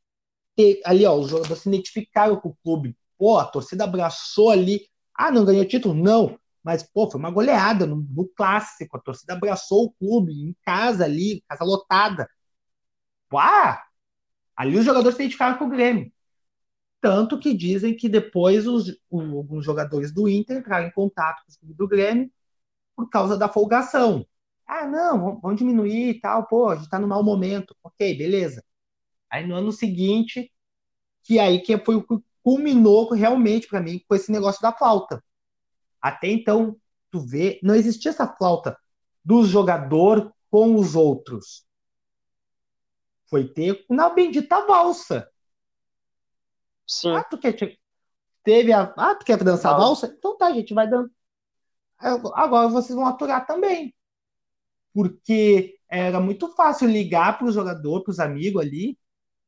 ali, 0.85 1.05
ó, 1.05 1.15
os 1.15 1.29
jogadores 1.29 1.61
se 1.63 1.69
identificaram 1.69 2.35
com 2.37 2.49
o 2.49 2.57
clube. 2.63 2.97
Pô, 3.17 3.37
a 3.37 3.45
torcida 3.45 3.83
abraçou 3.83 4.49
ali. 4.49 4.87
Ah, 5.13 5.31
não 5.31 5.45
ganhou 5.45 5.65
título? 5.65 5.93
Não. 5.93 6.39
Mas, 6.63 6.83
pô, 6.83 7.09
foi 7.09 7.19
uma 7.19 7.31
goleada 7.31 7.85
no, 7.85 7.97
no 7.97 8.27
clássico. 8.29 8.97
A 8.97 8.99
torcida 8.99 9.33
abraçou 9.33 9.85
o 9.85 9.91
clube 9.93 10.33
em 10.33 10.55
casa 10.63 11.05
ali, 11.05 11.43
casa 11.47 11.63
lotada. 11.63 12.27
Ah, 13.33 13.83
Ali 14.55 14.77
os 14.77 14.85
jogadores 14.85 15.15
se 15.17 15.23
identificaram 15.23 15.57
com 15.57 15.65
o 15.65 15.69
Grêmio. 15.69 16.11
Tanto 17.01 17.39
que 17.39 17.53
dizem 17.53 17.95
que 17.95 18.09
depois 18.09 18.67
os, 18.67 18.97
alguns 19.11 19.65
jogadores 19.65 20.11
do 20.11 20.27
Inter 20.29 20.57
entraram 20.57 20.87
em 20.87 20.91
contato 20.91 21.43
com 21.45 21.51
o 21.51 21.59
clube 21.59 21.73
do 21.75 21.87
Grêmio 21.87 22.31
por 22.95 23.09
causa 23.09 23.37
da 23.37 23.49
folgação. 23.49 24.25
Ah, 24.67 24.87
não, 24.87 25.39
vamos 25.39 25.57
diminuir 25.57 26.09
e 26.09 26.19
tal, 26.19 26.47
pô, 26.47 26.69
a 26.69 26.75
gente 26.75 26.89
tá 26.89 26.99
no 26.99 27.07
mau 27.07 27.23
momento. 27.23 27.75
Ok, 27.83 28.17
beleza. 28.17 28.63
Aí 29.29 29.45
no 29.45 29.55
ano 29.55 29.71
seguinte, 29.71 30.51
que 31.23 31.39
aí 31.39 31.59
que 31.61 31.77
foi 31.77 31.95
o 31.95 32.03
que 32.03 32.15
culminou 32.43 33.11
realmente 33.11 33.67
para 33.67 33.81
mim 33.81 34.01
com 34.07 34.15
esse 34.15 34.31
negócio 34.31 34.61
da 34.61 34.71
flauta. 34.71 35.23
Até 36.01 36.27
então, 36.27 36.77
tu 37.11 37.19
vê, 37.19 37.59
não 37.63 37.75
existia 37.75 38.11
essa 38.11 38.27
flauta 38.27 38.77
do 39.23 39.43
jogador 39.43 40.33
com 40.51 40.75
os 40.75 40.95
outros. 40.95 41.65
Foi 43.27 43.47
ter 43.47 43.83
na 43.89 44.09
bendita 44.09 44.65
valsa. 44.65 45.27
Sim. 46.87 47.15
Ah, 47.15 47.23
tu 47.23 47.37
quer, 47.39 47.55
teve 48.43 48.71
a, 48.71 48.93
ah, 48.95 49.15
tu 49.15 49.25
quer 49.25 49.43
dançar 49.43 49.73
a 49.73 49.77
valsa? 49.77 50.13
Então 50.15 50.37
tá, 50.37 50.51
gente 50.53 50.73
vai 50.73 50.87
dando. 50.87 51.11
Agora 51.97 52.67
vocês 52.67 52.95
vão 52.95 53.07
aturar 53.07 53.47
também. 53.47 53.95
Porque 54.95 55.77
era 55.89 56.21
muito 56.21 56.49
fácil 56.55 56.89
ligar 56.89 57.37
para 57.37 57.47
o 57.47 57.51
jogador, 57.51 58.03
para 58.03 58.11
os 58.11 58.19
amigos 58.19 58.63
ali, 58.63 58.97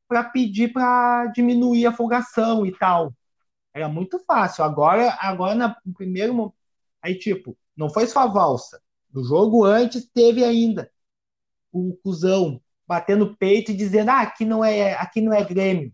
para 0.08 0.24
pedir 0.24 0.72
para 0.72 1.26
diminuir 1.28 1.86
a 1.86 1.92
folgação 1.92 2.66
e 2.66 2.72
tal. 2.78 3.14
Era 3.74 3.88
muito 3.88 4.20
fácil. 4.26 4.64
Agora, 4.64 5.16
agora 5.20 5.76
no 5.84 5.94
primeiro 5.94 6.54
aí 7.02 7.18
tipo, 7.18 7.56
não 7.76 7.90
foi 7.90 8.06
só 8.06 8.20
a 8.20 8.26
valsa. 8.26 8.80
No 9.12 9.24
jogo 9.24 9.64
antes 9.64 10.08
teve 10.12 10.44
ainda 10.44 10.90
o 11.72 11.96
cuzão 12.02 12.60
batendo 12.86 13.36
peito 13.36 13.70
e 13.72 13.76
dizendo: 13.76 14.10
ah, 14.10 14.22
aqui 14.22 14.44
não 14.44 14.64
é, 14.64 14.94
aqui 14.94 15.20
não 15.20 15.32
é 15.32 15.44
Grêmio. 15.44 15.92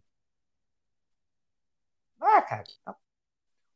Ah, 2.20 2.42
cara. 2.42 2.64
Tá. 2.84 2.96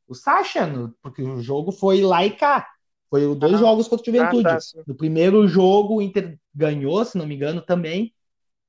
O 0.08 0.14
Sacha, 0.14 0.66
porque 1.02 1.22
o 1.22 1.40
jogo 1.42 1.70
foi 1.70 2.00
lá 2.00 2.24
e 2.24 2.34
cá. 2.36 2.66
Foi 3.11 3.34
dois 3.34 3.54
ah, 3.54 3.59
jogos 3.59 3.88
contra 3.88 4.02
o 4.02 4.14
Juventude. 4.14 4.48
Ah, 4.48 4.59
tá, 4.59 4.82
no 4.86 4.94
primeiro 4.94 5.46
jogo, 5.48 5.96
o 5.96 6.02
Inter 6.02 6.38
ganhou, 6.54 7.04
se 7.04 7.16
não 7.16 7.26
me 7.26 7.34
engano, 7.34 7.62
também. 7.62 8.14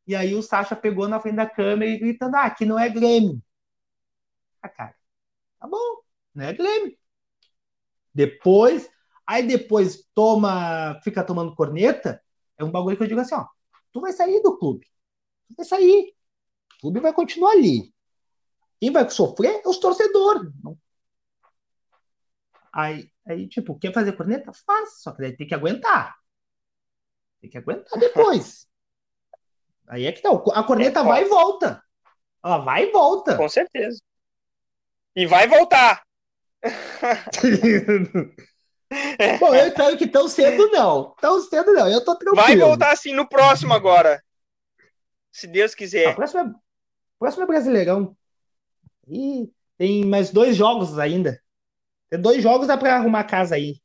E 0.08 0.16
aí 0.16 0.34
o 0.34 0.42
Sacha 0.42 0.76
pegou 0.76 1.08
na 1.08 1.20
frente 1.20 1.36
da 1.36 1.50
câmera 1.50 1.92
e 1.92 2.00
gritando: 2.00 2.36
ah, 2.36 2.46
aqui 2.46 2.66
não 2.66 2.80
é 2.80 2.90
Grêmio. 2.90 3.42
Ah, 4.62 4.70
cara, 4.70 4.96
tá 5.60 5.68
bom, 5.68 6.02
não 6.34 6.46
é 6.46 6.54
Grêmio. 6.54 6.98
Depois, 8.14 8.90
aí 9.26 9.46
depois 9.46 10.06
toma, 10.14 11.00
fica 11.04 11.24
tomando 11.24 11.56
corneta, 11.56 12.22
é 12.58 12.64
um 12.64 12.72
bagulho 12.72 12.98
que 12.98 13.04
eu 13.04 13.08
digo 13.08 13.20
assim, 13.20 13.36
ó 13.36 13.46
tu 13.92 14.02
vai 14.02 14.14
sair 14.14 14.42
do 14.42 14.58
clube. 14.58 14.86
Tu 15.48 15.56
vai 15.56 15.66
sair. 15.66 16.14
O 16.78 16.82
clube 16.82 17.00
vai 17.00 17.14
continuar 17.14 17.52
ali. 17.52 17.94
Quem 18.80 18.92
vai 18.92 19.10
sofrer 19.10 19.62
é 19.64 19.68
os 19.68 19.78
torcedores. 19.78 20.52
Aí, 22.74 23.10
aí, 23.28 23.48
tipo, 23.48 23.78
quer 23.78 23.94
fazer 23.94 24.14
corneta? 24.14 24.52
Faz, 24.66 25.02
só 25.02 25.12
que 25.12 25.22
daí 25.22 25.36
tem 25.36 25.48
que 25.48 25.56
aguentar. 25.56 26.16
Tem 27.42 27.50
que 27.50 27.58
aguentar 27.58 28.00
depois. 28.00 28.68
aí 29.88 30.06
é 30.06 30.12
que 30.12 30.22
tá. 30.22 30.30
A 30.54 30.64
corneta 30.64 31.00
é, 31.00 31.04
vai 31.04 31.24
e 31.24 31.30
volta. 31.30 31.84
Ela 32.44 32.60
vai 32.60 32.86
e 32.86 32.92
volta. 32.92 33.36
Com 33.36 33.50
certeza. 33.50 34.00
E 35.16 35.26
vai 35.26 35.48
voltar. 35.48 36.04
Bom, 39.40 39.54
eu 39.54 39.68
espero 39.68 39.98
que 39.98 40.08
tão 40.08 40.28
cedo 40.28 40.68
não. 40.70 41.14
Tão 41.22 41.40
cedo 41.42 41.74
não. 41.74 41.88
Eu 41.88 42.04
tô 42.04 42.16
tranquilo. 42.16 42.46
Vai 42.46 42.58
voltar 42.58 42.92
assim 42.92 43.14
no 43.14 43.28
próximo 43.28 43.74
agora. 43.74 44.24
Se 45.32 45.48
Deus 45.48 45.76
quiser. 45.76 46.10
O 46.10 46.16
próximo 46.16 46.42
é, 46.42 46.54
próximo 47.20 47.44
é 47.44 47.48
Brasileirão. 47.48 48.16
E 49.08 49.52
tem 49.78 50.06
mais 50.06 50.32
dois 50.32 50.56
jogos 50.56 50.98
ainda. 50.98 51.42
Tem 52.10 52.20
dois 52.20 52.42
jogos, 52.42 52.68
dá 52.68 52.78
pra 52.78 52.96
arrumar 52.96 53.20
a 53.20 53.24
casa 53.24 53.56
aí. 53.56 53.80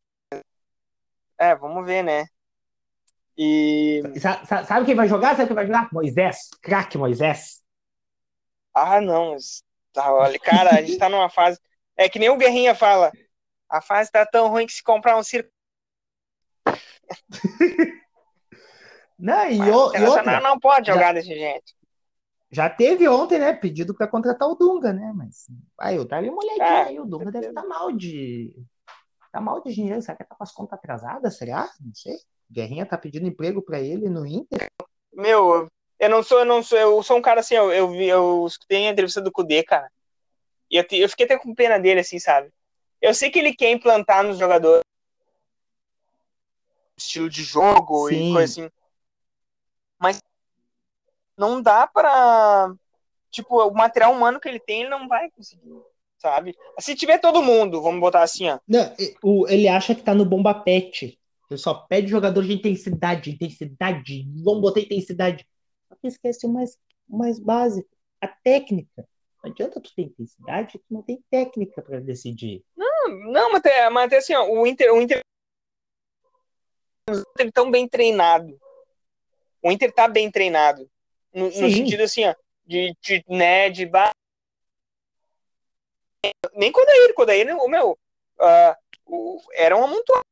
É, 1.38 1.54
vamos 1.54 1.84
ver, 1.84 2.02
né? 2.02 2.26
E. 3.36 4.02
Sabe, 4.20 4.46
sabe 4.66 4.86
quem 4.86 4.94
vai 4.94 5.08
jogar? 5.08 5.36
Sabe 5.36 5.48
quem 5.48 5.56
vai 5.56 5.66
jogar? 5.66 5.88
Moisés. 5.92 6.48
Craque 6.62 6.96
Moisés. 6.96 7.62
Ah, 8.72 9.00
não. 9.00 9.36
Tá, 9.92 10.12
olha, 10.12 10.38
cara, 10.38 10.76
a 10.76 10.82
gente 10.82 10.98
tá 10.98 11.08
numa 11.08 11.28
fase. 11.28 11.60
É 11.96 12.08
que 12.08 12.18
nem 12.18 12.30
o 12.30 12.36
Guerrinha 12.36 12.74
fala. 12.74 13.12
A 13.68 13.80
fase 13.80 14.10
tá 14.10 14.24
tão 14.24 14.48
ruim 14.48 14.66
que 14.66 14.72
se 14.72 14.82
comprar 14.82 15.16
um 15.16 15.22
circo. 15.22 15.50
não, 19.18 19.50
e, 19.50 19.60
o, 19.60 19.94
e 19.94 20.04
outra, 20.04 20.40
não 20.40 20.58
pode 20.58 20.86
jogar 20.86 21.06
já, 21.06 21.12
desse 21.12 21.28
jeito. 21.28 21.72
Já 22.54 22.70
teve 22.70 23.08
ontem, 23.08 23.40
né? 23.40 23.52
Pedido 23.52 23.92
para 23.92 24.06
contratar 24.06 24.48
o 24.48 24.54
Dunga, 24.54 24.92
né? 24.92 25.12
Mas 25.12 25.48
aí 25.76 25.96
eu 25.96 26.06
tava 26.06 26.22
olhadinha 26.22 26.64
é, 26.64 26.82
aí. 26.84 27.00
O 27.00 27.04
Dunga 27.04 27.32
deve 27.32 27.48
estar 27.48 27.62
tá 27.62 27.66
mal 27.66 27.90
de. 27.90 28.54
Tá 29.32 29.40
mal 29.40 29.60
de 29.60 29.74
dinheiro. 29.74 30.00
Será 30.00 30.16
que 30.16 30.22
tá 30.24 30.36
com 30.36 30.44
as 30.44 30.52
contas 30.52 30.78
atrasadas? 30.78 31.36
Será? 31.36 31.68
Não 31.80 31.92
sei. 31.92 32.16
Guerrinha 32.48 32.86
tá 32.86 32.96
pedindo 32.96 33.26
emprego 33.26 33.60
para 33.60 33.80
ele 33.80 34.08
no 34.08 34.24
Inter. 34.24 34.68
Meu, 35.12 35.68
eu 35.98 36.08
não 36.08 36.22
sou, 36.22 36.38
eu 36.38 36.44
não 36.44 36.62
sou, 36.62 36.78
eu 36.78 37.02
sou 37.02 37.16
um 37.16 37.22
cara 37.22 37.40
assim, 37.40 37.56
eu, 37.56 37.72
eu 37.72 37.90
vi, 37.90 38.06
eu 38.06 38.46
escutei 38.46 38.86
a 38.86 38.90
entrevista 38.92 39.20
do 39.20 39.32
Kudê, 39.32 39.64
cara. 39.64 39.90
E 40.70 40.76
eu, 40.76 40.86
eu 40.92 41.08
fiquei 41.08 41.26
até 41.26 41.36
com 41.36 41.52
pena 41.56 41.76
dele, 41.78 42.00
assim, 42.00 42.20
sabe? 42.20 42.52
Eu 43.02 43.12
sei 43.12 43.30
que 43.30 43.38
ele 43.40 43.52
quer 43.52 43.72
implantar 43.72 44.22
nos 44.22 44.38
jogadores 44.38 44.84
estilo 46.96 47.28
de 47.28 47.42
jogo 47.42 48.08
Sim. 48.08 48.30
e 48.30 48.32
coisa 48.32 48.62
assim. 48.62 48.70
Não 51.36 51.60
dá 51.60 51.86
para 51.86 52.74
tipo, 53.34 53.60
o 53.60 53.74
material 53.74 54.12
humano 54.12 54.38
que 54.38 54.48
ele 54.48 54.60
tem, 54.60 54.82
ele 54.82 54.90
não 54.90 55.08
vai 55.08 55.28
conseguir, 55.30 55.74
sabe? 56.18 56.56
Se 56.78 56.94
tiver 56.94 57.18
todo 57.18 57.42
mundo, 57.42 57.82
vamos 57.82 58.00
botar 58.00 58.22
assim, 58.22 58.48
ó. 58.48 58.60
Não, 58.66 58.94
ele 59.48 59.66
acha 59.66 59.94
que 59.94 60.02
tá 60.02 60.14
no 60.14 60.24
bomba 60.24 60.54
pet. 60.54 61.18
Ele 61.50 61.58
só 61.58 61.74
pede 61.74 62.08
jogador 62.08 62.44
de 62.44 62.52
intensidade, 62.52 63.30
intensidade, 63.30 64.24
vamos 64.42 64.62
botar 64.62 64.80
intensidade. 64.80 65.46
Só 65.88 65.96
que 65.96 66.06
esquece 66.06 66.46
o 66.46 66.48
mais, 66.48 66.78
o 67.08 67.18
mais 67.18 67.38
básico, 67.38 67.88
a 68.20 68.28
técnica. 68.28 69.06
Não 69.42 69.50
adianta 69.50 69.80
tu 69.80 69.94
ter 69.94 70.02
intensidade, 70.02 70.78
tu 70.78 70.84
não 70.94 71.02
tem 71.02 71.22
técnica 71.30 71.82
para 71.82 72.00
decidir. 72.00 72.64
Não, 72.76 73.08
não, 73.08 73.52
mas, 73.52 73.60
até, 73.60 73.90
mas 73.90 74.06
até 74.06 74.16
assim, 74.18 74.34
ó, 74.34 74.48
o 74.48 74.66
Inter, 74.66 74.94
o 74.94 75.02
Inter 75.02 75.20
tão 77.52 77.70
bem 77.70 77.86
treinado. 77.86 78.58
O 79.62 79.70
Inter 79.70 79.92
tá 79.92 80.08
bem 80.08 80.30
treinado. 80.30 80.88
No, 81.34 81.46
no 81.46 81.52
sentido 81.52 82.02
assim, 82.02 82.24
ó, 82.26 82.34
de, 82.64 82.96
de, 83.02 83.24
né, 83.28 83.68
de 83.68 83.86
nem 86.54 86.72
quando 86.72 86.88
ele, 86.88 87.12
quando 87.12 87.30
ele, 87.30 87.52
o 87.52 87.68
meu, 87.68 87.98
uh, 88.38 88.74
o, 89.04 89.40
era 89.52 89.76
um 89.76 89.84
amontoado. 89.84 90.24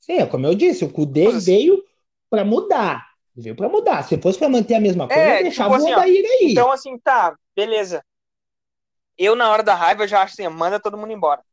Sim, 0.00 0.18
é 0.18 0.26
como 0.26 0.46
eu 0.46 0.54
disse, 0.54 0.84
o 0.84 0.90
Kudê 0.90 1.30
veio 1.38 1.84
para 2.28 2.44
mudar. 2.44 3.10
Veio 3.36 3.54
para 3.54 3.68
mudar. 3.68 4.02
Se 4.02 4.20
fosse 4.20 4.38
para 4.38 4.48
manter 4.48 4.74
a 4.74 4.80
mesma 4.80 5.06
coisa, 5.06 5.22
é, 5.22 5.42
deixava 5.42 5.76
tipo 5.76 5.82
assim, 5.82 5.92
o 5.92 5.96
Odair 5.96 6.24
aí. 6.24 6.50
Então, 6.50 6.72
assim, 6.72 6.98
tá, 6.98 7.36
beleza. 7.54 8.04
Eu, 9.16 9.36
na 9.36 9.50
hora 9.50 9.62
da 9.62 9.74
raiva, 9.74 10.08
já 10.08 10.22
acho 10.22 10.32
assim, 10.32 10.48
manda 10.48 10.80
todo 10.80 10.96
mundo 10.96 11.12
embora. 11.12 11.44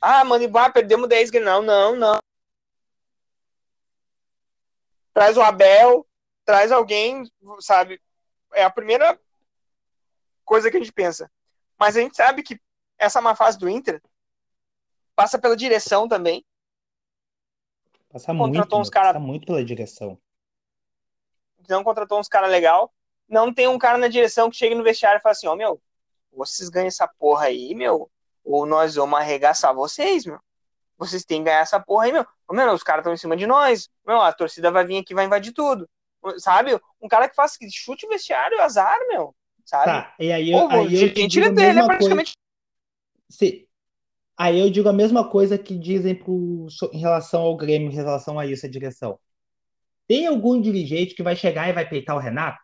Ah, 0.00 0.24
manda 0.24 0.44
embora, 0.44 0.72
perdemos 0.72 1.08
10 1.08 1.30
Não, 1.32 1.60
não, 1.60 1.96
não. 1.96 2.18
Traz 5.12 5.36
o 5.36 5.42
Abel, 5.42 6.06
traz 6.50 6.72
alguém, 6.72 7.30
sabe? 7.60 8.00
É 8.52 8.64
a 8.64 8.70
primeira 8.70 9.18
coisa 10.44 10.70
que 10.70 10.76
a 10.76 10.80
gente 10.80 10.92
pensa. 10.92 11.30
Mas 11.78 11.96
a 11.96 12.00
gente 12.00 12.16
sabe 12.16 12.42
que 12.42 12.60
essa 12.98 13.20
má 13.20 13.34
fase 13.34 13.58
do 13.58 13.68
Inter 13.68 14.02
passa 15.14 15.38
pela 15.38 15.56
direção 15.56 16.08
também. 16.08 16.44
Passa 18.10 18.34
contratou 18.34 18.52
muito, 18.52 18.76
uns 18.76 18.90
cara... 18.90 19.08
passa 19.08 19.20
muito 19.20 19.46
pela 19.46 19.64
direção 19.64 20.18
não 21.70 21.84
contratou 21.84 22.18
uns 22.18 22.28
caras 22.28 22.50
legal, 22.50 22.92
não 23.28 23.54
tem 23.54 23.68
um 23.68 23.78
cara 23.78 23.96
na 23.96 24.08
direção 24.08 24.50
que 24.50 24.56
chega 24.56 24.74
no 24.74 24.82
vestiário 24.82 25.18
e 25.18 25.22
fala 25.22 25.32
assim, 25.32 25.46
ó, 25.46 25.52
oh, 25.52 25.56
meu, 25.56 25.80
vocês 26.32 26.68
ganham 26.68 26.88
essa 26.88 27.06
porra 27.06 27.46
aí, 27.46 27.74
meu, 27.74 28.10
ou 28.44 28.66
nós 28.66 28.96
vamos 28.96 29.18
arregaçar 29.18 29.74
vocês, 29.74 30.26
meu. 30.26 30.40
Vocês 30.98 31.24
têm 31.24 31.38
que 31.38 31.44
ganhar 31.44 31.60
essa 31.60 31.80
porra 31.80 32.04
aí, 32.04 32.12
meu. 32.12 32.26
Ô, 32.46 32.52
meu, 32.52 32.72
os 32.74 32.82
caras 32.82 33.00
estão 33.00 33.14
em 33.14 33.16
cima 33.16 33.34
de 33.34 33.46
nós. 33.46 33.88
Meu, 34.06 34.20
a 34.20 34.32
torcida 34.34 34.70
vai 34.70 34.84
vir 34.84 34.98
aqui 34.98 35.14
vai 35.14 35.24
invadir 35.24 35.52
tudo. 35.52 35.88
Sabe? 36.38 36.78
Um 37.00 37.08
cara 37.08 37.28
que 37.28 37.34
faz 37.34 37.56
chute 37.72 38.06
vestiário, 38.06 38.60
azar, 38.60 38.98
meu. 39.08 39.34
Sabe? 39.64 39.84
Tá, 39.84 40.14
e 40.18 40.32
aí, 40.32 40.50
Pô, 40.50 40.68
aí 40.68 41.02
eu, 41.02 41.14
quem 41.14 41.28
tira 41.28 41.50
dele 41.50 41.80
é 41.80 41.84
praticamente. 41.84 42.32
Coisa... 43.38 43.66
Aí 44.36 44.58
eu 44.58 44.70
digo 44.70 44.88
a 44.88 44.92
mesma 44.92 45.28
coisa 45.28 45.58
que 45.58 45.78
dizem 45.78 46.14
pro... 46.14 46.66
em 46.92 46.98
relação 46.98 47.42
ao 47.42 47.56
Grêmio, 47.56 47.90
em 47.90 47.94
relação 47.94 48.38
a 48.38 48.46
isso, 48.46 48.64
a 48.64 48.70
direção. 48.70 49.18
Tem 50.08 50.26
algum 50.26 50.60
dirigente 50.60 51.14
que 51.14 51.22
vai 51.22 51.36
chegar 51.36 51.68
e 51.68 51.72
vai 51.72 51.88
peitar 51.88 52.16
o 52.16 52.18
Renato? 52.18 52.58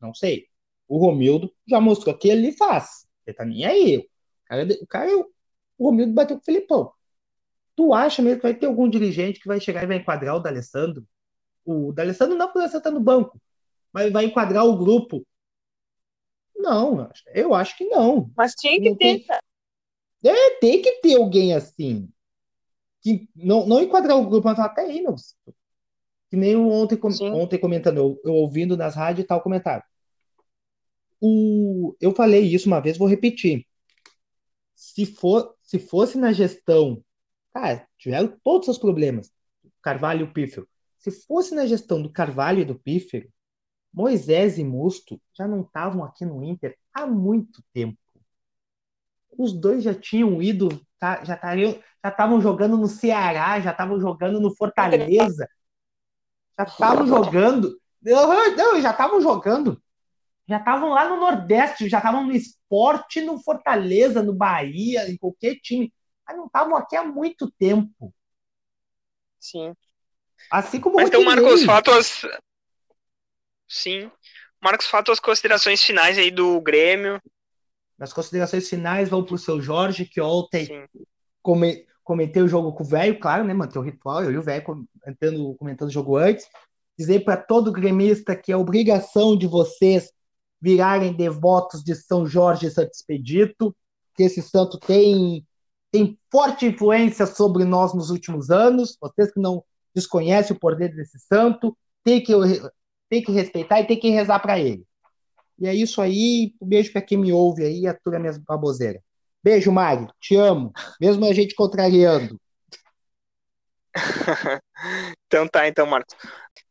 Não 0.00 0.14
sei. 0.14 0.46
O 0.86 0.96
Romildo 0.96 1.52
já 1.68 1.80
mostrou 1.80 2.16
que 2.16 2.28
ele 2.28 2.52
faz. 2.52 3.06
Ele 3.26 3.36
tá 3.36 3.44
nem 3.44 3.64
aí. 3.66 3.98
O 3.98 4.08
cara, 4.46 4.66
o, 4.80 4.86
cara, 4.86 5.10
o 5.76 5.86
Romildo 5.86 6.14
bateu 6.14 6.36
com 6.36 6.42
o 6.42 6.44
Felipão. 6.44 6.92
Tu 7.76 7.92
acha 7.92 8.22
mesmo 8.22 8.38
que 8.38 8.44
vai 8.44 8.54
ter 8.54 8.66
algum 8.66 8.88
dirigente 8.88 9.38
que 9.38 9.48
vai 9.48 9.60
chegar 9.60 9.82
e 9.82 9.86
vai 9.86 9.98
enquadrar 9.98 10.36
o 10.36 10.40
D'Alessandro? 10.40 11.04
O 11.70 11.92
D'Alessandro 11.92 12.34
não 12.34 12.50
porque 12.50 12.66
você 12.66 12.80
tá 12.80 12.90
no 12.90 12.98
banco, 12.98 13.38
mas 13.92 14.10
vai 14.10 14.24
enquadrar 14.24 14.64
o 14.64 14.78
grupo. 14.78 15.22
Não, 16.56 17.10
eu 17.34 17.52
acho 17.52 17.76
que 17.76 17.84
não. 17.84 18.32
Mas 18.34 18.54
tinha 18.54 18.80
que 18.80 18.88
não 18.88 18.96
ter. 18.96 19.26
Tem... 20.22 20.32
É, 20.32 20.58
tem 20.60 20.80
que 20.80 20.92
ter 21.02 21.16
alguém 21.16 21.54
assim. 21.54 22.10
Que 23.02 23.28
não, 23.36 23.66
não 23.66 23.82
enquadrar 23.82 24.16
o 24.16 24.26
grupo, 24.26 24.48
mas 24.48 24.56
falar, 24.56 24.70
até 24.70 24.80
aí, 24.80 25.02
meu. 25.02 25.14
Que 26.30 26.36
nem 26.38 26.56
ontem, 26.56 26.98
ontem 27.34 27.60
comentando, 27.60 27.98
eu, 27.98 28.20
eu, 28.24 28.32
ouvindo 28.32 28.74
nas 28.74 28.94
rádios 28.94 29.24
e 29.24 29.28
tal 29.28 29.42
comentário. 29.42 29.84
O, 31.20 31.94
eu 32.00 32.14
falei 32.14 32.42
isso 32.44 32.66
uma 32.66 32.80
vez, 32.80 32.96
vou 32.96 33.06
repetir. 33.06 33.66
Se, 34.74 35.04
for, 35.04 35.54
se 35.62 35.78
fosse 35.78 36.16
na 36.16 36.32
gestão, 36.32 37.04
cara, 37.52 37.86
tiveram 37.98 38.38
todos 38.42 38.68
os 38.68 38.78
problemas. 38.78 39.30
Carvalho 39.82 40.22
e 40.22 40.24
o. 40.24 40.66
Se 40.98 41.10
fosse 41.10 41.54
na 41.54 41.66
gestão 41.66 42.02
do 42.02 42.10
Carvalho 42.10 42.60
e 42.60 42.64
do 42.64 42.78
Pífero, 42.78 43.28
Moisés 43.92 44.58
e 44.58 44.64
Musto 44.64 45.20
já 45.32 45.46
não 45.46 45.62
estavam 45.62 46.04
aqui 46.04 46.24
no 46.24 46.42
Inter 46.42 46.76
há 46.92 47.06
muito 47.06 47.62
tempo. 47.72 47.98
Os 49.36 49.52
dois 49.52 49.84
já 49.84 49.94
tinham 49.94 50.42
ido, 50.42 50.68
tá, 50.98 51.24
já 51.24 51.38
estavam 52.04 52.40
jogando 52.40 52.76
no 52.76 52.88
Ceará, 52.88 53.60
já 53.60 53.70
estavam 53.70 54.00
jogando 54.00 54.40
no 54.40 54.54
Fortaleza, 54.54 55.48
já 56.58 56.64
estavam 56.64 57.06
jogando. 57.06 57.80
Não, 58.02 58.80
já 58.80 58.90
estavam 58.90 59.20
jogando. 59.20 59.80
Já 60.48 60.58
estavam 60.58 60.90
lá 60.90 61.08
no 61.08 61.16
Nordeste, 61.20 61.88
já 61.88 61.98
estavam 61.98 62.24
no 62.24 62.32
esporte, 62.32 63.20
no 63.20 63.38
Fortaleza, 63.42 64.22
no 64.22 64.32
Bahia, 64.32 65.08
em 65.10 65.16
qualquer 65.16 65.56
time. 65.56 65.92
Mas 66.26 66.36
não 66.36 66.46
estavam 66.46 66.76
aqui 66.76 66.96
há 66.96 67.04
muito 67.04 67.50
tempo. 67.52 68.12
Sim. 69.38 69.74
Assim 70.50 70.80
como 70.80 70.96
Mas 70.96 71.08
então, 71.08 71.24
Marcos, 71.24 71.64
fatos. 71.64 72.26
Sim. 73.68 74.10
Marcos, 74.60 74.86
fatos 74.86 75.14
as 75.14 75.20
considerações 75.20 75.82
finais 75.82 76.18
aí 76.18 76.30
do 76.30 76.60
Grêmio. 76.60 77.20
As 77.98 78.12
considerações 78.12 78.68
finais 78.68 79.08
vão 79.08 79.24
para 79.24 79.34
o 79.34 79.38
seu 79.38 79.60
Jorge, 79.60 80.04
que 80.04 80.20
ontem 80.20 80.88
come, 81.42 81.84
comentei 82.02 82.42
o 82.42 82.48
jogo 82.48 82.72
com 82.72 82.82
o 82.82 82.86
velho, 82.86 83.18
claro, 83.18 83.44
né? 83.44 83.52
Manter 83.52 83.78
o 83.78 83.82
ritual, 83.82 84.22
eu 84.22 84.32
e 84.32 84.38
o 84.38 84.42
velho 84.42 84.64
comentando, 84.64 85.54
comentando 85.56 85.88
o 85.88 85.92
jogo 85.92 86.16
antes. 86.16 86.46
Dizer 86.98 87.20
para 87.20 87.36
todo 87.36 87.72
gremista 87.72 88.34
que 88.34 88.50
é 88.50 88.56
obrigação 88.56 89.36
de 89.36 89.46
vocês 89.46 90.10
virarem 90.60 91.12
devotos 91.12 91.82
de 91.82 91.94
São 91.94 92.26
Jorge 92.26 92.66
e 92.66 92.70
Santo 92.70 92.90
Expedito, 92.92 93.76
que 94.14 94.24
esse 94.24 94.42
santo 94.42 94.78
tem, 94.78 95.46
tem 95.92 96.18
forte 96.30 96.66
influência 96.66 97.26
sobre 97.26 97.64
nós 97.64 97.94
nos 97.94 98.10
últimos 98.10 98.50
anos. 98.50 98.96
Vocês 99.00 99.32
que 99.32 99.40
não 99.40 99.62
desconhecem 99.94 100.54
o 100.54 100.58
poder 100.58 100.94
desse 100.94 101.18
santo, 101.18 101.76
tem 102.04 102.22
que, 102.22 102.32
tem 103.08 103.22
que 103.22 103.32
respeitar 103.32 103.80
e 103.80 103.86
tem 103.86 103.98
que 103.98 104.10
rezar 104.10 104.38
para 104.40 104.58
ele. 104.58 104.84
E 105.58 105.66
é 105.66 105.74
isso 105.74 106.00
aí. 106.00 106.54
Um 106.60 106.66
beijo 106.66 106.92
para 106.92 107.02
quem 107.02 107.18
me 107.18 107.32
ouve 107.32 107.64
aí, 107.64 107.86
atura 107.86 108.18
minhas 108.18 108.38
baboseiras. 108.38 109.02
Beijo, 109.42 109.72
Mari. 109.72 110.06
Te 110.20 110.36
amo. 110.36 110.72
Mesmo 111.00 111.24
a 111.26 111.32
gente 111.32 111.54
contrariando. 111.54 112.40
então 115.26 115.48
tá, 115.48 115.66
então, 115.66 115.86
Marcos. 115.86 116.14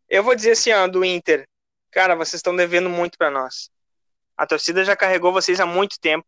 Eu 0.10 0.24
vou 0.24 0.36
dizer 0.36 0.52
assim, 0.52 0.72
ó, 0.72 0.88
do 0.88 1.04
Inter. 1.04 1.48
Cara, 1.92 2.16
vocês 2.16 2.36
estão 2.36 2.56
devendo 2.56 2.90
muito 2.90 3.18
para 3.18 3.30
nós. 3.30 3.70
A 4.38 4.46
torcida 4.46 4.86
já 4.86 4.96
carregou 4.96 5.34
vocês 5.34 5.60
há 5.60 5.66
muito 5.66 6.00
tempo. 6.00 6.28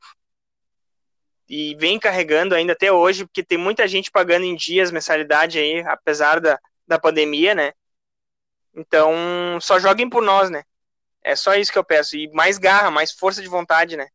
E 1.47 1.75
vem 1.75 1.97
carregando 1.99 2.53
ainda 2.53 2.73
até 2.73 2.91
hoje, 2.91 3.25
porque 3.25 3.43
tem 3.43 3.57
muita 3.57 3.87
gente 3.87 4.11
pagando 4.11 4.45
em 4.45 4.55
dias 4.55 4.91
mensalidade 4.91 5.57
aí, 5.57 5.79
apesar 5.81 6.39
da, 6.39 6.59
da 6.89 6.99
pandemia, 6.99 7.53
né? 7.53 7.71
Então, 8.73 9.13
só 9.61 9.79
joguem 9.79 10.09
por 10.09 10.23
nós, 10.23 10.49
né? 10.49 10.63
É 11.21 11.35
só 11.35 11.53
isso 11.53 11.71
que 11.71 11.77
eu 11.77 11.83
peço. 11.83 12.17
E 12.17 12.27
mais 12.31 12.57
garra, 12.57 12.89
mais 12.89 13.11
força 13.11 13.41
de 13.41 13.47
vontade, 13.47 13.95
né? 13.95 14.09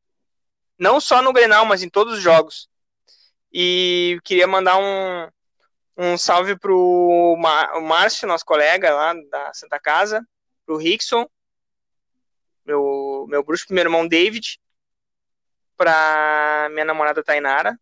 Não 0.77 1.01
só 1.01 1.23
no 1.23 1.33
Grenal, 1.33 1.65
mas 1.65 1.85
em 1.85 1.89
todos 1.89 2.15
os 2.15 2.21
jogos. 2.21 2.69
E 3.53 4.19
queria 4.25 4.49
mandar 4.49 4.77
um, 4.77 5.29
um 5.97 6.19
salve 6.19 6.59
pro 6.59 7.37
Márcio, 7.83 8.27
nosso 8.27 8.45
colega 8.45 8.93
lá 8.93 9.15
da 9.31 9.55
Santa 9.55 9.79
Casa, 9.79 10.27
pro 10.67 10.77
Rickson, 10.77 11.29
meu, 12.67 13.27
meu 13.29 13.45
bruxo, 13.45 13.67
meu 13.71 13.85
irmão 13.85 14.09
David, 14.09 14.59
pra 15.77 16.69
minha 16.73 16.85
namorada 16.85 17.23
Tainara. 17.23 17.79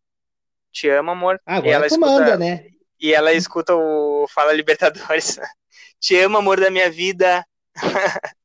Te 0.70 0.88
amo, 0.88 1.12
amor. 1.12 1.40
Agora 1.46 1.68
e 1.68 1.72
ela 1.72 1.86
escuta, 1.86 2.06
manda, 2.06 2.36
né? 2.36 2.66
E 3.02 3.12
ela 3.12 3.32
escuta 3.32 3.74
o 3.74 4.28
Fala 4.28 4.52
Libertadores. 4.52 5.36
Te 5.98 6.16
amo, 6.18 6.38
amor 6.38 6.60
da 6.60 6.70
minha 6.70 6.88
vida. 6.88 7.44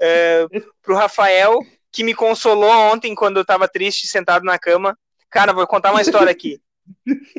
é, 0.00 0.46
pro 0.80 0.96
Rafael, 0.96 1.58
que 1.92 2.02
me 2.02 2.14
consolou 2.14 2.70
ontem 2.70 3.14
quando 3.14 3.36
eu 3.36 3.44
tava 3.44 3.68
triste, 3.68 4.08
sentado 4.08 4.46
na 4.46 4.58
cama. 4.58 4.98
Cara, 5.28 5.52
vou 5.52 5.66
contar 5.66 5.90
uma 5.90 6.00
história 6.00 6.32
aqui. 6.32 6.58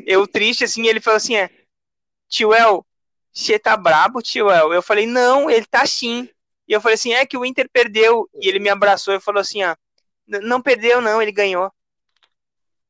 Eu 0.06 0.28
triste, 0.28 0.62
assim, 0.62 0.86
ele 0.86 1.00
falou 1.00 1.16
assim: 1.16 1.36
é, 1.36 1.50
Tio 2.28 2.54
El, 2.54 2.86
você 3.32 3.58
tá 3.58 3.76
brabo, 3.76 4.22
tio 4.22 4.48
El? 4.48 4.72
Eu 4.72 4.80
falei, 4.80 5.06
não, 5.06 5.50
ele 5.50 5.66
tá 5.66 5.84
sim. 5.84 6.28
E 6.68 6.72
eu 6.72 6.80
falei 6.80 6.94
assim: 6.94 7.12
é 7.12 7.26
que 7.26 7.36
o 7.36 7.44
Inter 7.44 7.68
perdeu. 7.72 8.28
E 8.32 8.48
ele 8.48 8.60
me 8.60 8.68
abraçou 8.68 9.12
e 9.12 9.20
falou 9.20 9.40
assim: 9.40 9.64
ó, 9.64 9.74
não 10.26 10.62
perdeu, 10.62 11.00
não, 11.00 11.20
ele 11.20 11.32
ganhou. 11.32 11.70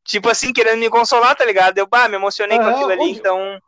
Tipo 0.05 0.29
assim, 0.29 0.53
querendo 0.53 0.79
me 0.79 0.91
consolar, 0.91 1.35
tá 1.35 1.45
ligado? 1.45 1.79
Eu, 1.79 1.87
bah, 1.87 2.09
me 2.09 2.17
emocionei 2.17 2.59
uhum, 2.59 2.65
com 2.65 2.71
aquilo 2.71 2.91
ali, 2.91 3.01
onde, 3.01 3.19
então. 3.19 3.61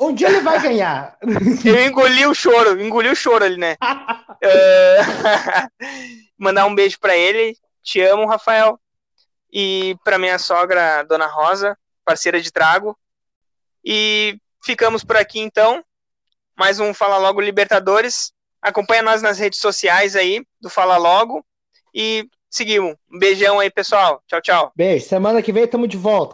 Um 0.00 0.14
dia 0.14 0.28
ele 0.28 0.40
vai 0.40 0.60
ganhar. 0.60 1.18
eu 1.64 1.84
engoli 1.84 2.24
o 2.26 2.34
choro, 2.34 2.80
engoli 2.80 3.08
o 3.08 3.16
choro 3.16 3.44
ali, 3.44 3.56
né? 3.56 3.76
é... 4.42 4.98
Mandar 6.38 6.64
um 6.66 6.74
beijo 6.74 6.98
para 7.00 7.16
ele. 7.16 7.56
Te 7.82 8.00
amo, 8.00 8.26
Rafael. 8.26 8.78
E 9.52 9.96
para 10.04 10.16
minha 10.16 10.38
sogra, 10.38 11.02
Dona 11.02 11.26
Rosa, 11.26 11.76
parceira 12.04 12.40
de 12.40 12.52
trago. 12.52 12.96
E 13.84 14.38
ficamos 14.64 15.02
por 15.02 15.16
aqui 15.16 15.40
então. 15.40 15.84
Mais 16.56 16.78
um 16.78 16.94
Fala 16.94 17.18
Logo 17.18 17.40
Libertadores. 17.40 18.32
Acompanha 18.62 19.02
nós 19.02 19.22
nas 19.22 19.38
redes 19.38 19.58
sociais 19.58 20.14
aí 20.14 20.46
do 20.60 20.70
Fala 20.70 20.96
Logo. 20.96 21.44
E 21.92 22.28
seguimos. 22.50 22.96
Um 23.10 23.18
beijão 23.18 23.60
aí, 23.60 23.70
pessoal. 23.70 24.22
Tchau, 24.26 24.40
tchau. 24.42 24.72
Beijo. 24.76 25.06
Semana 25.06 25.40
que 25.40 25.52
vem 25.52 25.64
estamos 25.64 25.88
de 25.88 25.96
volta. 25.96 26.28